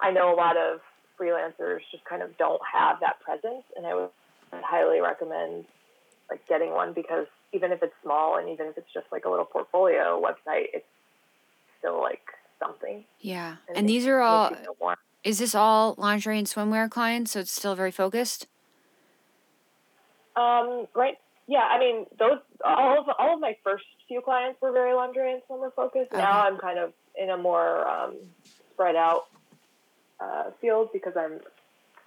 I 0.00 0.10
know 0.10 0.34
a 0.34 0.36
lot 0.36 0.56
of 0.58 0.80
freelancers 1.18 1.80
just 1.90 2.04
kind 2.04 2.22
of 2.22 2.36
don't 2.36 2.60
have 2.70 3.00
that 3.00 3.20
presence, 3.20 3.64
and 3.76 3.86
I 3.86 4.08
would 4.52 4.62
highly 4.62 5.00
recommend 5.00 5.64
like 6.30 6.46
getting 6.48 6.70
one 6.70 6.92
because 6.92 7.26
even 7.52 7.72
if 7.72 7.82
it's 7.82 7.94
small 8.02 8.36
and 8.38 8.48
even 8.48 8.66
if 8.66 8.78
it's 8.78 8.92
just 8.92 9.06
like 9.10 9.24
a 9.24 9.28
little 9.28 9.44
portfolio 9.44 10.20
website, 10.20 10.66
it's 10.72 10.86
still 11.78 12.00
like 12.00 12.22
something. 12.58 13.04
Yeah, 13.20 13.56
and, 13.68 13.78
and 13.78 13.88
these 13.88 14.06
are 14.06 14.20
all. 14.20 14.52
Is 15.22 15.38
this 15.38 15.54
all 15.54 15.94
lingerie 15.98 16.38
and 16.38 16.46
swimwear 16.46 16.88
clients? 16.90 17.32
So 17.32 17.40
it's 17.40 17.52
still 17.52 17.74
very 17.74 17.90
focused. 17.90 18.46
Um, 20.34 20.86
right. 20.94 21.18
Yeah, 21.46 21.68
I 21.70 21.78
mean, 21.78 22.06
those 22.18 22.38
all 22.64 23.00
of 23.00 23.06
all 23.18 23.34
of 23.34 23.40
my 23.40 23.56
first 23.64 23.84
few 24.08 24.20
clients 24.20 24.60
were 24.62 24.72
very 24.72 24.94
lingerie 24.94 25.32
and 25.32 25.42
swimwear 25.50 25.74
focused. 25.74 26.12
Okay. 26.12 26.22
Now 26.22 26.46
I'm 26.46 26.56
kind 26.56 26.78
of 26.78 26.92
in 27.20 27.30
a 27.30 27.36
more 27.36 27.86
um, 27.86 28.16
spread 28.72 28.96
out 28.96 29.26
uh, 30.20 30.50
field 30.60 30.90
because 30.92 31.14
I'm 31.16 31.40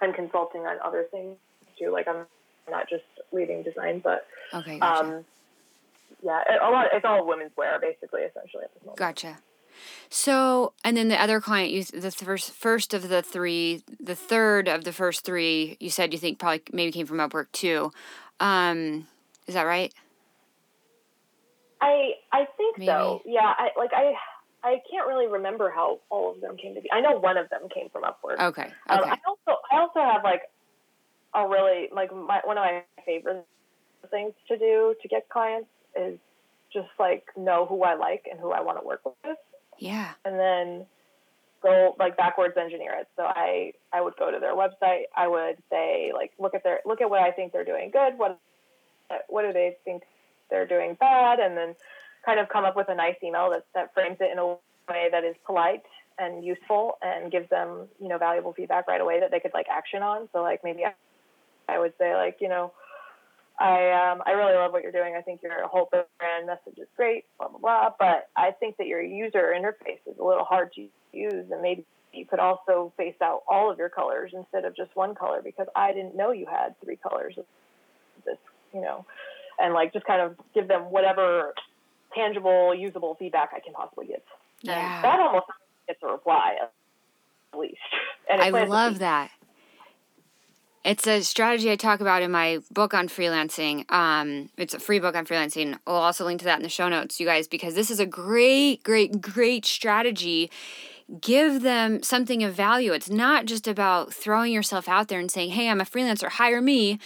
I'm 0.00 0.12
consulting 0.12 0.62
on 0.62 0.78
other 0.84 1.06
things 1.10 1.36
too. 1.78 1.90
Like 1.90 2.08
I'm 2.08 2.26
not 2.70 2.88
just 2.88 3.04
leading 3.32 3.62
design, 3.62 4.00
but 4.02 4.26
okay, 4.52 4.78
gotcha. 4.78 5.04
um, 5.04 5.24
yeah, 6.22 6.42
a 6.62 6.70
lot. 6.70 6.86
It's 6.92 7.04
all 7.04 7.26
women's 7.26 7.52
wear, 7.56 7.78
basically, 7.78 8.22
essentially 8.22 8.64
at 8.64 8.74
this 8.74 8.82
moment. 8.82 8.98
Gotcha. 8.98 9.38
So, 10.08 10.72
and 10.84 10.96
then 10.96 11.08
the 11.08 11.20
other 11.20 11.40
client, 11.40 11.70
you 11.70 11.84
the 11.84 12.10
first 12.10 12.52
first 12.52 12.94
of 12.94 13.08
the 13.08 13.22
three, 13.22 13.82
the 14.00 14.14
third 14.14 14.68
of 14.68 14.84
the 14.84 14.92
first 14.92 15.24
three, 15.24 15.76
you 15.80 15.90
said 15.90 16.12
you 16.12 16.18
think 16.18 16.38
probably 16.38 16.62
maybe 16.72 16.92
came 16.92 17.06
from 17.06 17.18
Upwork 17.18 17.50
too. 17.52 17.92
Um, 18.40 19.06
is 19.46 19.54
that 19.54 19.64
right? 19.64 19.92
I 21.80 22.12
I 22.32 22.46
think 22.56 22.78
maybe. 22.78 22.86
so. 22.86 23.22
Yeah. 23.26 23.52
I 23.58 23.70
like 23.76 23.90
I 23.92 24.14
I 24.62 24.80
can't 24.90 25.06
really 25.06 25.26
remember 25.26 25.70
how 25.70 26.00
all 26.08 26.32
of 26.32 26.40
them 26.40 26.56
came 26.56 26.74
to 26.74 26.80
be. 26.80 26.90
I 26.90 27.00
know 27.00 27.18
one 27.18 27.36
of 27.36 27.50
them 27.50 27.68
came 27.72 27.88
from 27.90 28.02
Upwork. 28.02 28.40
Okay. 28.40 28.62
Okay. 28.62 28.72
Um, 28.88 29.04
I 29.04 29.18
also 29.26 29.60
I 29.70 29.76
also 29.78 30.00
have 30.00 30.24
like 30.24 30.42
a 31.34 31.48
really 31.48 31.88
like 31.92 32.14
my 32.14 32.40
one 32.44 32.58
of 32.58 32.64
my 32.64 32.82
favorite 33.04 33.46
things 34.10 34.32
to 34.48 34.58
do 34.58 34.94
to 35.02 35.08
get 35.08 35.28
clients 35.28 35.68
is 35.96 36.18
just 36.72 36.88
like 36.98 37.24
know 37.36 37.66
who 37.66 37.82
I 37.82 37.94
like 37.94 38.26
and 38.30 38.38
who 38.40 38.50
I 38.50 38.60
want 38.60 38.80
to 38.80 38.86
work 38.86 39.00
with. 39.04 39.36
Yeah. 39.78 40.12
And 40.24 40.38
then 40.38 40.86
go 41.62 41.94
like 41.98 42.16
backwards 42.16 42.54
engineer 42.56 42.94
it. 42.98 43.08
So 43.16 43.24
I 43.24 43.72
I 43.92 44.00
would 44.00 44.14
go 44.16 44.30
to 44.30 44.38
their 44.38 44.54
website. 44.54 45.04
I 45.16 45.26
would 45.28 45.56
say 45.70 46.12
like 46.14 46.32
look 46.38 46.54
at 46.54 46.62
their 46.62 46.80
look 46.84 47.00
at 47.00 47.10
what 47.10 47.20
I 47.20 47.30
think 47.30 47.52
they're 47.52 47.64
doing 47.64 47.90
good. 47.90 48.18
What 48.18 48.40
what 49.28 49.42
do 49.42 49.52
they 49.52 49.76
think 49.84 50.02
they're 50.50 50.66
doing 50.66 50.96
bad? 50.98 51.38
And 51.38 51.56
then 51.56 51.74
kind 52.24 52.40
of 52.40 52.48
come 52.48 52.64
up 52.64 52.76
with 52.76 52.88
a 52.88 52.94
nice 52.94 53.16
email 53.22 53.50
that 53.50 53.66
that 53.74 53.94
frames 53.94 54.18
it 54.20 54.30
in 54.30 54.38
a 54.38 54.46
way 54.46 55.08
that 55.10 55.24
is 55.24 55.34
polite 55.46 55.82
and 56.18 56.44
useful 56.44 56.96
and 57.02 57.32
gives 57.32 57.48
them 57.50 57.88
you 58.00 58.08
know 58.08 58.18
valuable 58.18 58.52
feedback 58.52 58.86
right 58.86 59.00
away 59.00 59.20
that 59.20 59.30
they 59.30 59.40
could 59.40 59.54
like 59.54 59.66
action 59.70 60.02
on. 60.02 60.28
So 60.32 60.42
like 60.42 60.62
maybe 60.62 60.84
I, 61.68 61.78
would 61.78 61.92
say 61.98 62.14
like 62.14 62.38
you 62.40 62.48
know 62.48 62.72
I 63.58 64.10
um, 64.10 64.22
I 64.26 64.32
really 64.32 64.54
love 64.54 64.72
what 64.72 64.82
you're 64.82 64.92
doing. 64.92 65.14
I 65.16 65.22
think 65.22 65.42
your 65.42 65.66
whole 65.68 65.88
brand 65.90 66.46
message 66.46 66.78
is 66.78 66.88
great, 66.96 67.24
blah 67.38 67.48
blah 67.48 67.58
blah. 67.58 67.90
But 67.98 68.28
I 68.36 68.50
think 68.50 68.76
that 68.78 68.86
your 68.86 69.02
user 69.02 69.54
interface 69.56 70.00
is 70.06 70.18
a 70.18 70.24
little 70.24 70.44
hard 70.44 70.72
to 70.74 70.88
use, 71.12 71.50
and 71.50 71.62
maybe 71.62 71.84
you 72.12 72.26
could 72.26 72.38
also 72.38 72.92
face 72.96 73.14
out 73.22 73.42
all 73.48 73.70
of 73.70 73.78
your 73.78 73.88
colors 73.88 74.32
instead 74.34 74.64
of 74.64 74.76
just 74.76 74.94
one 74.94 75.14
color 75.14 75.40
because 75.42 75.66
I 75.74 75.92
didn't 75.92 76.16
know 76.16 76.30
you 76.30 76.46
had 76.46 76.74
three 76.82 76.96
colors 76.96 77.34
of 77.36 77.44
this, 78.24 78.38
you 78.72 78.80
know, 78.80 79.04
and 79.58 79.74
like 79.74 79.92
just 79.92 80.06
kind 80.06 80.20
of 80.20 80.36
give 80.54 80.68
them 80.68 80.90
whatever 80.90 81.54
tangible, 82.14 82.74
usable 82.74 83.16
feedback 83.18 83.50
I 83.54 83.60
can 83.60 83.72
possibly 83.72 84.06
give. 84.06 84.20
Yeah. 84.62 84.96
And 84.96 85.04
that 85.04 85.20
almost 85.20 85.46
gets 85.86 86.00
a 86.02 86.06
reply 86.06 86.56
at 86.60 87.58
least. 87.58 87.78
And 88.30 88.40
I 88.40 88.64
love 88.64 89.00
that. 89.00 89.30
It's 90.84 91.06
a 91.06 91.22
strategy 91.22 91.72
I 91.72 91.76
talk 91.76 92.00
about 92.00 92.20
in 92.20 92.30
my 92.30 92.58
book 92.70 92.92
on 92.92 93.08
freelancing. 93.08 93.90
Um, 93.90 94.50
it's 94.58 94.74
a 94.74 94.78
free 94.78 94.98
book 94.98 95.16
on 95.16 95.24
freelancing. 95.24 95.78
I'll 95.86 95.94
also 95.94 96.26
link 96.26 96.40
to 96.40 96.44
that 96.44 96.58
in 96.58 96.62
the 96.62 96.68
show 96.68 96.90
notes, 96.90 97.18
you 97.18 97.26
guys, 97.26 97.48
because 97.48 97.74
this 97.74 97.90
is 97.90 98.00
a 98.00 98.06
great, 98.06 98.82
great, 98.82 99.22
great 99.22 99.64
strategy. 99.64 100.50
Give 101.22 101.62
them 101.62 102.02
something 102.02 102.42
of 102.42 102.54
value. 102.54 102.92
It's 102.92 103.08
not 103.08 103.46
just 103.46 103.66
about 103.66 104.12
throwing 104.12 104.52
yourself 104.52 104.86
out 104.86 105.08
there 105.08 105.20
and 105.20 105.30
saying, 105.30 105.50
hey, 105.50 105.70
I'm 105.70 105.80
a 105.80 105.84
freelancer, 105.84 106.28
hire 106.28 106.60
me 106.60 106.98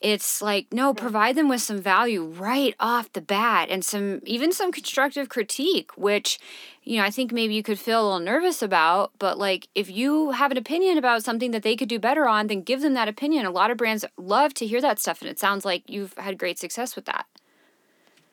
it's 0.00 0.42
like 0.42 0.66
no 0.72 0.92
provide 0.94 1.36
them 1.36 1.48
with 1.48 1.60
some 1.60 1.80
value 1.80 2.24
right 2.24 2.74
off 2.80 3.12
the 3.12 3.20
bat 3.20 3.68
and 3.70 3.84
some 3.84 4.20
even 4.24 4.52
some 4.52 4.72
constructive 4.72 5.28
critique 5.28 5.90
which 5.96 6.38
you 6.82 6.96
know 6.96 7.04
i 7.04 7.10
think 7.10 7.32
maybe 7.32 7.54
you 7.54 7.62
could 7.62 7.78
feel 7.78 8.02
a 8.02 8.04
little 8.04 8.18
nervous 8.18 8.62
about 8.62 9.12
but 9.18 9.38
like 9.38 9.68
if 9.74 9.90
you 9.90 10.30
have 10.32 10.50
an 10.50 10.56
opinion 10.56 10.98
about 10.98 11.22
something 11.22 11.50
that 11.50 11.62
they 11.62 11.76
could 11.76 11.88
do 11.88 11.98
better 11.98 12.26
on 12.26 12.46
then 12.46 12.62
give 12.62 12.80
them 12.80 12.94
that 12.94 13.08
opinion. 13.08 13.46
A 13.46 13.50
lot 13.50 13.70
of 13.70 13.76
brands 13.76 14.04
love 14.16 14.54
to 14.54 14.66
hear 14.66 14.80
that 14.80 14.98
stuff 14.98 15.20
and 15.20 15.30
it 15.30 15.38
sounds 15.38 15.64
like 15.64 15.82
you've 15.88 16.14
had 16.18 16.38
great 16.38 16.58
success 16.58 16.96
with 16.96 17.04
that. 17.06 17.26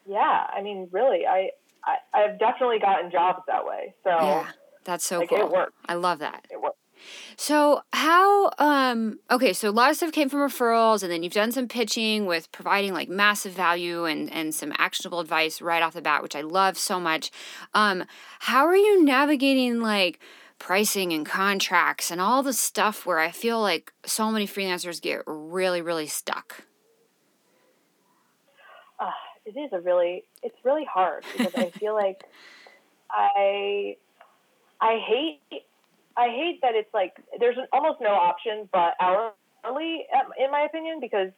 Yeah 0.07 0.47
i 0.53 0.61
mean 0.61 0.87
really 0.91 1.25
i, 1.25 1.49
I 1.85 1.97
i've 2.13 2.39
definitely 2.39 2.79
gotten 2.79 3.11
jobs 3.11 3.43
that 3.47 3.65
way 3.65 3.93
so 4.03 4.09
yeah 4.09 4.47
that's 4.83 5.05
so 5.05 5.19
like, 5.19 5.29
cool. 5.29 5.39
it 5.39 5.51
works. 5.51 5.73
I 5.87 5.93
love 5.93 6.19
that. 6.19 6.45
It 6.49 6.59
works 6.61 6.77
So 7.37 7.81
how 7.93 8.51
um 8.59 9.19
okay, 9.29 9.53
so 9.53 9.69
a 9.69 9.71
lot 9.71 9.89
of 9.89 9.97
stuff 9.97 10.11
came 10.11 10.29
from 10.29 10.39
referrals 10.39 11.03
and 11.03 11.11
then 11.11 11.23
you've 11.23 11.33
done 11.33 11.51
some 11.51 11.67
pitching 11.67 12.25
with 12.25 12.51
providing 12.51 12.93
like 12.93 13.09
massive 13.09 13.53
value 13.53 14.05
and 14.05 14.31
and 14.31 14.53
some 14.53 14.73
actionable 14.77 15.19
advice 15.19 15.61
right 15.61 15.81
off 15.81 15.93
the 15.93 16.01
bat, 16.01 16.23
which 16.23 16.35
I 16.35 16.41
love 16.41 16.77
so 16.77 16.99
much. 16.99 17.31
Um 17.73 18.03
how 18.39 18.65
are 18.65 18.75
you 18.75 19.03
navigating 19.03 19.81
like 19.81 20.19
pricing 20.59 21.11
and 21.11 21.25
contracts 21.25 22.11
and 22.11 22.21
all 22.21 22.43
the 22.43 22.53
stuff 22.53 23.05
where 23.05 23.19
I 23.19 23.31
feel 23.31 23.59
like 23.59 23.91
so 24.05 24.31
many 24.31 24.45
freelancers 24.47 25.01
get 25.01 25.23
really 25.25 25.81
really 25.81 26.07
stuck? 26.07 26.63
Uh, 28.99 29.09
it 29.45 29.57
is 29.57 29.73
a 29.73 29.79
really 29.79 30.23
it's 30.43 30.57
really 30.63 30.85
hard 30.85 31.23
because 31.35 31.55
I 31.55 31.71
feel 31.71 31.95
like 31.95 32.23
I 33.11 33.97
I 34.79 34.99
hate 34.99 35.63
I 36.17 36.27
hate 36.29 36.61
that 36.61 36.75
it's 36.75 36.93
like 36.93 37.15
there's 37.39 37.57
almost 37.71 38.01
no 38.01 38.09
option 38.09 38.67
but 38.71 38.95
hourly, 38.99 40.05
in 40.37 40.51
my 40.51 40.61
opinion, 40.61 40.99
because 40.99 41.31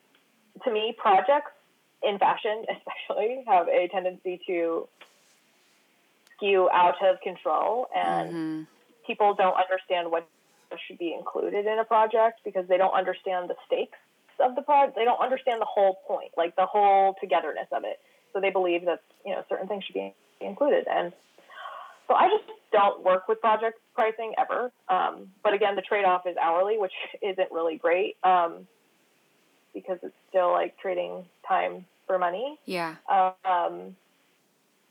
to 0.64 0.72
me, 0.72 0.96
projects 0.98 1.52
in 2.02 2.20
fashion, 2.20 2.66
especially, 3.10 3.44
have 3.48 3.68
a 3.68 3.88
tendency 3.90 4.42
to 4.48 4.88
skew 6.36 6.70
out 6.74 6.96
of 7.04 7.22
control, 7.22 7.88
and 7.96 8.30
mm-hmm. 8.30 8.62
people 9.06 9.34
don't 9.34 9.56
understand 9.56 10.12
what 10.12 10.28
should 10.88 10.98
be 10.98 11.14
included 11.14 11.68
in 11.68 11.78
a 11.78 11.84
project 11.84 12.40
because 12.44 12.68
they 12.68 12.78
don't 12.78 12.96
understand 12.96 13.48
the 13.48 13.56
stakes 13.68 14.00
of 14.40 14.56
the 14.56 14.62
project. 14.64 14.96
They 14.96 15.06
don't 15.06 15.22
understand 15.22 15.62
the 15.62 15.70
whole 15.70 16.00
point, 16.08 16.32
like 16.36 16.56
the 16.56 16.66
whole 16.66 17.16
togetherness 17.22 17.68
of 17.72 17.84
it. 17.84 18.00
So 18.34 18.42
they 18.42 18.50
believe 18.50 18.86
that 18.86 19.02
you 19.24 19.34
know 19.34 19.44
certain 19.48 19.68
things 19.68 19.84
should 19.84 19.94
be 19.94 20.14
included, 20.42 20.88
and 20.90 21.14
so 22.08 22.16
I 22.16 22.28
just 22.30 22.50
don't 22.72 23.04
work 23.04 23.28
with 23.28 23.40
project 23.40 23.80
pricing 23.94 24.34
ever. 24.38 24.72
Um, 24.90 25.30
but 25.44 25.54
again, 25.54 25.76
the 25.76 25.82
trade 25.82 26.06
off 26.06 26.26
is 26.26 26.36
hourly, 26.38 26.78
which 26.78 26.94
isn't 27.22 27.52
really 27.52 27.78
great 27.78 28.18
um, 28.24 28.68
because 29.74 29.98
it's 30.04 30.16
still 30.30 30.52
like 30.52 30.78
trading 30.80 31.26
time 31.48 31.86
for 32.08 32.18
money. 32.18 32.60
Yeah. 32.66 32.96
Um, 33.10 33.96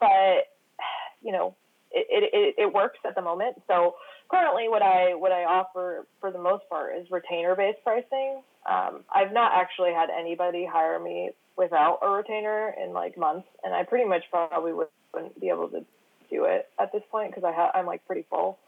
but 0.00 0.48
you 1.22 1.32
know, 1.32 1.54
it, 1.92 2.30
it, 2.32 2.54
it 2.58 2.72
works 2.72 2.98
at 3.04 3.14
the 3.14 3.22
moment. 3.22 3.60
So 3.66 3.96
currently, 4.30 4.68
what 4.68 4.82
I 4.82 5.14
what 5.14 5.32
I 5.32 5.44
offer 5.44 6.06
for 6.20 6.30
the 6.30 6.38
most 6.38 6.68
part 6.68 6.96
is 6.96 7.06
retainer 7.10 7.54
based 7.54 7.78
pricing. 7.84 8.42
Um, 8.68 9.00
I've 9.12 9.32
not 9.32 9.52
actually 9.54 9.92
had 9.92 10.08
anybody 10.10 10.66
hire 10.70 10.98
me 10.98 11.30
without 11.56 11.98
a 12.02 12.08
retainer 12.08 12.74
in 12.82 12.92
like 12.92 13.18
months, 13.18 13.48
and 13.62 13.74
I 13.74 13.82
pretty 13.84 14.08
much 14.08 14.22
probably 14.30 14.72
wouldn't 14.72 15.40
be 15.40 15.48
able 15.48 15.68
to 15.68 15.84
do 16.30 16.44
it 16.44 16.68
at 16.80 16.92
this 16.92 17.02
point 17.10 17.30
because 17.30 17.44
I 17.44 17.52
ha- 17.52 17.72
I'm 17.74 17.86
like 17.86 18.06
pretty 18.06 18.24
full. 18.30 18.58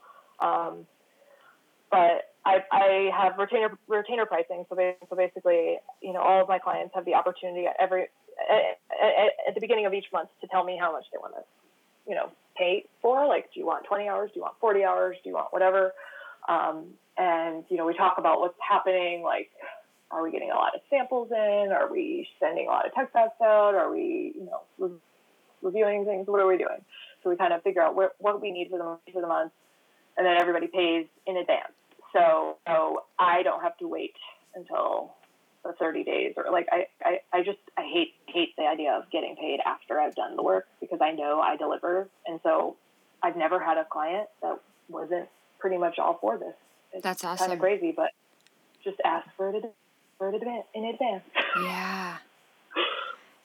Um, 0.40 0.86
but 1.90 2.34
I, 2.44 2.58
I 2.72 3.10
have 3.16 3.38
retainer 3.38 3.70
retainer 3.88 4.26
pricing. 4.26 4.64
So, 4.68 4.76
ba- 4.76 4.94
so 5.08 5.16
basically, 5.16 5.78
you 6.02 6.12
know, 6.12 6.20
all 6.20 6.42
of 6.42 6.48
my 6.48 6.58
clients 6.58 6.94
have 6.94 7.04
the 7.04 7.14
opportunity 7.14 7.66
at 7.66 7.76
every 7.80 8.02
at, 8.50 8.78
at, 9.02 9.30
at 9.48 9.54
the 9.54 9.60
beginning 9.60 9.86
of 9.86 9.94
each 9.94 10.06
month 10.12 10.28
to 10.40 10.46
tell 10.48 10.64
me 10.64 10.76
how 10.78 10.92
much 10.92 11.04
they 11.12 11.18
want 11.18 11.34
to, 11.34 11.42
you 12.08 12.14
know, 12.14 12.30
pay 12.56 12.84
for. 13.00 13.26
Like, 13.26 13.52
do 13.54 13.60
you 13.60 13.66
want 13.66 13.84
20 13.86 14.08
hours? 14.08 14.30
Do 14.34 14.40
you 14.40 14.42
want 14.42 14.54
40 14.60 14.84
hours? 14.84 15.16
Do 15.22 15.30
you 15.30 15.34
want 15.36 15.52
whatever? 15.52 15.92
Um, 16.48 16.86
and 17.16 17.64
you 17.68 17.76
know, 17.76 17.86
we 17.86 17.94
talk 17.94 18.16
about 18.18 18.40
what's 18.40 18.58
happening. 18.66 19.22
Like, 19.22 19.50
are 20.10 20.22
we 20.22 20.30
getting 20.30 20.50
a 20.50 20.54
lot 20.54 20.74
of 20.74 20.80
samples 20.90 21.30
in? 21.30 21.72
Are 21.72 21.90
we 21.90 22.28
sending 22.40 22.66
a 22.66 22.70
lot 22.70 22.86
of 22.86 22.94
text 22.94 23.16
outs 23.16 23.40
out? 23.42 23.74
Are 23.74 23.90
we, 23.90 24.32
you 24.36 24.44
know, 24.46 24.60
re- 24.78 24.98
reviewing 25.62 26.04
things? 26.04 26.26
What 26.26 26.40
are 26.40 26.46
we 26.46 26.58
doing? 26.58 26.84
So 27.22 27.30
we 27.30 27.36
kind 27.36 27.52
of 27.52 27.62
figure 27.62 27.82
out 27.82 27.94
where, 27.94 28.10
what 28.18 28.40
we 28.42 28.52
need 28.52 28.68
for 28.70 28.78
the, 28.78 29.12
for 29.12 29.22
the 29.22 29.26
month, 29.26 29.52
and 30.16 30.26
then 30.26 30.36
everybody 30.36 30.66
pays 30.66 31.06
in 31.26 31.36
advance. 31.36 31.72
So, 32.12 32.56
so 32.66 33.04
I 33.18 33.42
don't 33.42 33.62
have 33.62 33.76
to 33.78 33.88
wait 33.88 34.14
until 34.54 35.14
the 35.64 35.72
30 35.78 36.04
days 36.04 36.34
or 36.36 36.52
like 36.52 36.68
I, 36.70 36.86
I, 37.02 37.20
I 37.32 37.42
just 37.42 37.58
I 37.78 37.82
hate 37.82 38.12
hate 38.26 38.54
the 38.56 38.64
idea 38.64 38.92
of 38.92 39.10
getting 39.10 39.34
paid 39.34 39.60
after 39.64 39.98
I've 39.98 40.14
done 40.14 40.36
the 40.36 40.42
work 40.42 40.66
because 40.78 40.98
I 41.00 41.12
know 41.12 41.40
I 41.40 41.56
deliver 41.56 42.06
and 42.26 42.38
so 42.42 42.76
I've 43.22 43.36
never 43.36 43.58
had 43.58 43.78
a 43.78 43.84
client 43.86 44.28
that 44.42 44.60
wasn't 44.90 45.26
pretty 45.58 45.78
much 45.78 45.98
all 45.98 46.18
for 46.20 46.36
this. 46.36 46.54
It's 46.92 47.02
That's 47.02 47.24
awesome. 47.24 47.46
Kind 47.46 47.52
of 47.54 47.58
crazy, 47.58 47.92
but 47.96 48.10
just 48.84 48.98
ask 49.04 49.26
for 49.36 49.48
it 49.48 49.64
for 50.18 50.28
it 50.28 50.42
in 50.74 50.84
advance. 50.84 51.24
Yeah. 51.62 52.18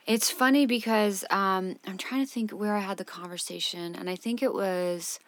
It's 0.08 0.32
funny 0.32 0.66
because 0.66 1.24
um, 1.30 1.76
I'm 1.86 2.00
trying 2.00 2.26
to 2.26 2.32
think 2.32 2.50
where 2.50 2.76
I 2.76 2.80
had 2.80 2.98
the 2.98 3.06
conversation, 3.06 3.94
and 3.94 4.10
I 4.10 4.16
think 4.16 4.42
it 4.42 4.56
was. 4.56 5.20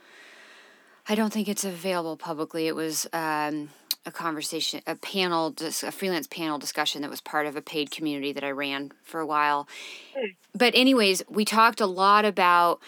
I 1.07 1.15
don't 1.15 1.33
think 1.33 1.47
it's 1.47 1.63
available 1.63 2.17
publicly. 2.17 2.67
It 2.67 2.75
was 2.75 3.07
um, 3.13 3.69
a 4.05 4.11
conversation, 4.11 4.81
a 4.87 4.95
panel, 4.95 5.53
a 5.59 5.91
freelance 5.91 6.27
panel 6.27 6.57
discussion 6.57 7.01
that 7.01 7.09
was 7.09 7.21
part 7.21 7.45
of 7.45 7.55
a 7.55 7.61
paid 7.61 7.91
community 7.91 8.31
that 8.33 8.43
I 8.43 8.51
ran 8.51 8.91
for 9.03 9.19
a 9.19 9.25
while. 9.25 9.67
Hmm. 10.15 10.27
But, 10.53 10.73
anyways, 10.75 11.23
we 11.29 11.45
talked 11.45 11.81
a 11.81 11.85
lot 11.85 12.25
about 12.25 12.79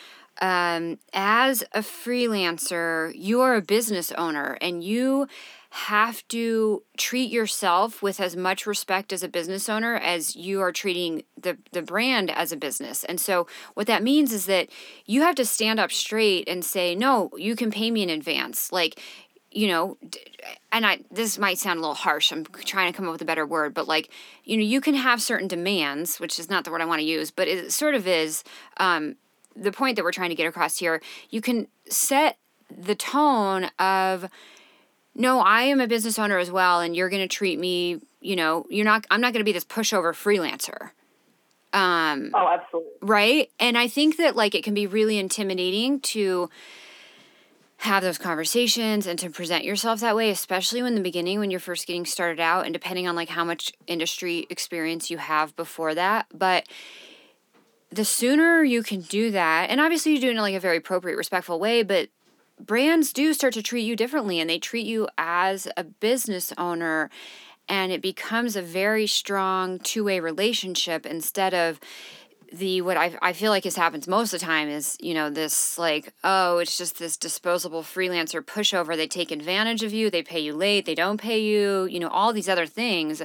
um, 0.42 0.98
as 1.14 1.64
a 1.74 1.80
freelancer, 1.80 3.12
you 3.16 3.42
are 3.42 3.56
a 3.56 3.62
business 3.62 4.12
owner 4.14 4.58
and 4.62 4.84
you 4.84 5.28
have 5.76 6.28
to 6.28 6.84
treat 6.98 7.32
yourself 7.32 8.04
with 8.04 8.20
as 8.20 8.36
much 8.36 8.68
respect 8.68 9.12
as 9.12 9.24
a 9.24 9.28
business 9.28 9.68
owner 9.68 9.96
as 9.96 10.36
you 10.36 10.62
are 10.62 10.72
treating 10.72 11.24
the, 11.36 11.58
the 11.72 11.82
brand 11.82 12.30
as 12.30 12.52
a 12.52 12.58
business. 12.58 13.04
And 13.04 13.20
so, 13.20 13.48
what 13.74 13.88
that 13.88 14.04
means 14.04 14.32
is 14.32 14.46
that 14.46 14.70
you 15.08 15.24
have 15.24 15.34
to 15.34 15.46
stand 15.46 15.80
up 15.80 15.92
straight 15.92 16.48
and 16.48 16.64
say, 16.64 16.94
No, 16.94 17.32
you 17.38 17.56
can 17.56 17.72
pay 17.72 17.90
me 17.90 18.04
in 18.04 18.12
advance. 18.12 18.72
Like, 18.72 19.00
you 19.50 19.68
know, 19.68 19.98
and 20.72 20.86
I 20.86 21.00
this 21.10 21.40
might 21.40 21.58
sound 21.58 21.80
a 21.80 21.82
little 21.82 21.96
harsh. 21.96 22.32
I'm 22.32 22.46
trying 22.46 22.94
to 22.94 22.96
come 22.96 23.08
up 23.08 23.14
with 23.14 23.24
a 23.24 23.26
better 23.26 23.46
word, 23.46 23.74
but 23.74 23.88
like, 23.88 24.12
you 24.44 24.58
know, 24.58 24.64
you 24.64 24.80
can 24.80 24.94
have 24.94 25.24
certain 25.24 25.48
demands, 25.48 26.20
which 26.20 26.38
is 26.38 26.52
not 26.52 26.66
the 26.66 26.72
word 26.72 26.82
I 26.82 26.86
want 26.86 27.00
to 27.00 27.06
use, 27.06 27.32
but 27.32 27.48
it 27.48 27.72
sort 27.72 27.96
of 27.96 28.08
is. 28.08 28.44
Um, 28.78 29.16
the 29.56 29.72
point 29.72 29.96
that 29.96 30.04
we're 30.04 30.12
trying 30.12 30.30
to 30.30 30.36
get 30.36 30.48
across 30.48 30.78
here, 30.78 31.00
you 31.30 31.40
can 31.40 31.68
set 31.88 32.38
the 32.76 32.96
tone 32.96 33.70
of 33.78 34.28
no, 35.16 35.40
I 35.40 35.64
am 35.64 35.80
a 35.80 35.88
business 35.88 36.18
owner 36.18 36.38
as 36.38 36.52
well, 36.52 36.82
and 36.82 36.96
you're 36.96 37.10
going 37.10 37.22
to 37.22 37.28
treat 37.28 37.60
me, 37.60 38.02
you 38.20 38.36
know, 38.36 38.66
you're 38.70 38.86
not, 38.86 39.06
I'm 39.12 39.22
not 39.22 39.34
going 39.34 39.42
to 39.42 39.46
be 39.46 39.52
this 39.52 39.66
pushover 39.66 40.14
freelancer. 40.14 40.92
Um, 41.74 42.32
oh, 42.34 42.48
absolutely. 42.48 42.92
Right. 43.02 43.52
And 43.60 43.78
I 43.78 43.88
think 43.88 44.18
that 44.18 44.36
like 44.36 44.54
it 44.54 44.64
can 44.64 44.74
be 44.74 44.86
really 44.86 45.18
intimidating 45.18 46.00
to 46.02 46.50
have 47.78 48.02
those 48.04 48.18
conversations 48.18 49.08
and 49.08 49.20
to 49.20 49.30
present 49.30 49.66
yourself 49.66 50.00
that 50.00 50.16
way, 50.16 50.30
especially 50.30 50.80
in 50.80 50.96
the 50.96 51.02
beginning 51.02 51.40
when 51.40 51.52
you're 51.52 51.60
first 51.60 51.86
getting 51.86 52.06
started 52.06 52.40
out 52.40 52.66
and 52.66 52.74
depending 52.74 53.08
on 53.08 53.16
like 53.16 53.30
how 53.30 53.44
much 53.44 53.74
industry 53.88 54.48
experience 54.50 55.12
you 55.12 55.18
have 55.18 55.56
before 55.56 55.94
that. 55.94 56.28
But 56.34 56.68
the 57.92 58.06
sooner 58.06 58.64
you 58.64 58.84
can 58.84 59.02
do 59.02 59.32
that, 59.32 59.70
and 59.70 59.82
obviously 59.82 60.14
you 60.14 60.22
do 60.22 60.28
it 60.28 60.32
in 60.32 60.38
like 60.38 60.56
a 60.56 60.60
very 60.60 60.78
appropriate, 60.78 61.18
respectful 61.18 61.60
way, 61.60 61.84
but 61.84 62.10
brands 62.66 63.14
do 63.14 63.34
start 63.34 63.54
to 63.54 63.64
treat 63.64 63.84
you 63.84 63.96
differently 63.96 64.40
and 64.40 64.50
they 64.50 64.60
treat 64.60 64.86
you 64.86 65.08
as 65.18 65.68
a 65.76 65.84
business 65.84 66.54
owner 66.58 67.10
and 67.70 67.92
it 67.92 68.02
becomes 68.02 68.56
a 68.56 68.62
very 68.62 69.08
strong 69.08 69.80
two-way 69.80 70.20
relationship 70.20 71.06
instead 71.06 71.54
of 71.54 71.80
the 72.52 72.82
what 72.82 72.98
I, 72.98 73.18
I 73.22 73.34
feel 73.34 73.50
like 73.50 73.64
has 73.64 73.76
happens 73.76 74.08
most 74.08 74.32
of 74.32 74.40
the 74.40 74.46
time 74.46 74.70
is 74.70 74.96
you 75.00 75.16
know 75.16 75.32
this 75.32 75.80
like 75.80 76.14
oh 76.24 76.60
it's 76.60 76.78
just 76.78 77.00
this 77.00 77.18
disposable 77.18 77.82
freelancer 77.82 78.42
pushover. 78.42 78.96
They 78.96 79.08
take 79.08 79.32
advantage 79.32 79.82
of 79.82 79.92
you. 79.92 80.12
They 80.12 80.22
pay 80.22 80.40
you 80.40 80.54
late. 80.54 80.86
They 80.86 80.94
don't 80.94 81.20
pay 81.20 81.40
you 81.40 81.86
you 81.86 82.00
know 82.00 82.10
all 82.10 82.32
these 82.32 82.48
other 82.50 82.68
things. 82.68 83.24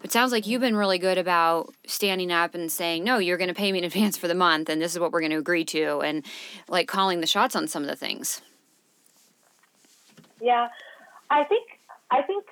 But 0.00 0.10
sounds 0.10 0.32
like 0.32 0.46
you've 0.46 0.62
been 0.62 0.74
really 0.74 0.98
good 0.98 1.18
about 1.18 1.74
standing 1.86 2.32
up 2.32 2.54
and 2.54 2.72
saying 2.72 3.04
no 3.04 3.18
you're 3.18 3.36
going 3.36 3.48
to 3.48 3.54
pay 3.54 3.70
me 3.70 3.78
in 3.78 3.84
advance 3.84 4.16
for 4.16 4.26
the 4.26 4.34
month 4.34 4.70
and 4.70 4.80
this 4.80 4.92
is 4.92 4.98
what 4.98 5.12
we're 5.12 5.20
going 5.20 5.32
to 5.32 5.38
agree 5.38 5.66
to 5.66 6.00
and 6.00 6.24
like 6.66 6.88
calling 6.88 7.20
the 7.20 7.26
shots 7.26 7.54
on 7.54 7.68
some 7.68 7.82
of 7.82 7.88
the 7.90 7.96
things 7.96 8.40
yeah, 10.42 10.68
I 11.30 11.44
think 11.44 11.68
I 12.10 12.22
think 12.22 12.44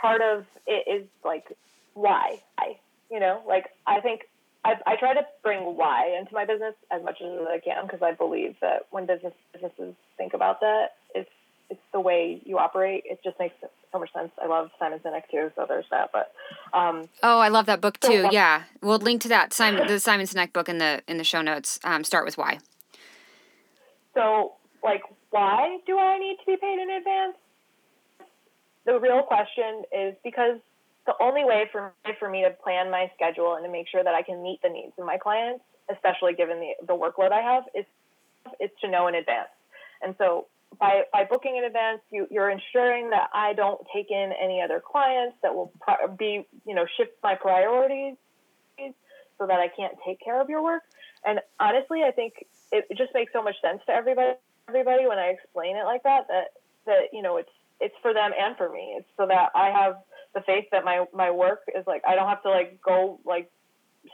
part 0.00 0.22
of 0.22 0.46
it 0.66 0.88
is 0.88 1.06
like 1.24 1.46
why 1.94 2.40
I, 2.58 2.76
you 3.10 3.20
know, 3.20 3.42
like 3.46 3.66
I 3.86 4.00
think 4.00 4.22
I, 4.64 4.74
I 4.86 4.96
try 4.96 5.14
to 5.14 5.22
bring 5.42 5.76
why 5.76 6.16
into 6.18 6.32
my 6.32 6.44
business 6.44 6.74
as 6.90 7.02
much 7.02 7.20
as 7.20 7.28
I 7.48 7.58
can 7.58 7.84
because 7.84 8.02
I 8.02 8.12
believe 8.12 8.56
that 8.60 8.86
when 8.90 9.06
business 9.06 9.34
businesses 9.52 9.94
think 10.16 10.34
about 10.34 10.60
that, 10.60 10.92
it's 11.14 11.30
it's 11.68 11.80
the 11.92 12.00
way 12.00 12.40
you 12.44 12.58
operate. 12.58 13.04
It 13.06 13.20
just 13.22 13.38
makes 13.38 13.54
so 13.60 13.98
much 13.98 14.12
sense. 14.12 14.30
I 14.42 14.46
love 14.46 14.70
Simon 14.78 15.00
Sinek 15.00 15.22
too, 15.30 15.50
so 15.56 15.66
there's 15.68 15.84
that. 15.90 16.10
But 16.12 16.32
um, 16.72 17.08
oh, 17.22 17.40
I 17.40 17.48
love 17.48 17.66
that 17.66 17.80
book 17.80 17.98
too. 18.00 18.22
So, 18.22 18.30
yeah, 18.30 18.64
we'll 18.80 18.98
link 18.98 19.20
to 19.22 19.28
that 19.28 19.52
Simon 19.52 19.86
the 19.86 19.98
Simon 19.98 20.26
Sinek 20.26 20.52
book 20.52 20.68
in 20.68 20.78
the 20.78 21.02
in 21.08 21.18
the 21.18 21.24
show 21.24 21.42
notes. 21.42 21.80
Um, 21.84 22.04
start 22.04 22.24
with 22.24 22.38
why. 22.38 22.58
So 24.14 24.52
like 24.82 25.02
why 25.30 25.78
do 25.86 25.98
I 25.98 26.18
need 26.18 26.36
to 26.40 26.46
be 26.46 26.56
paid 26.56 26.78
in 26.80 26.90
advance? 26.90 27.36
The 28.86 28.98
real 28.98 29.22
question 29.22 29.82
is 29.92 30.14
because 30.24 30.58
the 31.06 31.14
only 31.20 31.44
way 31.44 31.68
for 31.72 31.92
for 32.18 32.28
me 32.28 32.42
to 32.42 32.50
plan 32.50 32.90
my 32.90 33.10
schedule 33.14 33.54
and 33.54 33.64
to 33.64 33.70
make 33.70 33.88
sure 33.88 34.02
that 34.02 34.14
I 34.14 34.22
can 34.22 34.42
meet 34.42 34.60
the 34.62 34.68
needs 34.68 34.92
of 34.98 35.06
my 35.06 35.18
clients, 35.18 35.64
especially 35.90 36.34
given 36.34 36.60
the, 36.60 36.86
the 36.86 36.94
workload 36.94 37.32
I 37.32 37.40
have, 37.40 37.64
is 37.74 37.84
is 38.60 38.70
to 38.82 38.88
know 38.88 39.08
in 39.08 39.14
advance. 39.14 39.48
And 40.02 40.14
so 40.18 40.46
by 40.78 41.02
by 41.12 41.24
booking 41.24 41.56
in 41.56 41.64
advance, 41.64 42.00
you 42.10 42.26
you're 42.30 42.50
ensuring 42.50 43.10
that 43.10 43.28
I 43.32 43.52
don't 43.52 43.80
take 43.94 44.10
in 44.10 44.32
any 44.42 44.62
other 44.62 44.80
clients 44.84 45.36
that 45.42 45.54
will 45.54 45.72
be 46.18 46.46
you 46.66 46.74
know 46.74 46.86
shift 46.96 47.12
my 47.22 47.34
priorities 47.34 48.16
so 49.38 49.46
that 49.46 49.60
I 49.60 49.68
can't 49.68 49.94
take 50.06 50.20
care 50.20 50.40
of 50.40 50.48
your 50.48 50.62
work. 50.62 50.82
And 51.24 51.40
honestly, 51.60 52.02
I 52.02 52.10
think 52.10 52.46
it 52.72 52.86
just 52.96 53.12
makes 53.14 53.32
so 53.32 53.42
much 53.42 53.54
sense 53.62 53.80
to 53.86 53.92
everybody 53.92 54.32
everybody 54.68 55.06
when 55.06 55.18
I 55.18 55.28
explain 55.28 55.76
it 55.76 55.84
like 55.84 56.02
that 56.02 56.28
that 56.28 56.48
that 56.86 57.08
you 57.12 57.22
know 57.22 57.36
it's 57.36 57.50
it's 57.80 57.94
for 58.02 58.12
them 58.12 58.32
and 58.38 58.56
for 58.56 58.68
me. 58.68 58.96
It's 58.98 59.08
so 59.16 59.26
that 59.26 59.50
I 59.54 59.70
have 59.70 59.96
the 60.34 60.40
faith 60.42 60.66
that 60.72 60.84
my 60.84 61.04
my 61.14 61.30
work 61.30 61.62
is 61.76 61.86
like 61.86 62.02
I 62.06 62.14
don't 62.14 62.28
have 62.28 62.42
to 62.42 62.50
like 62.50 62.80
go 62.82 63.20
like 63.24 63.50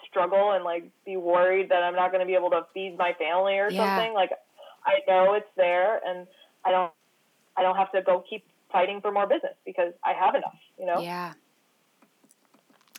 struggle 0.09 0.53
and 0.53 0.65
like 0.65 0.85
be 1.05 1.17
worried 1.17 1.71
that 1.71 1.83
I'm 1.83 1.95
not 1.95 2.11
going 2.11 2.21
to 2.21 2.27
be 2.27 2.35
able 2.35 2.51
to 2.51 2.67
feed 2.73 2.97
my 2.99 3.13
family 3.15 3.59
or 3.59 3.71
yeah. 3.71 3.97
something. 3.97 4.15
Like 4.15 4.31
I 4.85 4.99
know 5.09 5.35
it's 5.35 5.47
there 5.57 6.01
and 6.07 6.27
I 6.65 6.71
don't 6.71 6.93
I 7.57 7.63
don't 7.63 7.77
have 7.77 7.93
to 7.93 8.03
go 8.03 8.25
keep 8.29 8.45
fighting 8.73 9.01
for 9.01 9.13
more 9.13 9.27
business 9.27 9.55
because 9.65 9.93
I 10.03 10.13
have 10.13 10.35
enough, 10.35 10.59
you 10.79 10.87
know? 10.87 11.01
Yeah. 11.01 11.35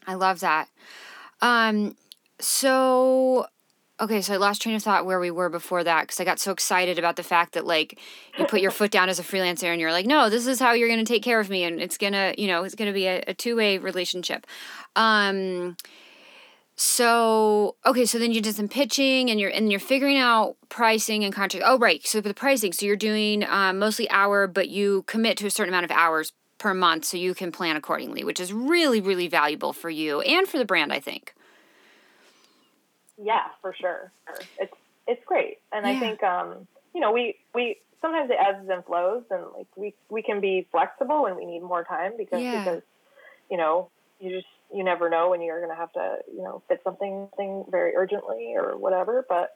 I 0.07 0.13
love 0.13 0.39
that. 0.39 0.69
Um 1.41 1.95
so 2.39 3.47
okay, 3.99 4.21
so 4.21 4.33
I 4.33 4.37
lost 4.37 4.61
train 4.61 4.75
of 4.75 4.83
thought 4.83 5.05
where 5.05 5.19
we 5.19 5.31
were 5.31 5.49
before 5.49 5.83
that 5.83 6.01
because 6.01 6.19
I 6.19 6.25
got 6.25 6.39
so 6.39 6.51
excited 6.51 6.99
about 6.99 7.15
the 7.15 7.23
fact 7.23 7.53
that 7.53 7.65
like 7.65 7.99
you 8.37 8.45
put 8.45 8.61
your 8.61 8.71
foot 8.71 8.91
down 8.91 9.09
as 9.09 9.19
a 9.19 9.23
freelancer 9.23 9.65
and 9.65 9.79
you're 9.79 9.91
like, 9.91 10.05
no, 10.05 10.29
this 10.29 10.47
is 10.47 10.59
how 10.59 10.73
you're 10.73 10.89
gonna 10.89 11.05
take 11.05 11.23
care 11.23 11.39
of 11.39 11.49
me 11.49 11.63
and 11.63 11.81
it's 11.81 11.97
gonna, 11.97 12.33
you 12.37 12.47
know, 12.47 12.63
it's 12.63 12.75
gonna 12.75 12.93
be 12.93 13.07
a, 13.07 13.23
a 13.27 13.33
two 13.33 13.55
way 13.55 13.77
relationship. 13.77 14.45
Um 14.95 15.77
so 16.77 17.77
okay, 17.85 18.05
so 18.05 18.19
then 18.19 18.33
you 18.33 18.41
did 18.41 18.55
some 18.55 18.67
pitching 18.67 19.29
and 19.29 19.39
you're 19.39 19.49
and 19.49 19.71
you're 19.71 19.79
figuring 19.79 20.17
out 20.17 20.57
pricing 20.67 21.23
and 21.23 21.33
contract. 21.33 21.65
Oh 21.65 21.77
right, 21.77 22.05
so 22.05 22.21
for 22.21 22.27
the 22.27 22.33
pricing, 22.33 22.73
so 22.73 22.85
you're 22.85 22.97
doing 22.97 23.45
um, 23.45 23.79
mostly 23.79 24.09
hour, 24.09 24.45
but 24.45 24.67
you 24.67 25.03
commit 25.03 25.37
to 25.37 25.47
a 25.47 25.49
certain 25.49 25.73
amount 25.73 25.85
of 25.85 25.91
hours 25.91 26.33
per 26.57 26.73
month, 26.73 27.05
so 27.05 27.15
you 27.15 27.33
can 27.33 27.51
plan 27.51 27.77
accordingly, 27.77 28.25
which 28.25 28.41
is 28.41 28.51
really 28.51 28.99
really 28.99 29.29
valuable 29.29 29.71
for 29.71 29.89
you 29.89 30.19
and 30.21 30.49
for 30.49 30.57
the 30.57 30.65
brand, 30.65 30.91
I 30.91 30.99
think. 30.99 31.33
Yeah, 33.21 33.43
for 33.61 33.73
sure. 33.73 34.11
It's 34.59 34.73
it's 35.07 35.23
great, 35.25 35.59
and 35.71 35.85
yeah. 35.85 35.93
I 35.93 35.99
think 35.99 36.23
um, 36.23 36.67
you 36.93 37.01
know 37.01 37.11
we 37.11 37.35
we 37.53 37.77
sometimes 38.01 38.29
it 38.29 38.37
ebbs 38.39 38.69
and 38.69 38.83
flows, 38.85 39.23
and 39.31 39.43
like 39.55 39.67
we 39.75 39.93
we 40.09 40.21
can 40.21 40.41
be 40.41 40.67
flexible 40.71 41.23
when 41.23 41.35
we 41.35 41.45
need 41.45 41.61
more 41.61 41.83
time 41.83 42.13
because 42.17 42.41
yeah. 42.41 42.63
because 42.63 42.81
you 43.49 43.57
know 43.57 43.89
you 44.19 44.31
just 44.31 44.47
you 44.73 44.83
never 44.83 45.09
know 45.09 45.29
when 45.29 45.41
you're 45.41 45.59
going 45.59 45.71
to 45.71 45.77
have 45.77 45.91
to, 45.93 46.17
you 46.33 46.41
know, 46.41 46.61
fit 46.67 46.81
something 46.83 47.27
thing 47.37 47.65
very 47.69 47.95
urgently 47.95 48.53
or 48.55 48.77
whatever. 48.77 49.25
But 49.27 49.55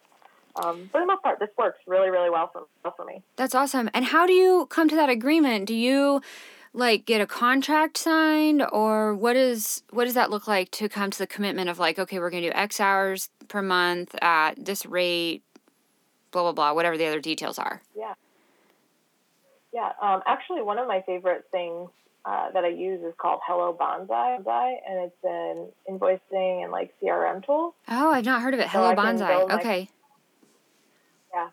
um, 0.56 0.90
for 0.92 1.00
the 1.00 1.08
most 1.08 1.24
part, 1.24 1.40
this 1.40 1.50
works 1.58 1.80
really, 1.88 2.10
really 2.10 2.30
well 2.30 2.50
for 2.52 2.64
well 2.84 2.94
for 2.96 3.06
me. 3.06 3.24
That's 3.36 3.56
awesome. 3.56 3.90
And 3.94 4.06
how 4.06 4.26
do 4.26 4.34
you 4.34 4.68
come 4.70 4.90
to 4.90 4.96
that 4.96 5.10
agreement? 5.10 5.66
Do 5.66 5.74
you 5.74 6.22
like 6.80 7.06
get 7.06 7.22
a 7.22 7.28
contract 7.28 7.98
signed, 7.98 8.64
or 8.72 9.14
what 9.14 9.36
is 9.36 9.84
what 9.92 10.06
does 10.06 10.14
that 10.16 10.32
look 10.32 10.48
like 10.48 10.72
to 10.72 10.90
come 10.90 11.12
to 11.12 11.18
the 11.18 11.28
commitment 11.28 11.70
of 11.70 11.78
like, 11.78 12.00
okay, 12.00 12.20
we're 12.20 12.30
going 12.30 12.44
to 12.44 12.50
do 12.50 12.56
X 12.56 12.80
hours 12.80 13.30
per 13.48 13.62
month 13.62 14.16
at 14.22 14.66
this 14.66 14.86
rate, 14.86 15.44
blah 16.32 16.44
blah 16.44 16.52
blah, 16.54 16.74
whatever 16.74 16.98
the 16.98 17.06
other 17.06 17.20
details 17.20 17.60
are. 17.60 17.82
Yeah. 17.96 18.14
Yeah, 19.72 19.92
um, 20.02 20.24
actually, 20.26 20.64
one 20.64 20.80
of 20.80 20.88
my 20.88 21.04
favorite 21.06 21.46
things 21.52 21.90
uh, 22.26 22.52
that 22.52 22.64
I 22.64 22.70
use 22.70 23.02
is 23.04 23.14
called 23.18 23.40
Hello 23.46 23.76
Bonsai, 23.80 24.78
and 24.88 25.00
it's 25.00 25.24
an 25.24 25.68
invoicing 25.90 26.64
and 26.64 26.72
like 26.72 26.94
CRM 27.02 27.46
tool. 27.46 27.76
Oh, 27.88 28.12
I've 28.12 28.26
not 28.26 28.42
heard 28.42 28.54
of 28.54 28.60
it. 28.60 28.68
Hello 28.68 28.92
so 28.92 28.96
Bonsai. 28.96 29.52
Okay. 29.60 29.90
My, 31.34 31.36
yeah, 31.36 31.50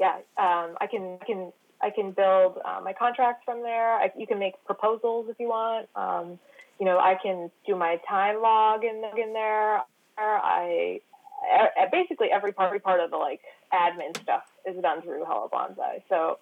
yeah. 0.00 0.16
Um, 0.36 0.76
I 0.80 0.88
can 0.90 1.18
I 1.22 1.24
can 1.24 1.52
I 1.84 1.90
can 1.90 2.12
build 2.12 2.58
uh, 2.64 2.80
my 2.82 2.94
contracts 2.94 3.42
from 3.44 3.62
there. 3.62 3.94
I, 3.96 4.10
you 4.16 4.26
can 4.26 4.38
make 4.38 4.54
proposals 4.64 5.26
if 5.28 5.36
you 5.38 5.48
want. 5.48 5.86
Um, 5.94 6.38
you 6.80 6.86
know, 6.86 6.98
I 6.98 7.16
can 7.22 7.50
do 7.66 7.76
my 7.76 8.00
time 8.08 8.40
log 8.40 8.84
in 8.84 9.02
in 9.22 9.34
there. 9.34 9.82
I, 10.16 11.00
I 11.46 11.86
basically 11.92 12.28
every 12.32 12.52
part 12.52 12.68
every 12.68 12.80
part 12.80 13.00
of 13.00 13.10
the 13.10 13.18
like 13.18 13.40
admin 13.72 14.16
stuff 14.22 14.44
is 14.64 14.80
done 14.80 15.02
through 15.02 15.24
Hello 15.26 15.50
Bonsai. 15.52 16.02
So 16.08 16.38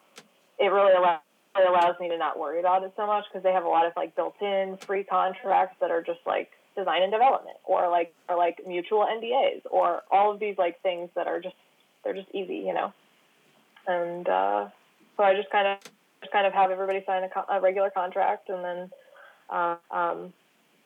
it 0.61 0.67
really 0.67 0.93
allows 0.95 1.21
it 1.57 1.69
allows 1.69 1.97
me 2.01 2.09
to 2.09 2.17
not 2.17 2.39
worry 2.39 2.61
about 2.61 2.85
it 2.85 2.93
so 2.97 3.07
much 3.07 3.25
because 3.29 3.43
they 3.43 3.53
have 3.53 3.65
a 3.65 3.69
lot 3.69 3.85
of 3.85 3.93
like 3.97 4.15
built-in 4.15 4.79
free 4.79 5.05
contracts 5.05 5.77
that 5.81 5.91
are 5.91 6.03
just 6.03 6.21
like 6.25 6.51
design 6.77 7.03
and 7.03 7.13
development 7.13 7.57
or 7.65 7.91
like 7.91 8.15
or 8.29 8.37
like 8.37 8.61
mutual 8.67 9.01
NDAs 9.01 9.63
or 9.71 10.03
all 10.11 10.33
of 10.33 10.39
these 10.39 10.57
like 10.57 10.81
things 10.83 11.11
that 11.17 11.27
are 11.27 11.41
just 11.41 11.57
they're 12.05 12.15
just 12.15 12.29
easy, 12.33 12.57
you 12.57 12.73
know. 12.73 12.93
And 13.89 14.29
uh, 14.29 14.69
so 15.17 15.23
I 15.23 15.35
just 15.35 15.51
kind 15.51 15.69
of 15.69 15.79
just 16.21 16.33
kind 16.33 16.47
of 16.47 16.53
have 16.53 16.71
everybody 16.71 17.03
sign 17.07 17.25
a, 17.25 17.29
co- 17.29 17.45
a 17.51 17.61
regular 17.61 17.91
contract, 17.91 18.49
and 18.49 18.65
then 18.65 18.91
uh, 19.51 19.77
um, 19.91 20.33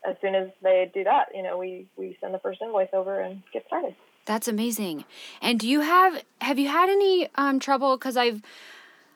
as 0.06 0.16
soon 0.20 0.34
as 0.34 0.48
they 0.62 0.90
do 0.94 1.04
that, 1.04 1.26
you 1.34 1.42
know, 1.42 1.58
we 1.58 1.86
we 1.96 2.16
send 2.20 2.34
the 2.34 2.38
first 2.38 2.60
invoice 2.62 2.88
over 2.92 3.20
and 3.20 3.42
get 3.52 3.66
started. 3.66 3.94
That's 4.24 4.48
amazing. 4.48 5.04
And 5.40 5.60
do 5.60 5.68
you 5.68 5.80
have 5.80 6.22
have 6.40 6.58
you 6.58 6.68
had 6.68 6.88
any 6.88 7.28
um, 7.36 7.60
trouble? 7.60 7.96
Because 7.96 8.16
I've 8.16 8.42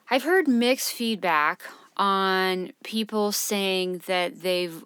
I've 0.09 0.23
heard 0.23 0.47
mixed 0.47 0.91
feedback 0.91 1.63
on 1.97 2.71
people 2.83 3.31
saying 3.31 4.03
that 4.07 4.41
they've 4.41 4.85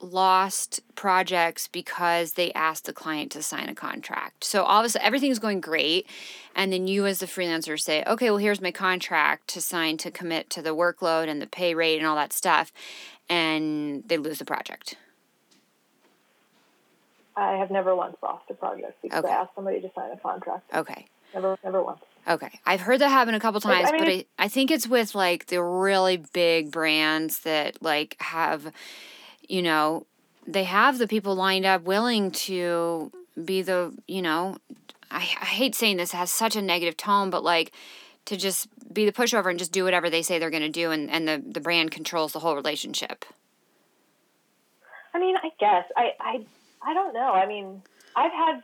lost 0.00 0.80
projects 0.94 1.68
because 1.68 2.34
they 2.34 2.52
asked 2.52 2.86
the 2.86 2.92
client 2.92 3.32
to 3.32 3.42
sign 3.42 3.68
a 3.68 3.74
contract. 3.74 4.44
So 4.44 4.62
all 4.64 4.80
of 4.80 4.86
a 4.86 4.88
sudden 4.88 5.06
everything's 5.06 5.38
going 5.38 5.60
great 5.60 6.06
and 6.54 6.72
then 6.72 6.86
you 6.86 7.06
as 7.06 7.18
the 7.18 7.26
freelancer 7.26 7.78
say, 7.80 8.04
"Okay, 8.06 8.30
well 8.30 8.38
here's 8.38 8.60
my 8.60 8.70
contract 8.70 9.48
to 9.48 9.60
sign 9.60 9.96
to 9.98 10.10
commit 10.10 10.50
to 10.50 10.62
the 10.62 10.74
workload 10.74 11.28
and 11.28 11.42
the 11.42 11.46
pay 11.46 11.74
rate 11.74 11.98
and 11.98 12.06
all 12.06 12.16
that 12.16 12.32
stuff." 12.32 12.72
And 13.28 14.04
they 14.06 14.16
lose 14.16 14.38
the 14.38 14.44
project. 14.44 14.96
I 17.36 17.52
have 17.56 17.70
never 17.70 17.94
once 17.94 18.16
lost 18.22 18.44
a 18.50 18.54
project 18.54 19.00
because 19.02 19.24
okay. 19.24 19.32
I 19.32 19.42
asked 19.42 19.54
somebody 19.54 19.80
to 19.80 19.90
sign 19.94 20.10
a 20.10 20.16
contract. 20.16 20.74
Okay. 20.74 21.06
Never 21.34 21.58
never 21.62 21.82
once. 21.82 22.00
Okay. 22.26 22.60
I've 22.66 22.80
heard 22.80 23.00
that 23.00 23.08
happen 23.08 23.34
a 23.34 23.40
couple 23.40 23.60
times, 23.60 23.88
I 23.88 23.92
mean, 23.92 24.00
but 24.00 24.08
I, 24.08 24.24
I 24.38 24.48
think 24.48 24.70
it's 24.70 24.86
with 24.86 25.14
like 25.14 25.46
the 25.46 25.62
really 25.62 26.18
big 26.32 26.70
brands 26.70 27.40
that 27.40 27.82
like 27.82 28.16
have, 28.20 28.72
you 29.48 29.62
know, 29.62 30.06
they 30.46 30.64
have 30.64 30.98
the 30.98 31.08
people 31.08 31.34
lined 31.34 31.66
up 31.66 31.82
willing 31.82 32.30
to 32.30 33.10
be 33.42 33.62
the, 33.62 33.94
you 34.06 34.22
know, 34.22 34.56
I, 35.10 35.18
I 35.40 35.46
hate 35.46 35.74
saying 35.74 35.96
this 35.96 36.12
has 36.12 36.30
such 36.30 36.56
a 36.56 36.62
negative 36.62 36.96
tone, 36.96 37.30
but 37.30 37.42
like 37.42 37.72
to 38.26 38.36
just 38.36 38.68
be 38.92 39.04
the 39.04 39.12
pushover 39.12 39.50
and 39.50 39.58
just 39.58 39.72
do 39.72 39.84
whatever 39.84 40.10
they 40.10 40.22
say 40.22 40.38
they're 40.38 40.50
going 40.50 40.62
to 40.62 40.68
do 40.68 40.90
and, 40.90 41.10
and 41.10 41.26
the, 41.26 41.42
the 41.46 41.60
brand 41.60 41.90
controls 41.90 42.32
the 42.32 42.40
whole 42.40 42.54
relationship. 42.54 43.24
I 45.14 45.18
mean, 45.18 45.36
I 45.36 45.50
guess 45.58 45.84
I, 45.96 46.12
I, 46.20 46.46
I 46.82 46.94
don't 46.94 47.14
know. 47.14 47.32
I 47.32 47.46
mean, 47.46 47.82
I've 48.14 48.32
had 48.32 48.62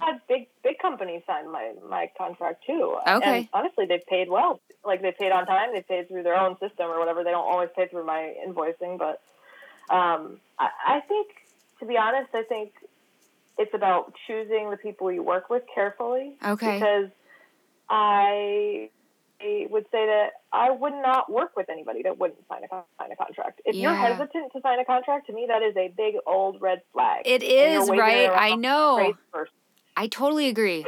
had 0.00 0.20
big 0.28 0.46
big 0.62 0.78
companies 0.78 1.22
sign 1.26 1.50
my 1.50 1.72
my 1.88 2.10
contract 2.16 2.64
too. 2.64 2.96
Okay. 3.06 3.38
And 3.38 3.48
honestly, 3.52 3.86
they've 3.86 4.04
paid 4.06 4.28
well. 4.28 4.60
Like 4.84 5.02
they 5.02 5.12
paid 5.12 5.32
on 5.32 5.46
time. 5.46 5.72
They 5.72 5.82
paid 5.82 6.08
through 6.08 6.22
their 6.22 6.38
own 6.38 6.58
system 6.58 6.86
or 6.86 6.98
whatever. 6.98 7.24
They 7.24 7.30
don't 7.30 7.46
always 7.46 7.70
pay 7.74 7.88
through 7.88 8.06
my 8.06 8.34
invoicing, 8.46 8.98
but 8.98 9.20
um, 9.90 10.40
I, 10.58 10.68
I 10.86 11.00
think, 11.06 11.28
to 11.80 11.86
be 11.86 11.96
honest, 11.96 12.30
I 12.34 12.42
think 12.42 12.72
it's 13.58 13.74
about 13.74 14.14
choosing 14.26 14.70
the 14.70 14.76
people 14.76 15.10
you 15.10 15.22
work 15.22 15.50
with 15.50 15.62
carefully. 15.74 16.36
Okay. 16.44 16.78
Because 16.78 17.10
I 17.88 18.90
would 19.70 19.84
say 19.92 20.06
that 20.06 20.30
I 20.52 20.70
would 20.70 20.92
not 20.92 21.30
work 21.30 21.56
with 21.56 21.68
anybody 21.70 22.02
that 22.02 22.18
wouldn't 22.18 22.40
sign 22.48 22.62
a 22.64 22.68
sign 22.98 23.12
a 23.12 23.16
contract. 23.16 23.60
If 23.64 23.74
yeah. 23.74 23.82
you're 23.82 23.94
hesitant 23.94 24.52
to 24.52 24.60
sign 24.60 24.80
a 24.80 24.84
contract, 24.84 25.26
to 25.28 25.32
me 25.32 25.46
that 25.48 25.62
is 25.62 25.76
a 25.76 25.92
big 25.96 26.14
old 26.26 26.60
red 26.60 26.82
flag. 26.92 27.22
It 27.24 27.42
is 27.42 27.88
right. 27.88 28.30
I 28.30 28.54
know. 28.56 29.14
I 29.96 30.06
totally 30.06 30.48
agree. 30.48 30.84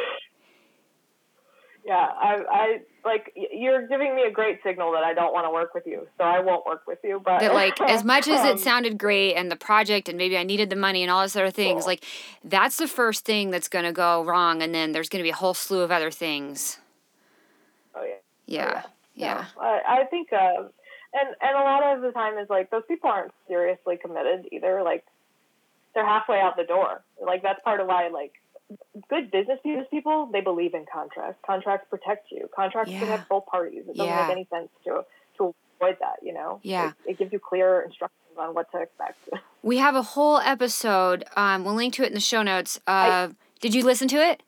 Yeah, 1.84 1.94
I, 1.94 2.42
I 2.50 2.80
like 3.04 3.32
you're 3.34 3.86
giving 3.88 4.14
me 4.14 4.22
a 4.22 4.30
great 4.30 4.60
signal 4.62 4.92
that 4.92 5.02
I 5.02 5.14
don't 5.14 5.32
want 5.32 5.46
to 5.46 5.50
work 5.50 5.72
with 5.74 5.86
you, 5.86 6.06
so 6.18 6.24
I 6.24 6.40
won't 6.40 6.66
work 6.66 6.82
with 6.86 6.98
you. 7.02 7.20
But 7.24 7.40
that, 7.40 7.54
like, 7.54 7.80
as 7.80 8.04
much 8.04 8.28
as 8.28 8.44
it 8.44 8.50
um, 8.52 8.58
sounded 8.58 8.98
great 8.98 9.34
and 9.34 9.50
the 9.50 9.56
project, 9.56 10.08
and 10.08 10.18
maybe 10.18 10.36
I 10.36 10.42
needed 10.42 10.68
the 10.68 10.76
money 10.76 11.02
and 11.02 11.10
all 11.10 11.22
this 11.22 11.36
other 11.36 11.50
things, 11.50 11.84
cool. 11.84 11.92
like 11.92 12.04
that's 12.44 12.76
the 12.76 12.86
first 12.86 13.24
thing 13.24 13.50
that's 13.50 13.68
going 13.68 13.86
to 13.86 13.92
go 13.92 14.22
wrong, 14.24 14.62
and 14.62 14.74
then 14.74 14.92
there's 14.92 15.08
going 15.08 15.20
to 15.20 15.26
be 15.26 15.30
a 15.30 15.34
whole 15.34 15.54
slew 15.54 15.80
of 15.80 15.90
other 15.90 16.10
things. 16.10 16.78
Oh 17.94 18.04
yeah. 18.04 18.14
Yeah. 18.46 18.82
Oh, 18.84 18.90
yeah. 19.14 19.44
yeah. 19.58 19.62
I, 19.62 20.00
I 20.00 20.04
think, 20.04 20.32
uh, 20.32 20.64
and 21.12 21.34
and 21.40 21.56
a 21.56 21.60
lot 21.60 21.96
of 21.96 22.02
the 22.02 22.12
time 22.12 22.36
is 22.38 22.48
like 22.50 22.70
those 22.70 22.82
people 22.88 23.10
aren't 23.10 23.32
seriously 23.48 23.96
committed 23.96 24.46
either. 24.52 24.82
Like 24.82 25.04
they're 25.94 26.06
halfway 26.06 26.40
out 26.40 26.56
the 26.56 26.64
door. 26.64 27.02
Like 27.24 27.42
that's 27.42 27.60
part 27.62 27.80
of 27.80 27.86
why 27.86 28.08
like 28.08 28.32
good 29.08 29.30
business 29.30 29.58
people, 29.90 30.28
they 30.32 30.40
believe 30.40 30.74
in 30.74 30.84
contracts. 30.92 31.40
Contracts 31.46 31.86
protect 31.90 32.30
you. 32.30 32.48
Contracts 32.54 32.90
yeah. 32.90 33.00
protect 33.00 33.28
both 33.28 33.46
parties. 33.46 33.82
It 33.88 33.96
doesn't 33.96 34.04
yeah. 34.04 34.26
make 34.26 34.30
any 34.30 34.48
sense 34.50 34.68
to 34.84 35.04
to 35.38 35.54
avoid 35.80 35.96
that. 36.00 36.16
You 36.22 36.34
know. 36.34 36.60
Yeah. 36.62 36.92
It, 37.04 37.12
it 37.12 37.18
gives 37.18 37.32
you 37.32 37.38
clear 37.38 37.82
instructions 37.82 38.16
on 38.38 38.54
what 38.54 38.70
to 38.72 38.82
expect. 38.82 39.18
we 39.62 39.78
have 39.78 39.94
a 39.94 40.02
whole 40.02 40.38
episode. 40.38 41.24
Um, 41.36 41.64
we'll 41.64 41.74
link 41.74 41.94
to 41.94 42.02
it 42.02 42.08
in 42.08 42.14
the 42.14 42.20
show 42.20 42.42
notes. 42.42 42.78
Uh, 42.86 43.28
I, 43.30 43.30
did 43.60 43.74
you 43.74 43.84
listen 43.84 44.08
to 44.08 44.16
it? 44.16 44.42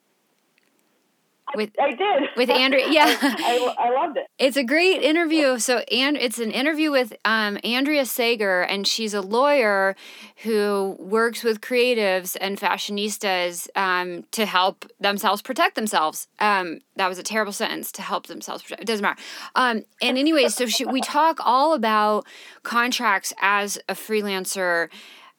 With 1.54 1.70
I 1.80 1.90
did 1.90 2.28
with 2.36 2.50
Andrea. 2.50 2.86
Yeah, 2.92 3.16
I, 3.20 3.74
I, 3.78 3.86
I, 3.86 3.90
loved 3.90 4.16
it. 4.18 4.26
It's 4.38 4.56
a 4.56 4.64
great 4.64 5.02
interview. 5.02 5.58
So, 5.58 5.78
and 5.78 6.16
it's 6.16 6.38
an 6.38 6.50
interview 6.50 6.90
with 6.90 7.14
um, 7.24 7.58
Andrea 7.64 8.04
Sager, 8.04 8.62
and 8.62 8.86
she's 8.86 9.14
a 9.14 9.20
lawyer 9.20 9.96
who 10.42 10.96
works 10.98 11.42
with 11.42 11.60
creatives 11.60 12.36
and 12.40 12.58
fashionistas 12.58 13.68
um, 13.76 14.24
to 14.32 14.46
help 14.46 14.90
themselves 15.00 15.42
protect 15.42 15.74
themselves. 15.74 16.28
Um, 16.38 16.80
that 16.96 17.08
was 17.08 17.18
a 17.18 17.22
terrible 17.22 17.52
sentence. 17.52 17.92
To 17.92 18.02
help 18.02 18.26
themselves 18.26 18.62
protect. 18.62 18.82
It 18.82 18.86
doesn't 18.86 19.02
matter. 19.02 19.20
Um, 19.54 19.82
and 20.02 20.18
anyway, 20.18 20.48
so 20.48 20.66
she, 20.66 20.84
we 20.84 21.00
talk 21.00 21.38
all 21.44 21.72
about 21.74 22.26
contracts 22.62 23.32
as 23.40 23.78
a 23.88 23.94
freelancer 23.94 24.88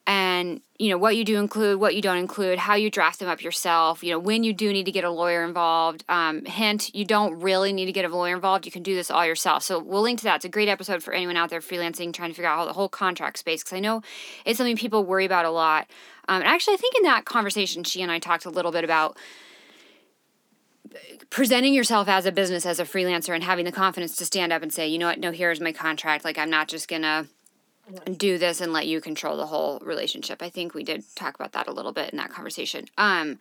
and 0.05 0.61
you 0.77 0.89
know 0.89 0.97
what 0.97 1.15
you 1.15 1.23
do 1.23 1.37
include 1.37 1.79
what 1.79 1.95
you 1.95 2.01
don't 2.01 2.17
include 2.17 2.59
how 2.59 2.75
you 2.75 2.89
draft 2.89 3.19
them 3.19 3.29
up 3.29 3.41
yourself 3.41 4.03
you 4.03 4.11
know 4.11 4.19
when 4.19 4.43
you 4.43 4.51
do 4.51 4.73
need 4.73 4.85
to 4.85 4.91
get 4.91 5.03
a 5.03 5.09
lawyer 5.09 5.43
involved. 5.43 6.03
Um, 6.09 6.43
hint 6.45 6.93
you 6.93 7.05
don't 7.05 7.39
really 7.39 7.71
need 7.71 7.85
to 7.85 7.91
get 7.91 8.05
a 8.05 8.09
lawyer 8.09 8.35
involved. 8.35 8.65
You 8.65 8.71
can 8.71 8.83
do 8.83 8.95
this 8.95 9.09
all 9.09 9.25
yourself. 9.25 9.63
So 9.63 9.79
we'll 9.79 10.01
link 10.01 10.19
to 10.19 10.25
that. 10.25 10.37
It's 10.37 10.45
a 10.45 10.49
great 10.49 10.67
episode 10.67 11.01
for 11.03 11.13
anyone 11.13 11.37
out 11.37 11.49
there 11.49 11.61
freelancing 11.61 12.13
trying 12.13 12.29
to 12.29 12.35
figure 12.35 12.49
out 12.49 12.57
how 12.57 12.65
the 12.65 12.73
whole 12.73 12.89
contract 12.89 13.37
space 13.37 13.63
because 13.63 13.77
i 13.77 13.79
know 13.79 14.01
it's 14.45 14.57
something 14.57 14.75
people 14.75 15.05
worry 15.05 15.25
about 15.25 15.45
a 15.45 15.51
lot. 15.51 15.87
Um, 16.27 16.41
and 16.41 16.49
actually 16.49 16.73
i 16.73 16.77
think 16.77 16.95
in 16.95 17.03
that 17.03 17.25
conversation 17.25 17.83
she 17.83 18.01
and 18.01 18.11
i 18.11 18.19
talked 18.19 18.45
a 18.45 18.49
little 18.49 18.71
bit 18.71 18.83
about 18.83 19.17
presenting 21.29 21.73
yourself 21.73 22.07
as 22.07 22.25
a 22.25 22.31
business 22.31 22.65
as 22.65 22.79
a 22.79 22.83
freelancer 22.83 23.33
and 23.33 23.43
having 23.43 23.65
the 23.65 23.71
confidence 23.71 24.15
to 24.15 24.25
stand 24.25 24.53
up 24.53 24.61
and 24.61 24.71
say 24.73 24.87
you 24.87 24.97
know 24.97 25.07
what? 25.07 25.19
No 25.19 25.31
here's 25.31 25.61
my 25.61 25.71
contract. 25.71 26.25
Like 26.25 26.37
i'm 26.37 26.49
not 26.49 26.67
just 26.67 26.87
gonna 26.87 27.27
do 28.17 28.38
this 28.38 28.61
and 28.61 28.73
let 28.73 28.88
you 28.88 29.01
control 29.01 29.38
the 29.38 29.47
whole 29.47 29.79
relationship. 29.79 30.41
I 30.41 30.49
think 30.49 30.73
we 30.73 30.84
did 30.84 31.03
talk 31.15 31.36
about 31.36 31.51
that 31.53 31.67
a 31.67 31.71
little 31.71 31.91
bit 31.91 32.11
in 32.11 32.17
that 32.17 32.31
conversation. 32.31 32.86
Um, 32.97 33.39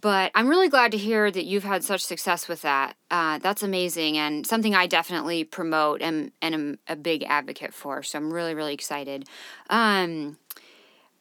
but 0.00 0.32
I'm 0.34 0.48
really 0.48 0.68
glad 0.68 0.90
to 0.92 0.98
hear 0.98 1.30
that 1.30 1.44
you've 1.44 1.62
had 1.62 1.84
such 1.84 2.04
success 2.04 2.48
with 2.48 2.62
that. 2.62 2.96
Uh, 3.10 3.38
that's 3.38 3.62
amazing 3.62 4.18
and 4.18 4.44
something 4.44 4.74
I 4.74 4.88
definitely 4.88 5.44
promote 5.44 6.02
and, 6.02 6.32
and 6.42 6.54
am 6.54 6.78
a 6.88 6.96
big 6.96 7.22
advocate 7.22 7.72
for. 7.72 8.02
So 8.02 8.18
I'm 8.18 8.32
really, 8.32 8.54
really 8.54 8.74
excited. 8.74 9.28
Um, 9.70 10.36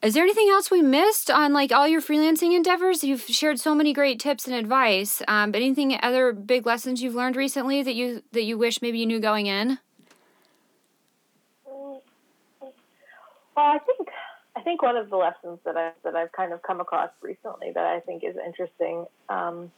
is 0.02 0.16
there 0.16 0.24
anything 0.24 0.50
else 0.50 0.72
we 0.72 0.82
missed 0.82 1.30
on 1.30 1.54
like 1.54 1.72
all 1.72 1.88
your 1.88 2.02
freelancing 2.02 2.56
endeavors? 2.56 3.04
You've 3.04 3.22
shared 3.22 3.60
so 3.60 3.76
many 3.76 3.94
great 3.94 4.20
tips 4.20 4.48
and 4.48 4.56
advice. 4.56 5.22
Um, 5.28 5.52
but 5.52 5.62
anything 5.62 5.98
other 6.02 6.34
big 6.34 6.66
lessons 6.66 7.02
you've 7.02 7.16
learned 7.16 7.36
recently 7.36 7.84
that 7.84 7.96
you 7.96 8.24
that 8.32 8.44
you 8.44 8.58
wish 8.58 8.82
maybe 8.82 8.98
you 8.98 9.06
knew 9.06 9.20
going 9.20 9.46
in? 9.46 9.78
Well, 13.56 13.66
I 13.66 13.80
think 13.80 14.10
I 14.56 14.62
think 14.62 14.82
one 14.82 14.98
of 14.98 15.10
the 15.10 15.18
lessons 15.18 15.60
that 15.66 15.78
I 15.78 15.92
that 16.04 16.16
I've 16.16 16.32
kind 16.32 16.54
of 16.54 16.62
come 16.62 16.80
across 16.80 17.10
recently 17.22 17.72
that 17.74 17.86
I 17.86 18.00
think 18.00 18.24
is 18.24 18.36
interesting. 18.44 19.06
Um, 19.30 19.72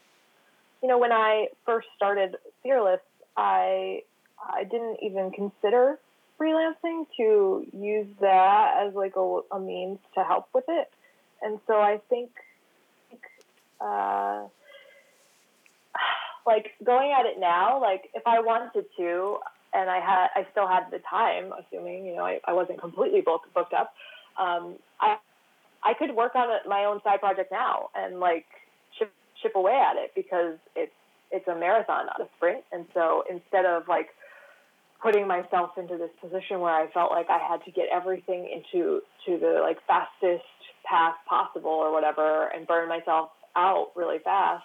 you 0.81 0.89
know, 0.89 0.97
when 0.97 1.11
I 1.11 1.47
first 1.65 1.87
started 1.95 2.35
Fearless, 2.63 3.01
I 3.35 4.03
I 4.39 4.63
didn't 4.63 4.97
even 5.01 5.31
consider 5.31 5.99
freelancing 6.39 7.05
to 7.17 7.65
use 7.73 8.07
that 8.19 8.85
as 8.85 8.93
like 8.93 9.15
a, 9.15 9.39
a 9.51 9.59
means 9.59 9.99
to 10.15 10.23
help 10.23 10.47
with 10.53 10.65
it, 10.67 10.91
and 11.41 11.59
so 11.67 11.75
I 11.75 11.99
think. 12.09 12.29
Uh, 13.81 14.43
like 16.47 16.71
going 16.83 17.11
at 17.11 17.25
it 17.25 17.39
now, 17.39 17.81
like 17.81 18.09
if 18.13 18.23
I 18.25 18.39
wanted 18.39 18.85
to, 18.97 19.39
and 19.75 19.89
I 19.89 19.99
had 19.99 20.27
I 20.35 20.47
still 20.51 20.67
had 20.67 20.89
the 20.91 20.99
time, 21.09 21.51
assuming 21.53 22.05
you 22.05 22.15
know 22.15 22.25
I, 22.25 22.39
I 22.45 22.53
wasn't 22.53 22.79
completely 22.79 23.21
booked 23.21 23.53
booked 23.53 23.73
up. 23.73 23.93
Um, 24.39 24.75
I 24.99 25.17
I 25.83 25.93
could 25.93 26.15
work 26.15 26.35
on 26.35 26.49
a, 26.49 26.67
my 26.67 26.85
own 26.85 27.01
side 27.03 27.19
project 27.19 27.51
now 27.51 27.89
and 27.95 28.19
like 28.19 28.45
chip 28.97 29.11
chip 29.41 29.55
away 29.55 29.73
at 29.73 29.97
it 29.97 30.11
because 30.15 30.55
it's 30.75 30.91
it's 31.31 31.47
a 31.47 31.55
marathon, 31.55 32.05
not 32.05 32.21
a 32.21 32.29
sprint. 32.37 32.63
And 32.71 32.85
so 32.93 33.23
instead 33.29 33.65
of 33.65 33.87
like 33.87 34.09
putting 35.01 35.27
myself 35.27 35.71
into 35.77 35.97
this 35.97 36.09
position 36.21 36.61
where 36.61 36.73
I 36.73 36.89
felt 36.91 37.11
like 37.11 37.29
I 37.29 37.37
had 37.37 37.63
to 37.65 37.71
get 37.71 37.85
everything 37.91 38.49
into 38.49 39.01
to 39.25 39.37
the 39.37 39.59
like 39.61 39.77
fastest 39.85 40.45
path 40.85 41.15
possible 41.27 41.71
or 41.71 41.91
whatever 41.91 42.47
and 42.47 42.65
burn 42.65 42.87
myself 42.87 43.29
out 43.55 43.91
really 43.95 44.19
fast 44.23 44.63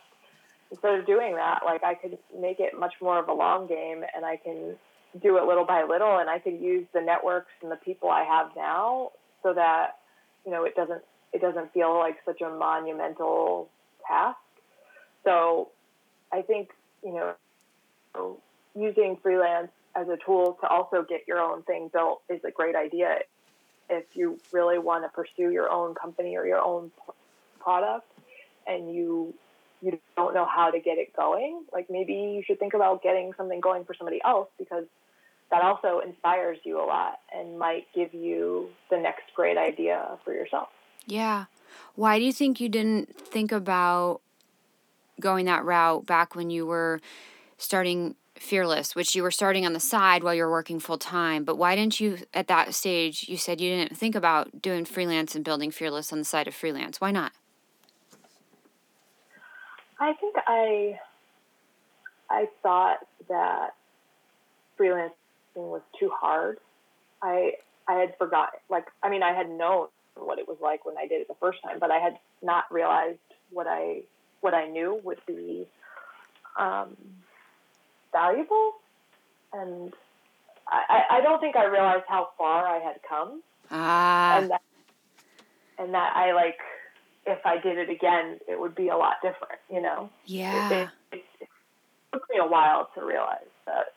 instead 0.71 0.99
of 0.99 1.07
doing 1.07 1.35
that 1.35 1.61
like 1.65 1.83
i 1.83 1.95
could 1.95 2.19
make 2.39 2.61
it 2.61 2.79
much 2.79 2.95
more 3.01 3.19
of 3.19 3.29
a 3.29 3.33
long 3.33 3.67
game 3.67 4.03
and 4.15 4.25
i 4.25 4.37
can 4.37 4.77
do 5.21 5.39
it 5.39 5.45
little 5.45 5.65
by 5.65 5.83
little 5.83 6.19
and 6.19 6.31
I 6.31 6.39
can 6.39 6.63
use 6.63 6.87
the 6.93 7.01
networks 7.01 7.51
and 7.63 7.71
the 7.71 7.77
people 7.77 8.11
I 8.11 8.25
have 8.25 8.51
now 8.57 9.11
so 9.43 9.53
that 9.55 9.99
you 10.45 10.53
know 10.53 10.65
it 10.65 10.75
doesn't 10.77 11.03
it 11.33 11.41
doesn't 11.41 11.73
feel 11.73 11.97
like 11.99 12.17
such 12.25 12.41
a 12.41 12.49
monumental 12.49 13.69
task. 14.07 14.39
So 15.25 15.71
I 16.33 16.43
think 16.43 16.71
you 17.05 17.13
know 18.15 18.37
using 18.75 19.17
freelance 19.23 19.71
as 19.97 20.09
a 20.09 20.17
tool 20.25 20.57
to 20.61 20.69
also 20.69 21.05
get 21.09 21.27
your 21.27 21.41
own 21.41 21.63
thing 21.63 21.91
built 21.93 22.23
is 22.29 22.41
a 22.45 22.51
great 22.51 22.77
idea 22.77 23.19
if 23.89 24.05
you 24.15 24.39
really 24.53 24.79
want 24.79 25.05
to 25.05 25.09
pursue 25.09 25.51
your 25.51 25.69
own 25.69 25.95
company 25.95 26.37
or 26.37 26.47
your 26.47 26.61
own 26.61 26.93
product 27.59 28.07
and 28.67 28.95
you 28.95 29.35
you 29.83 29.99
don't 30.17 30.35
know 30.35 30.47
how 30.47 30.71
to 30.71 30.79
get 30.79 30.99
it 30.99 31.15
going 31.17 31.63
like 31.73 31.89
maybe 31.91 32.13
you 32.13 32.43
should 32.47 32.59
think 32.59 32.75
about 32.75 33.03
getting 33.03 33.33
something 33.37 33.61
going 33.61 33.85
for 33.85 33.95
somebody 33.95 34.21
else 34.25 34.49
because 34.59 34.85
that 35.51 35.63
also 35.63 36.01
inspires 36.01 36.59
you 36.65 36.81
a 36.81 36.87
lot 36.87 37.21
and 37.35 37.59
might 37.59 37.87
give 37.95 38.15
you 38.15 38.71
the 38.91 38.97
next 38.97 39.25
great 39.35 39.59
idea 39.59 40.19
for 40.25 40.33
yourself. 40.33 40.69
Yeah. 41.07 41.47
Why 41.95 42.19
do 42.19 42.25
you 42.25 42.33
think 42.33 42.61
you 42.61 42.69
didn't 42.69 43.17
think 43.17 43.51
about 43.53 44.21
going 45.19 45.47
that 45.47 45.65
route 45.65 46.07
back 46.07 46.35
when 46.35 46.51
you 46.51 46.67
were 46.67 47.01
starting 47.59 48.15
Fearless, 48.37 48.95
which 48.95 49.15
you 49.15 49.23
were 49.23 49.31
starting 49.31 49.67
on 49.67 49.75
the 49.75 49.81
side 49.81 50.25
while 50.25 50.35
you 50.35 50.43
were 50.45 50.51
working 50.51 50.81
full 50.81 50.97
time? 50.97 51.45
But 51.45 51.57
why 51.57 51.77
didn't 51.77 52.01
you, 52.01 52.19
at 52.33 52.49
that 52.49 52.73
stage, 52.75 53.29
you 53.29 53.37
said 53.37 53.61
you 53.61 53.69
didn't 53.69 53.99
think 53.99 54.15
about 54.15 54.63
doing 54.63 54.87
freelance 54.87 55.35
and 55.35 55.45
building 55.45 55.71
Fearless 55.71 56.11
on 56.11 56.21
the 56.21 56.25
side 56.25 56.49
of 56.49 56.55
freelance? 56.55 57.03
Why 57.03 57.11
not? 57.11 57.33
I 59.99 60.15
think 60.15 60.37
I 60.47 60.99
I 62.31 62.47
thought 62.63 63.01
that 63.29 63.75
freelance 64.79 65.13
was 65.69 65.83
too 65.99 66.11
hard. 66.11 66.59
I 67.23 67.55
I 67.87 67.95
had 67.95 68.17
forgotten, 68.19 68.61
like, 68.69 68.87
I 69.03 69.11
mean, 69.11 69.23
I 69.23 69.33
had 69.33 69.51
known 69.51 69.89
what 70.15 70.39
it 70.39 70.47
was 70.47 70.59
like 70.61 70.85
when 70.85 70.97
I 70.97 71.07
did 71.07 71.21
it 71.21 71.29
the 71.29 71.35
first 71.41 71.63
time, 71.63 71.79
but 71.79 71.91
I 71.91 71.99
had 71.99 72.19
not 72.43 72.73
realized 72.73 73.19
what 73.51 73.67
I 73.67 74.03
what 74.41 74.55
I 74.55 74.69
knew 74.69 75.01
would 75.05 75.21
be 75.27 75.67
um, 76.59 76.97
valuable, 78.13 78.75
and 79.53 79.93
I, 80.69 81.05
I 81.11 81.21
don't 81.21 81.41
think 81.41 81.57
I 81.57 81.65
realized 81.65 82.05
how 82.09 82.31
far 82.39 82.67
I 82.67 82.79
had 82.79 83.01
come. 83.09 83.43
Ah. 83.71 84.39
And 84.39 84.51
that, 84.51 84.63
and 85.79 85.95
that 85.95 86.17
I 86.17 86.33
like, 86.33 86.59
if 87.27 87.45
I 87.45 87.59
did 87.59 87.79
it 87.79 87.91
again, 87.91 88.39
it 88.49 88.59
would 88.59 88.75
be 88.75 88.89
a 88.89 88.97
lot 88.97 89.17
different, 89.23 89.61
you 89.71 89.81
know? 89.81 90.11
Yeah. 90.27 90.71
It, 90.71 90.89
it, 91.13 91.25
it 91.41 91.49
took 92.13 92.29
me 92.31 92.39
a 92.39 92.47
while 92.47 92.91
to 92.95 93.05
realize 93.05 93.51
that 93.67 93.95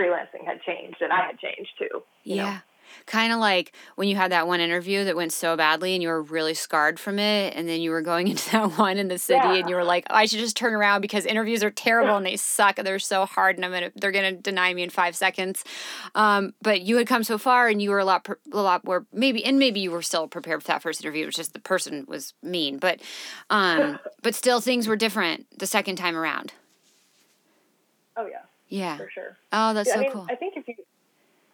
freelancing 0.00 0.44
had 0.44 0.62
changed 0.62 1.02
and 1.02 1.12
I 1.12 1.26
had 1.26 1.38
changed 1.38 1.70
too. 1.78 2.02
yeah. 2.24 2.60
Kind 3.06 3.32
of 3.32 3.38
like 3.38 3.72
when 3.94 4.08
you 4.08 4.16
had 4.16 4.32
that 4.32 4.48
one 4.48 4.60
interview 4.60 5.04
that 5.04 5.14
went 5.14 5.32
so 5.32 5.56
badly 5.56 5.94
and 5.94 6.02
you 6.02 6.08
were 6.08 6.22
really 6.22 6.54
scarred 6.54 6.98
from 6.98 7.20
it. 7.20 7.54
And 7.54 7.68
then 7.68 7.80
you 7.80 7.92
were 7.92 8.02
going 8.02 8.26
into 8.32 8.50
that 8.50 8.78
one 8.78 8.98
in 8.98 9.06
the 9.06 9.16
city 9.16 9.40
yeah. 9.44 9.54
and 9.54 9.68
you 9.70 9.76
were 9.76 9.84
like, 9.84 10.06
oh, 10.10 10.14
I 10.14 10.26
should 10.26 10.40
just 10.40 10.56
turn 10.56 10.74
around 10.74 11.00
because 11.00 11.24
interviews 11.24 11.62
are 11.62 11.70
terrible 11.70 12.16
and 12.16 12.26
they 12.26 12.36
suck. 12.56 12.78
And 12.78 12.86
they're 12.86 12.98
so 12.98 13.26
hard 13.26 13.56
and 13.56 13.64
I'm 13.64 13.70
gonna, 13.70 13.92
they're 13.94 14.10
going 14.10 14.34
to 14.34 14.42
deny 14.42 14.74
me 14.74 14.82
in 14.82 14.90
five 14.90 15.14
seconds. 15.14 15.64
Um, 16.16 16.52
but 16.62 16.82
you 16.82 16.96
had 16.96 17.06
come 17.06 17.22
so 17.22 17.38
far 17.38 17.68
and 17.68 17.80
you 17.80 17.90
were 17.90 18.00
a 18.00 18.04
lot, 18.04 18.28
a 18.52 18.60
lot 18.60 18.84
more 18.84 19.06
maybe, 19.12 19.44
and 19.44 19.58
maybe 19.58 19.78
you 19.80 19.92
were 19.92 20.02
still 20.02 20.26
prepared 20.26 20.62
for 20.62 20.66
that 20.66 20.82
first 20.82 21.00
interview. 21.00 21.22
It 21.22 21.26
was 21.26 21.36
just 21.36 21.52
the 21.52 21.60
person 21.60 22.04
was 22.08 22.34
mean, 22.42 22.78
but, 22.78 23.00
um, 23.50 24.00
but 24.22 24.34
still 24.34 24.60
things 24.60 24.88
were 24.88 24.96
different 24.96 25.46
the 25.56 25.66
second 25.66 25.94
time 25.94 26.16
around. 26.16 26.52
Oh 28.16 28.26
yeah. 28.26 28.42
Yeah. 28.70 28.96
For 28.96 29.10
sure. 29.12 29.36
Oh, 29.52 29.74
that's 29.74 29.88
yeah, 29.88 29.94
so 29.94 30.00
I 30.00 30.02
mean, 30.02 30.12
cool. 30.12 30.26
I 30.30 30.34
think 30.36 30.54
if 30.56 30.66
you, 30.66 30.74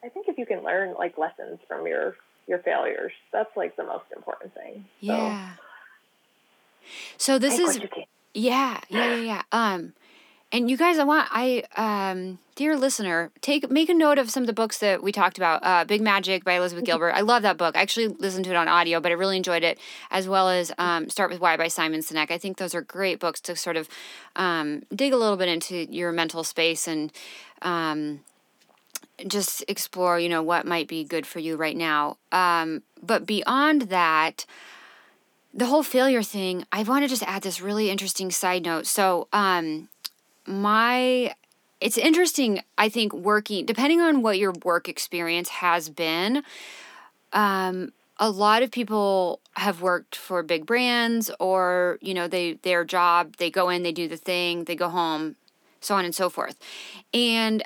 I 0.04 0.08
think 0.08 0.28
if 0.28 0.38
you 0.38 0.46
can 0.46 0.62
learn 0.62 0.94
like 0.94 1.18
lessons 1.18 1.58
from 1.66 1.86
your 1.86 2.14
your 2.46 2.58
failures, 2.60 3.12
that's 3.32 3.54
like 3.56 3.74
the 3.76 3.84
most 3.84 4.04
important 4.14 4.54
thing. 4.54 4.84
Yeah. 5.00 5.54
So, 7.16 7.34
so 7.34 7.38
this 7.38 7.58
is 7.58 7.80
yeah, 8.34 8.80
yeah, 8.88 9.06
yeah, 9.06 9.14
yeah. 9.16 9.42
Um, 9.50 9.94
and 10.52 10.70
you 10.70 10.76
guys, 10.76 10.98
I 10.98 11.04
want 11.04 11.28
I 11.30 11.64
um, 11.76 12.38
dear 12.54 12.76
listener, 12.76 13.30
take 13.40 13.68
make 13.70 13.88
a 13.88 13.94
note 13.94 14.18
of 14.18 14.30
some 14.30 14.42
of 14.42 14.46
the 14.46 14.52
books 14.52 14.78
that 14.78 15.02
we 15.02 15.10
talked 15.10 15.38
about. 15.38 15.60
Uh, 15.64 15.84
Big 15.84 16.00
Magic 16.00 16.44
by 16.44 16.54
Elizabeth 16.54 16.84
mm-hmm. 16.84 16.92
Gilbert. 16.92 17.12
I 17.12 17.22
love 17.22 17.42
that 17.42 17.56
book. 17.56 17.76
I 17.76 17.82
actually 17.82 18.08
listened 18.08 18.44
to 18.44 18.52
it 18.52 18.56
on 18.56 18.68
audio, 18.68 19.00
but 19.00 19.10
I 19.10 19.16
really 19.16 19.36
enjoyed 19.36 19.64
it, 19.64 19.78
as 20.10 20.28
well 20.28 20.48
as 20.48 20.72
um, 20.78 21.08
Start 21.08 21.30
with 21.30 21.40
Why 21.40 21.56
by 21.56 21.68
Simon 21.68 22.00
Sinek. 22.00 22.30
I 22.30 22.38
think 22.38 22.58
those 22.58 22.74
are 22.74 22.82
great 22.82 23.18
books 23.18 23.40
to 23.42 23.56
sort 23.56 23.76
of 23.76 23.88
um, 24.36 24.82
dig 24.94 25.12
a 25.12 25.16
little 25.16 25.36
bit 25.36 25.48
into 25.48 25.86
your 25.92 26.12
mental 26.12 26.44
space 26.44 26.86
and 26.86 27.12
um, 27.62 28.20
just 29.26 29.64
explore, 29.66 30.20
you 30.20 30.28
know, 30.28 30.42
what 30.42 30.64
might 30.64 30.86
be 30.86 31.02
good 31.02 31.26
for 31.26 31.40
you 31.40 31.56
right 31.56 31.76
now. 31.76 32.18
Um, 32.30 32.82
but 33.02 33.26
beyond 33.26 33.82
that 33.82 34.46
the 35.56 35.66
whole 35.66 35.82
failure 35.82 36.22
thing, 36.22 36.66
I 36.70 36.82
want 36.82 37.02
to 37.02 37.08
just 37.08 37.22
add 37.22 37.40
this 37.40 37.62
really 37.62 37.88
interesting 37.88 38.30
side 38.30 38.62
note. 38.62 38.86
So, 38.86 39.26
um, 39.32 39.88
my 40.46 41.34
it's 41.80 41.98
interesting 41.98 42.60
i 42.78 42.88
think 42.88 43.12
working 43.12 43.66
depending 43.66 44.00
on 44.00 44.22
what 44.22 44.38
your 44.38 44.52
work 44.64 44.88
experience 44.88 45.48
has 45.48 45.88
been 45.88 46.42
um, 47.32 47.92
a 48.18 48.30
lot 48.30 48.62
of 48.62 48.70
people 48.70 49.40
have 49.56 49.82
worked 49.82 50.16
for 50.16 50.42
big 50.42 50.64
brands 50.64 51.30
or 51.38 51.98
you 52.00 52.14
know 52.14 52.26
they 52.28 52.54
their 52.62 52.84
job 52.84 53.36
they 53.36 53.50
go 53.50 53.68
in 53.68 53.82
they 53.82 53.92
do 53.92 54.08
the 54.08 54.16
thing 54.16 54.64
they 54.64 54.76
go 54.76 54.88
home 54.88 55.36
so 55.86 55.94
on 55.94 56.04
and 56.04 56.14
so 56.14 56.28
forth. 56.28 56.58
And 57.14 57.62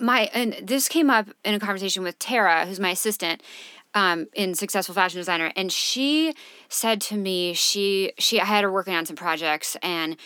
my 0.00 0.30
and 0.32 0.56
this 0.62 0.88
came 0.88 1.10
up 1.10 1.28
in 1.44 1.54
a 1.54 1.60
conversation 1.60 2.02
with 2.02 2.18
tara 2.18 2.64
who's 2.66 2.80
my 2.80 2.90
assistant 2.90 3.42
um, 3.94 4.26
in 4.32 4.54
successful 4.54 4.94
fashion 4.94 5.20
designer 5.20 5.52
and 5.54 5.70
she 5.70 6.34
said 6.70 6.98
to 6.98 7.16
me 7.16 7.52
she 7.52 8.12
she 8.18 8.40
I 8.40 8.46
had 8.46 8.64
her 8.64 8.72
working 8.72 8.94
on 8.94 9.04
some 9.04 9.16
projects 9.16 9.76
and 9.82 10.16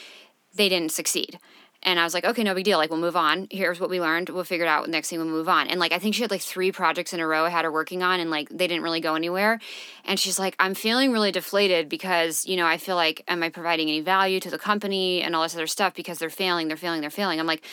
they 0.55 0.69
didn't 0.69 0.93
succeed 0.93 1.41
and 1.87 2.01
I 2.01 2.05
was 2.05 2.13
like, 2.15 2.25
okay, 2.25 2.43
no 2.43 2.53
big 2.53 2.65
deal. 2.65 2.79
Like, 2.79 2.91
we'll 2.91 2.99
move 2.99 3.15
on. 3.15 3.47
Here's 3.49 3.79
what 3.79 3.89
we 3.89 4.01
learned. 4.01 4.29
We'll 4.29 4.43
figure 4.43 4.67
it 4.67 4.69
out. 4.69 4.89
Next 4.89 5.09
thing 5.09 5.21
we'll 5.21 5.29
move 5.29 5.49
on. 5.49 5.69
And 5.69 5.79
like, 5.79 5.93
I 5.93 6.01
think 6.01 6.17
she 6.17 6.23
had 6.23 6.33
like 6.33 6.43
three 6.43 6.73
projects 6.73 7.15
in 7.15 7.21
a 7.21 7.27
row 7.27 7.45
I 7.45 7.49
had 7.49 7.65
her 7.65 7.71
working 7.71 8.03
on, 8.03 8.19
and 8.19 8.29
like, 8.29 8.49
they 8.49 8.67
didn't 8.67 8.83
really 8.83 9.01
go 9.01 9.15
anywhere. 9.15 9.61
And 10.05 10.19
she's 10.19 10.37
like, 10.37 10.57
I'm 10.59 10.75
feeling 10.75 11.13
really 11.13 11.31
deflated 11.31 11.89
because, 11.89 12.45
you 12.45 12.57
know, 12.57 12.67
I 12.67 12.77
feel 12.77 12.97
like, 12.97 13.23
am 13.29 13.43
I 13.45 13.49
providing 13.51 13.89
any 13.89 14.01
value 14.01 14.41
to 14.41 14.51
the 14.51 14.59
company 14.59 15.23
and 15.23 15.37
all 15.37 15.45
this 15.45 15.55
other 15.55 15.69
stuff 15.69 15.95
because 15.95 16.19
they're 16.19 16.29
failing, 16.29 16.67
they're 16.67 16.77
failing, 16.77 17.01
they're 17.03 17.09
failing. 17.09 17.39
I'm 17.39 17.47
like, 17.47 17.65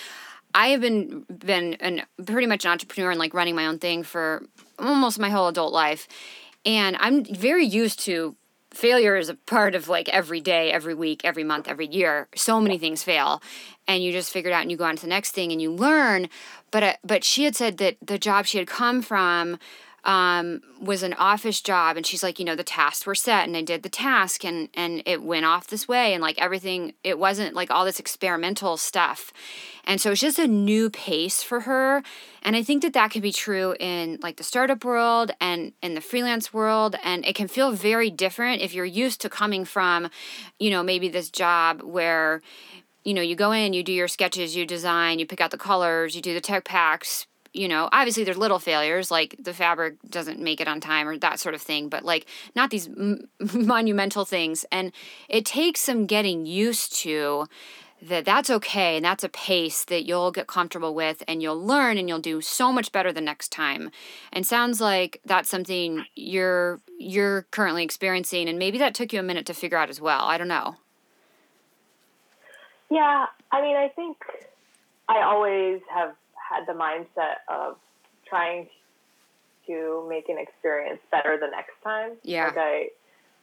I 0.54 0.68
have 0.68 0.82
been 0.82 1.26
been 1.28 1.74
an 1.76 2.04
pretty 2.24 2.46
much 2.46 2.66
an 2.66 2.72
entrepreneur 2.72 3.10
and 3.10 3.20
like 3.20 3.34
running 3.34 3.56
my 3.56 3.66
own 3.66 3.80
thing 3.80 4.04
for 4.04 4.46
almost 4.78 5.18
my 5.18 5.30
whole 5.30 5.48
adult 5.48 5.74
life. 5.74 6.08
And 6.66 6.96
I'm 7.00 7.26
very 7.26 7.66
used 7.66 8.00
to 8.02 8.36
failure 8.74 9.16
is 9.16 9.30
a 9.30 9.36
part 9.36 9.76
of 9.76 9.88
like 9.88 10.10
every 10.10 10.42
day, 10.42 10.72
every 10.72 10.94
week, 10.94 11.22
every 11.24 11.44
month, 11.44 11.68
every 11.68 11.88
year. 11.88 12.28
So 12.36 12.60
many 12.60 12.78
things 12.78 13.04
fail, 13.04 13.42
and 13.88 14.04
you 14.04 14.12
just 14.12 14.32
figure 14.32 14.52
it 14.52 14.54
out 14.54 14.62
and 14.62 14.72
you 14.72 14.78
go 14.78 14.86
on 14.86 14.96
to 14.96 15.02
the 15.02 15.08
next 15.08 15.32
thing 15.32 15.52
and 15.52 15.62
you 15.62 15.72
learn. 15.72 16.30
But 16.72 16.84
uh, 16.84 16.94
but 17.04 17.24
she 17.24 17.44
had 17.44 17.56
said 17.56 17.78
that 17.78 17.98
the 18.02 18.18
job 18.18 18.46
she 18.46 18.58
had 18.58 18.68
come 18.68 19.02
from 19.02 19.58
um, 20.06 20.62
was 20.82 21.02
an 21.02 21.14
office 21.14 21.62
job 21.62 21.96
and 21.96 22.06
she's 22.06 22.24
like 22.24 22.38
you 22.38 22.46
know 22.46 22.56
the 22.56 22.64
tasks 22.64 23.06
were 23.06 23.16
set 23.16 23.48
and 23.48 23.56
i 23.56 23.62
did 23.62 23.84
the 23.84 23.90
task 23.90 24.44
and 24.44 24.68
and 24.74 25.02
it 25.06 25.24
went 25.24 25.46
off 25.46 25.68
this 25.68 25.88
way 25.88 26.14
and 26.14 26.22
like 26.22 26.38
everything 26.42 26.94
it 27.04 27.18
wasn't 27.18 27.54
like 27.56 27.72
all 27.72 27.86
this 27.86 28.00
experimental 28.00 28.78
stuff. 28.78 29.32
And 29.86 30.00
so 30.00 30.12
it's 30.12 30.22
just 30.22 30.40
a 30.40 30.48
new 30.48 30.90
pace 30.90 31.44
for 31.44 31.62
her 31.62 32.04
and 32.42 32.56
i 32.56 32.64
think 32.64 32.82
that 32.84 32.94
that 32.94 33.12
can 33.12 33.22
be 33.22 33.32
true 33.32 33.76
in 33.80 34.18
like 34.22 34.38
the 34.38 34.44
startup 34.44 34.86
world 34.86 35.32
and 35.42 35.74
in 35.82 35.94
the 35.94 36.02
freelance 36.02 36.54
world 36.54 36.96
and 37.04 37.26
it 37.26 37.36
can 37.36 37.48
feel 37.48 37.72
very 37.72 38.10
different 38.10 38.62
if 38.62 38.74
you're 38.74 38.86
used 38.86 39.20
to 39.22 39.30
coming 39.30 39.66
from 39.66 40.10
you 40.60 40.70
know 40.70 40.84
maybe 40.84 41.10
this 41.10 41.30
job 41.30 41.82
where 41.82 42.42
you 43.04 43.14
know 43.14 43.22
you 43.22 43.36
go 43.36 43.52
in 43.52 43.74
you 43.74 43.84
do 43.84 43.92
your 43.92 44.08
sketches 44.08 44.56
you 44.56 44.66
design 44.66 45.20
you 45.20 45.26
pick 45.26 45.42
out 45.42 45.52
the 45.52 45.58
colors 45.58 46.16
you 46.16 46.22
do 46.22 46.34
the 46.34 46.42
tech 46.42 46.64
packs 46.64 47.28
you 47.54 47.68
know, 47.68 47.88
obviously 47.92 48.24
there's 48.24 48.38
little 48.38 48.60
failures 48.60 49.12
like 49.12 49.36
the 49.40 49.54
fabric 49.54 49.96
doesn't 50.10 50.40
make 50.40 50.60
it 50.60 50.68
on 50.68 50.80
time 50.80 51.08
or 51.08 51.18
that 51.18 51.40
sort 51.40 51.56
of 51.56 51.62
thing, 51.62 51.88
but 51.88 52.04
like 52.04 52.26
not 52.56 52.72
these 52.72 52.88
m- 52.88 53.30
monumental 53.54 54.26
things. 54.26 54.66
And 54.72 54.92
it 55.30 55.46
takes 55.46 55.82
some 55.82 56.06
getting 56.06 56.46
used 56.46 56.96
to 57.02 57.48
that 58.02 58.26
that's 58.26 58.50
okay 58.50 58.98
and 58.98 59.06
that's 59.06 59.24
a 59.24 59.30
pace 59.30 59.86
that 59.86 60.06
you'll 60.06 60.32
get 60.32 60.46
comfortable 60.46 60.94
with 60.94 61.24
and 61.28 61.42
you'll 61.42 61.64
learn 61.64 61.98
and 61.98 62.10
you'll 62.10 62.20
do 62.20 62.42
so 62.42 62.72
much 62.72 62.92
better 62.92 63.14
the 63.14 63.22
next 63.22 63.50
time. 63.50 63.92
And 64.34 64.46
sounds 64.46 64.82
like 64.82 65.22
that's 65.24 65.50
something 65.50 66.06
you're 66.16 66.82
you're 67.00 67.44
currently 67.52 67.84
experiencing 67.84 68.50
and 68.50 68.60
maybe 68.60 68.78
that 68.80 68.94
took 68.94 69.14
you 69.14 69.20
a 69.20 69.24
minute 69.24 69.46
to 69.46 69.54
figure 69.54 69.78
out 69.78 69.90
as 69.90 70.02
well. 70.02 70.26
I 70.26 70.38
don't 70.38 70.48
know. 70.48 70.76
Yeah 72.90 73.26
i 73.52 73.62
mean 73.62 73.76
i 73.76 73.88
think 73.88 74.18
i 75.08 75.22
always 75.22 75.82
have 75.94 76.16
had 76.50 76.66
the 76.68 76.74
mindset 76.74 77.38
of 77.48 77.78
trying 78.28 78.68
to 79.68 80.06
make 80.10 80.30
an 80.30 80.38
experience 80.38 81.00
better 81.12 81.38
the 81.40 81.48
next 81.48 81.74
time. 81.84 82.12
Yeah. 82.24 82.46
Like 82.48 82.58
I, 82.58 82.90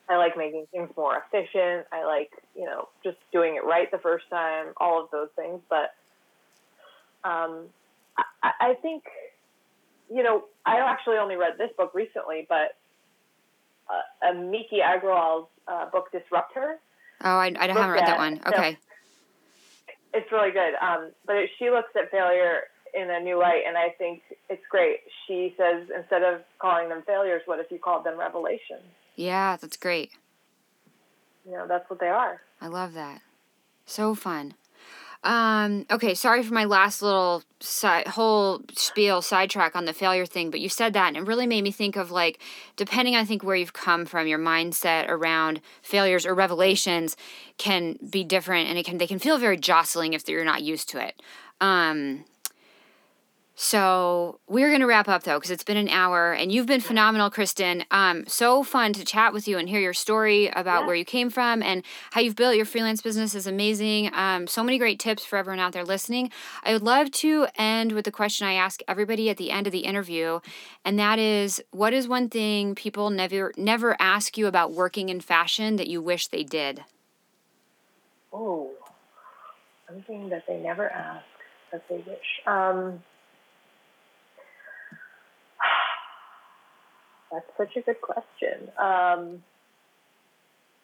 I 0.09 0.17
like 0.17 0.37
making 0.37 0.67
things 0.73 0.91
more 0.97 1.23
efficient. 1.25 1.87
I 1.93 2.05
like, 2.05 2.31
you 2.55 2.65
know, 2.65 2.89
just 3.03 3.17
doing 3.33 3.57
it 3.57 3.65
right 3.65 3.91
the 3.91 3.99
first 3.99 4.29
time, 4.29 4.67
all 4.77 5.03
of 5.03 5.11
those 5.11 5.29
things. 5.37 5.61
But 5.71 5.95
um, 7.25 7.67
I, 8.43 8.53
I 8.61 8.75
think, 8.83 9.05
you 10.13 10.23
know, 10.23 10.45
I 10.67 10.79
actually 10.81 11.17
only 11.17 11.37
read 11.37 11.55
this 11.59 11.71
book 11.77 11.93
recently, 11.95 12.47
but 12.49 12.77
uh, 13.89 14.33
Miki 14.35 14.81
Agrawal's 14.81 15.49
uh, 15.69 15.89
book, 15.91 16.11
Disrupt 16.13 16.55
Her. 16.55 16.79
Oh, 17.23 17.37
I, 17.37 17.53
I 17.59 17.67
haven't 17.67 17.91
read 17.91 18.07
that 18.07 18.19
one. 18.19 18.41
Okay. 18.47 18.73
So 18.73 18.79
it's 20.15 20.33
really 20.33 20.51
good. 20.51 20.75
Um, 20.81 21.13
but 21.27 21.37
it, 21.37 21.51
she 21.59 21.71
looks 21.71 21.91
at 21.97 22.11
failure 22.11 22.63
in 22.95 23.11
a 23.11 23.21
new 23.21 23.39
light, 23.39 23.63
and 23.67 23.77
I 23.77 23.91
think 23.91 24.23
it's 24.49 24.63
great. 24.71 24.99
She 25.27 25.55
says 25.57 25.89
instead 25.97 26.23
of 26.23 26.43
calling 26.59 26.89
them 26.89 27.03
failures, 27.07 27.43
what 27.47 27.59
if 27.59 27.71
you 27.71 27.79
called 27.79 28.05
them 28.05 28.19
revelations? 28.19 28.85
Yeah, 29.17 29.57
that's 29.61 29.77
great. 29.77 30.13
You 31.45 31.53
know, 31.53 31.67
that's 31.67 31.89
what 31.89 32.01
they 32.01 32.09
are. 32.09 32.41
I 32.61 32.69
love 32.69 32.93
that. 32.95 33.23
So 33.87 34.15
fun. 34.15 34.55
Um, 35.23 35.85
okay, 35.91 36.15
sorry 36.15 36.43
for 36.43 36.55
my 36.55 36.65
last 36.65 37.03
little 37.03 37.43
side, 37.61 38.07
whole 38.07 38.63
spiel 38.73 39.21
sidetrack 39.21 39.77
on 39.77 39.85
the 39.85 39.93
failure 39.93 40.25
thing, 40.25 40.51
but 40.51 40.61
you 40.61 40.71
said 40.71 40.95
that 40.95 41.09
and 41.09 41.17
it 41.19 41.27
really 41.27 41.47
made 41.47 41.63
me 41.63 41.71
think 41.71 41.97
of 41.97 42.11
like, 42.11 42.41
depending, 42.77 43.15
I 43.15 43.27
think, 43.27 43.45
where 43.45 43.57
you've 43.57 43.75
come 43.75 44.07
from, 44.07 44.27
your 44.27 44.39
mindset 44.39 45.09
around 45.09 45.61
failures 45.83 46.25
or 46.25 46.35
revelations 46.35 47.19
can 47.59 47.99
be 48.09 48.25
different 48.25 48.71
and 48.71 48.79
it 48.79 48.87
can, 48.87 48.97
they 48.97 49.07
can 49.07 49.19
feel 49.19 49.37
very 49.37 49.59
jostling 49.59 50.15
if 50.15 50.27
you're 50.27 50.45
not 50.45 50.63
used 50.63 50.89
to 50.91 51.07
it. 51.07 51.21
Um, 51.61 52.25
so 53.63 54.41
we're 54.49 54.69
going 54.69 54.81
to 54.81 54.87
wrap 54.87 55.07
up 55.07 55.25
though, 55.25 55.37
because 55.37 55.51
it's 55.51 55.63
been 55.63 55.77
an 55.77 55.91
hour 55.91 56.33
and 56.33 56.51
you've 56.51 56.65
been 56.65 56.81
phenomenal, 56.81 57.29
Kristen. 57.29 57.85
Um, 57.91 58.25
so 58.27 58.63
fun 58.63 58.95
to 58.95 59.05
chat 59.05 59.35
with 59.35 59.47
you 59.47 59.59
and 59.59 59.69
hear 59.69 59.81
your 59.81 59.93
story 59.93 60.47
about 60.47 60.81
yeah. 60.81 60.87
where 60.87 60.97
you 60.97 61.05
came 61.05 61.29
from 61.29 61.63
and 61.63 61.83
how 62.13 62.23
you've 62.23 62.37
built 62.37 62.57
your 62.57 62.65
freelance 62.65 63.03
business 63.03 63.35
is 63.35 63.47
amazing. 63.47 64.15
Um, 64.15 64.47
so 64.47 64.65
many 64.65 64.79
great 64.79 64.99
tips 64.99 65.27
for 65.27 65.37
everyone 65.37 65.59
out 65.59 65.75
there 65.75 65.85
listening. 65.85 66.31
I 66.65 66.73
would 66.73 66.81
love 66.83 67.11
to 67.11 67.49
end 67.57 67.93
with 67.93 68.07
the 68.07 68.11
question 68.11 68.47
I 68.47 68.55
ask 68.55 68.81
everybody 68.89 69.29
at 69.29 69.37
the 69.37 69.51
end 69.51 69.67
of 69.67 69.73
the 69.75 69.81
interview, 69.81 70.41
and 70.83 70.99
that 70.99 71.19
is, 71.19 71.63
what 71.71 71.93
is 71.93 72.09
one 72.09 72.31
thing 72.31 72.75
people 72.75 73.11
never 73.11 73.53
never 73.59 73.95
ask 74.01 74.39
you 74.39 74.47
about 74.47 74.73
working 74.73 75.11
in 75.11 75.21
fashion 75.21 75.77
that 75.77 75.87
you 75.87 76.01
wish 76.01 76.29
they 76.29 76.45
did? 76.45 76.85
Oh, 78.33 78.71
something 79.87 80.31
that 80.31 80.45
they 80.49 80.57
never 80.57 80.89
ask 80.89 81.27
that 81.73 81.85
they 81.91 81.97
wish. 82.07 82.41
Um, 82.47 83.03
That's 87.33 87.47
such 87.57 87.77
a 87.77 87.81
good 87.83 88.01
question. 88.01 88.69
Um, 88.77 89.43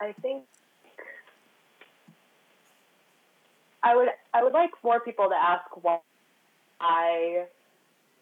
I 0.01 0.13
think 0.23 0.45
I 3.83 3.97
would 3.97 4.09
I 4.35 4.45
would 4.45 4.53
like 4.53 4.71
more 4.83 5.01
people 5.01 5.29
to 5.29 5.35
ask 5.35 5.65
why 5.83 6.01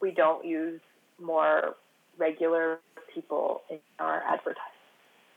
we 0.00 0.10
don't 0.10 0.44
use 0.44 0.80
more 1.20 1.76
regular 2.18 2.80
people 3.14 3.62
in 3.70 3.78
our 3.98 4.22
advertising. 4.22 4.60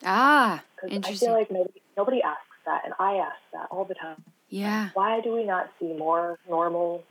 Ah, 0.03 0.63
interesting. 0.83 1.13
I 1.13 1.17
feel 1.17 1.39
like 1.39 1.51
nobody, 1.51 1.81
nobody 1.95 2.21
asks 2.21 2.43
that, 2.65 2.81
and 2.85 2.93
I 2.99 3.15
ask 3.15 3.37
that 3.53 3.67
all 3.71 3.85
the 3.85 3.95
time. 3.95 4.23
Yeah. 4.49 4.89
Why 4.93 5.21
do 5.21 5.33
we 5.33 5.43
not 5.43 5.69
see 5.79 5.93
more 5.93 6.37
normal, 6.47 7.03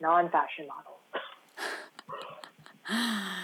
non-fashion 0.00 0.66
models? 0.68 1.24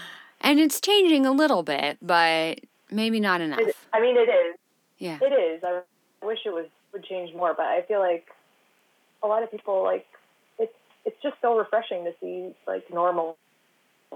And 0.45 0.61
it's 0.61 0.81
changing 0.81 1.27
a 1.27 1.33
little 1.33 1.63
bit, 1.63 1.99
but 2.03 2.61
maybe 2.91 3.19
not 3.19 3.41
enough. 3.41 3.61
I 3.93 4.01
mean, 4.01 4.17
it 4.17 4.29
is. 4.29 4.57
Yeah. 4.99 5.19
It 5.21 5.33
is. 5.33 5.65
I 5.65 5.81
wish 6.25 6.41
it 6.45 6.51
was 6.51 6.67
would 6.95 7.05
change 7.05 7.35
more, 7.35 7.53
but 7.55 7.67
I 7.67 7.83
feel 7.83 7.99
like 7.99 8.27
a 9.23 9.27
lot 9.27 9.43
of 9.43 9.51
people 9.51 9.83
like 9.83 10.07
it's 10.59 10.73
it's 11.05 11.21
just 11.23 11.35
so 11.43 11.59
refreshing 11.59 12.05
to 12.05 12.13
see 12.21 12.55
like 12.67 12.85
normal 12.93 13.37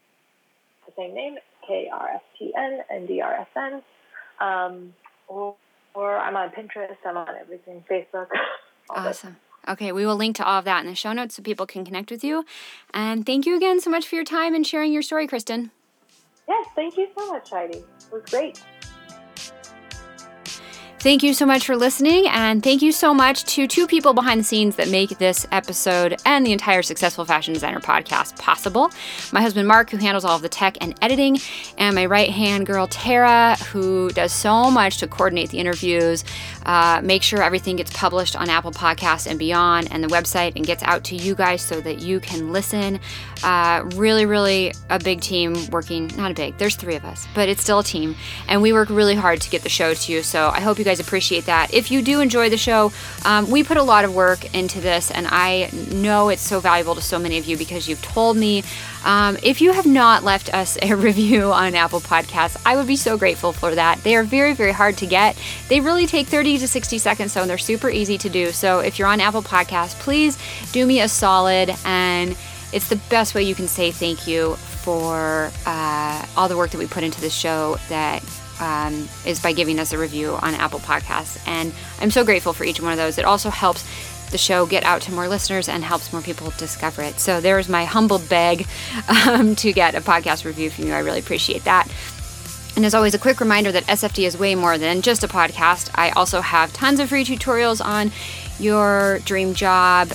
the 0.86 0.92
same 0.94 1.14
name, 1.14 1.38
krstndrsn. 1.66 3.82
Um, 4.40 4.92
or, 5.26 5.56
or 5.94 6.18
I'm 6.18 6.36
on 6.36 6.50
Pinterest, 6.50 6.98
I'm 7.06 7.16
on 7.16 7.34
everything, 7.40 7.82
Facebook. 7.90 8.26
all 8.90 9.04
that. 9.04 9.24
Okay, 9.68 9.92
we 9.92 10.04
will 10.04 10.16
link 10.16 10.36
to 10.36 10.44
all 10.44 10.58
of 10.58 10.64
that 10.64 10.80
in 10.80 10.86
the 10.86 10.94
show 10.94 11.12
notes 11.12 11.36
so 11.36 11.42
people 11.42 11.66
can 11.66 11.84
connect 11.84 12.10
with 12.10 12.24
you. 12.24 12.44
And 12.92 13.24
thank 13.24 13.46
you 13.46 13.56
again 13.56 13.80
so 13.80 13.90
much 13.90 14.06
for 14.06 14.16
your 14.16 14.24
time 14.24 14.54
and 14.54 14.66
sharing 14.66 14.92
your 14.92 15.02
story, 15.02 15.26
Kristen. 15.26 15.70
Yes, 16.48 16.66
thank 16.74 16.96
you 16.96 17.08
so 17.16 17.28
much, 17.28 17.50
Heidi. 17.50 17.78
It 17.78 17.86
was 18.12 18.22
great. 18.28 18.60
Thank 21.02 21.24
you 21.24 21.34
so 21.34 21.46
much 21.46 21.66
for 21.66 21.76
listening, 21.76 22.28
and 22.28 22.62
thank 22.62 22.80
you 22.80 22.92
so 22.92 23.12
much 23.12 23.42
to 23.56 23.66
two 23.66 23.88
people 23.88 24.14
behind 24.14 24.38
the 24.38 24.44
scenes 24.44 24.76
that 24.76 24.88
make 24.88 25.18
this 25.18 25.44
episode 25.50 26.22
and 26.24 26.46
the 26.46 26.52
entire 26.52 26.80
Successful 26.80 27.24
Fashion 27.24 27.52
Designer 27.52 27.80
podcast 27.80 28.38
possible. 28.38 28.88
My 29.32 29.42
husband 29.42 29.66
Mark, 29.66 29.90
who 29.90 29.96
handles 29.96 30.24
all 30.24 30.36
of 30.36 30.42
the 30.42 30.48
tech 30.48 30.78
and 30.80 30.94
editing, 31.02 31.40
and 31.76 31.96
my 31.96 32.06
right 32.06 32.30
hand 32.30 32.68
girl 32.68 32.86
Tara, 32.86 33.56
who 33.72 34.10
does 34.10 34.32
so 34.32 34.70
much 34.70 34.98
to 34.98 35.08
coordinate 35.08 35.50
the 35.50 35.58
interviews, 35.58 36.22
uh, 36.66 37.00
make 37.02 37.24
sure 37.24 37.42
everything 37.42 37.74
gets 37.74 37.92
published 37.92 38.36
on 38.36 38.48
Apple 38.48 38.70
Podcasts 38.70 39.28
and 39.28 39.40
beyond, 39.40 39.90
and 39.90 40.04
the 40.04 40.08
website, 40.08 40.54
and 40.54 40.64
gets 40.64 40.84
out 40.84 41.02
to 41.02 41.16
you 41.16 41.34
guys 41.34 41.62
so 41.62 41.80
that 41.80 41.98
you 41.98 42.20
can 42.20 42.52
listen. 42.52 43.00
Uh, 43.42 43.82
really, 43.96 44.24
really 44.24 44.72
a 44.88 45.00
big 45.00 45.20
team 45.20 45.56
working, 45.72 46.12
not 46.16 46.30
a 46.30 46.34
big, 46.34 46.56
there's 46.58 46.76
three 46.76 46.94
of 46.94 47.04
us, 47.04 47.26
but 47.34 47.48
it's 47.48 47.60
still 47.60 47.80
a 47.80 47.84
team, 47.84 48.14
and 48.46 48.62
we 48.62 48.72
work 48.72 48.88
really 48.88 49.16
hard 49.16 49.40
to 49.40 49.50
get 49.50 49.62
the 49.62 49.68
show 49.68 49.92
to 49.94 50.12
you. 50.12 50.22
So 50.22 50.46
I 50.50 50.60
hope 50.60 50.78
you 50.78 50.84
guys 50.84 50.91
appreciate 51.00 51.46
that. 51.46 51.72
If 51.72 51.90
you 51.90 52.02
do 52.02 52.20
enjoy 52.20 52.50
the 52.50 52.56
show, 52.56 52.92
um, 53.24 53.50
we 53.50 53.62
put 53.62 53.76
a 53.76 53.82
lot 53.82 54.04
of 54.04 54.14
work 54.14 54.54
into 54.54 54.80
this, 54.80 55.10
and 55.10 55.26
I 55.28 55.70
know 55.92 56.28
it's 56.28 56.42
so 56.42 56.60
valuable 56.60 56.94
to 56.94 57.00
so 57.02 57.18
many 57.18 57.38
of 57.38 57.46
you 57.46 57.56
because 57.56 57.88
you've 57.88 58.02
told 58.02 58.36
me. 58.36 58.64
Um, 59.04 59.36
if 59.42 59.60
you 59.60 59.72
have 59.72 59.86
not 59.86 60.22
left 60.22 60.54
us 60.54 60.78
a 60.80 60.94
review 60.96 61.52
on 61.52 61.74
Apple 61.74 62.00
Podcasts, 62.00 62.60
I 62.64 62.76
would 62.76 62.86
be 62.86 62.96
so 62.96 63.18
grateful 63.18 63.52
for 63.52 63.74
that. 63.74 64.02
They 64.04 64.14
are 64.14 64.22
very, 64.22 64.52
very 64.52 64.70
hard 64.72 64.96
to 64.98 65.06
get. 65.06 65.36
They 65.68 65.80
really 65.80 66.06
take 66.06 66.28
30 66.28 66.58
to 66.58 66.68
60 66.68 66.98
seconds, 66.98 67.32
so 67.32 67.44
they're 67.44 67.58
super 67.58 67.90
easy 67.90 68.16
to 68.18 68.28
do. 68.28 68.52
So 68.52 68.78
if 68.78 68.98
you're 68.98 69.08
on 69.08 69.20
Apple 69.20 69.42
Podcasts, 69.42 69.98
please 69.98 70.38
do 70.72 70.86
me 70.86 71.00
a 71.00 71.08
solid, 71.08 71.74
and 71.84 72.36
it's 72.72 72.88
the 72.88 72.96
best 73.10 73.34
way 73.34 73.42
you 73.42 73.54
can 73.54 73.68
say 73.68 73.90
thank 73.90 74.26
you 74.26 74.54
for 74.56 75.50
uh, 75.66 76.26
all 76.36 76.48
the 76.48 76.56
work 76.56 76.70
that 76.70 76.78
we 76.78 76.86
put 76.86 77.04
into 77.04 77.20
the 77.20 77.30
show 77.30 77.76
that 77.88 78.22
um, 78.60 79.08
is 79.26 79.40
by 79.42 79.52
giving 79.52 79.78
us 79.78 79.92
a 79.92 79.98
review 79.98 80.32
on 80.40 80.54
Apple 80.54 80.80
Podcasts. 80.80 81.38
And 81.46 81.72
I'm 82.00 82.10
so 82.10 82.24
grateful 82.24 82.52
for 82.52 82.64
each 82.64 82.80
one 82.80 82.92
of 82.92 82.98
those. 82.98 83.18
It 83.18 83.24
also 83.24 83.50
helps 83.50 83.84
the 84.30 84.38
show 84.38 84.66
get 84.66 84.82
out 84.82 85.02
to 85.02 85.12
more 85.12 85.28
listeners 85.28 85.68
and 85.68 85.84
helps 85.84 86.12
more 86.12 86.22
people 86.22 86.52
discover 86.58 87.02
it. 87.02 87.20
So 87.20 87.40
there's 87.40 87.68
my 87.68 87.84
humble 87.84 88.18
beg 88.18 88.66
um, 89.28 89.54
to 89.56 89.72
get 89.72 89.94
a 89.94 90.00
podcast 90.00 90.44
review 90.44 90.70
from 90.70 90.86
you. 90.86 90.94
I 90.94 91.00
really 91.00 91.20
appreciate 91.20 91.64
that. 91.64 91.88
And 92.74 92.86
as 92.86 92.94
always, 92.94 93.12
a 93.14 93.18
quick 93.18 93.38
reminder 93.40 93.70
that 93.72 93.84
SFD 93.84 94.26
is 94.26 94.38
way 94.38 94.54
more 94.54 94.78
than 94.78 95.02
just 95.02 95.22
a 95.22 95.28
podcast. 95.28 95.90
I 95.94 96.10
also 96.10 96.40
have 96.40 96.72
tons 96.72 97.00
of 97.00 97.10
free 97.10 97.24
tutorials 97.24 97.84
on 97.84 98.10
your 98.58 99.18
dream 99.20 99.52
job, 99.52 100.10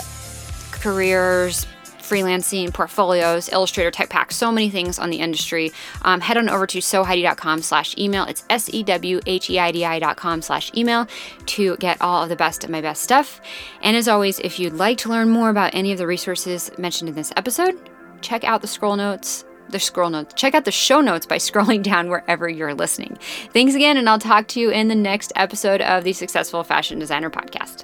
careers, 0.72 1.68
freelancing, 2.08 2.74
portfolios, 2.74 3.50
Illustrator, 3.50 3.92
Tech 3.92 4.10
Pack, 4.10 4.32
so 4.32 4.52
many 4.52 4.70
things 4.70 4.98
on 4.98 5.10
the 5.10 5.20
industry. 5.20 5.72
Um, 6.04 6.22
head 6.22 6.38
on 6.38 6.50
over 6.50 6.66
to 6.68 6.80
sewheidi.com 6.80 7.62
slash 7.62 7.98
email. 7.98 8.24
It's 8.26 8.46
S-E-W-H-E-I-D-I 8.50 10.00
dot 10.00 10.18
com 10.18 10.42
slash 10.42 10.72
email 10.76 11.08
to 11.48 11.78
get 11.78 12.02
all 12.02 12.24
of 12.24 12.30
the 12.30 12.36
best 12.36 12.64
of 12.64 12.70
my 12.70 12.82
best 12.82 13.04
stuff. 13.04 13.42
And 13.82 13.98
as 13.98 14.08
always, 14.08 14.40
if 14.40 14.60
you'd 14.60 14.74
like 14.74 14.98
to 15.00 15.10
learn 15.10 15.30
more 15.30 15.50
about 15.50 15.76
any 15.76 15.92
of 15.92 15.98
the 15.98 16.08
resources 16.08 16.72
mentioned 16.78 17.10
in 17.10 17.16
this 17.16 17.34
episode, 17.36 17.90
check 18.22 18.44
out 18.44 18.62
the 18.62 18.68
scroll 18.68 18.96
notes 18.96 19.44
the 19.70 19.80
scroll 19.80 20.10
notes. 20.10 20.34
Check 20.34 20.56
out 20.56 20.64
the 20.64 20.72
show 20.72 21.02
notes 21.02 21.26
by 21.26 21.38
scrolling 21.40 21.84
down 21.84 22.10
wherever 22.10 22.48
you're 22.48 22.74
listening. 22.74 23.18
Thanks 23.52 23.76
again, 23.76 23.98
and 23.98 24.10
I'll 24.10 24.20
talk 24.20 24.48
to 24.50 24.60
you 24.60 24.70
in 24.70 24.88
the 24.88 24.96
next 24.96 25.34
episode 25.36 25.82
of 25.82 26.04
the 26.04 26.14
Successful 26.14 26.64
Fashion 26.64 27.00
Designer 27.00 27.30
Podcast. 27.30 27.84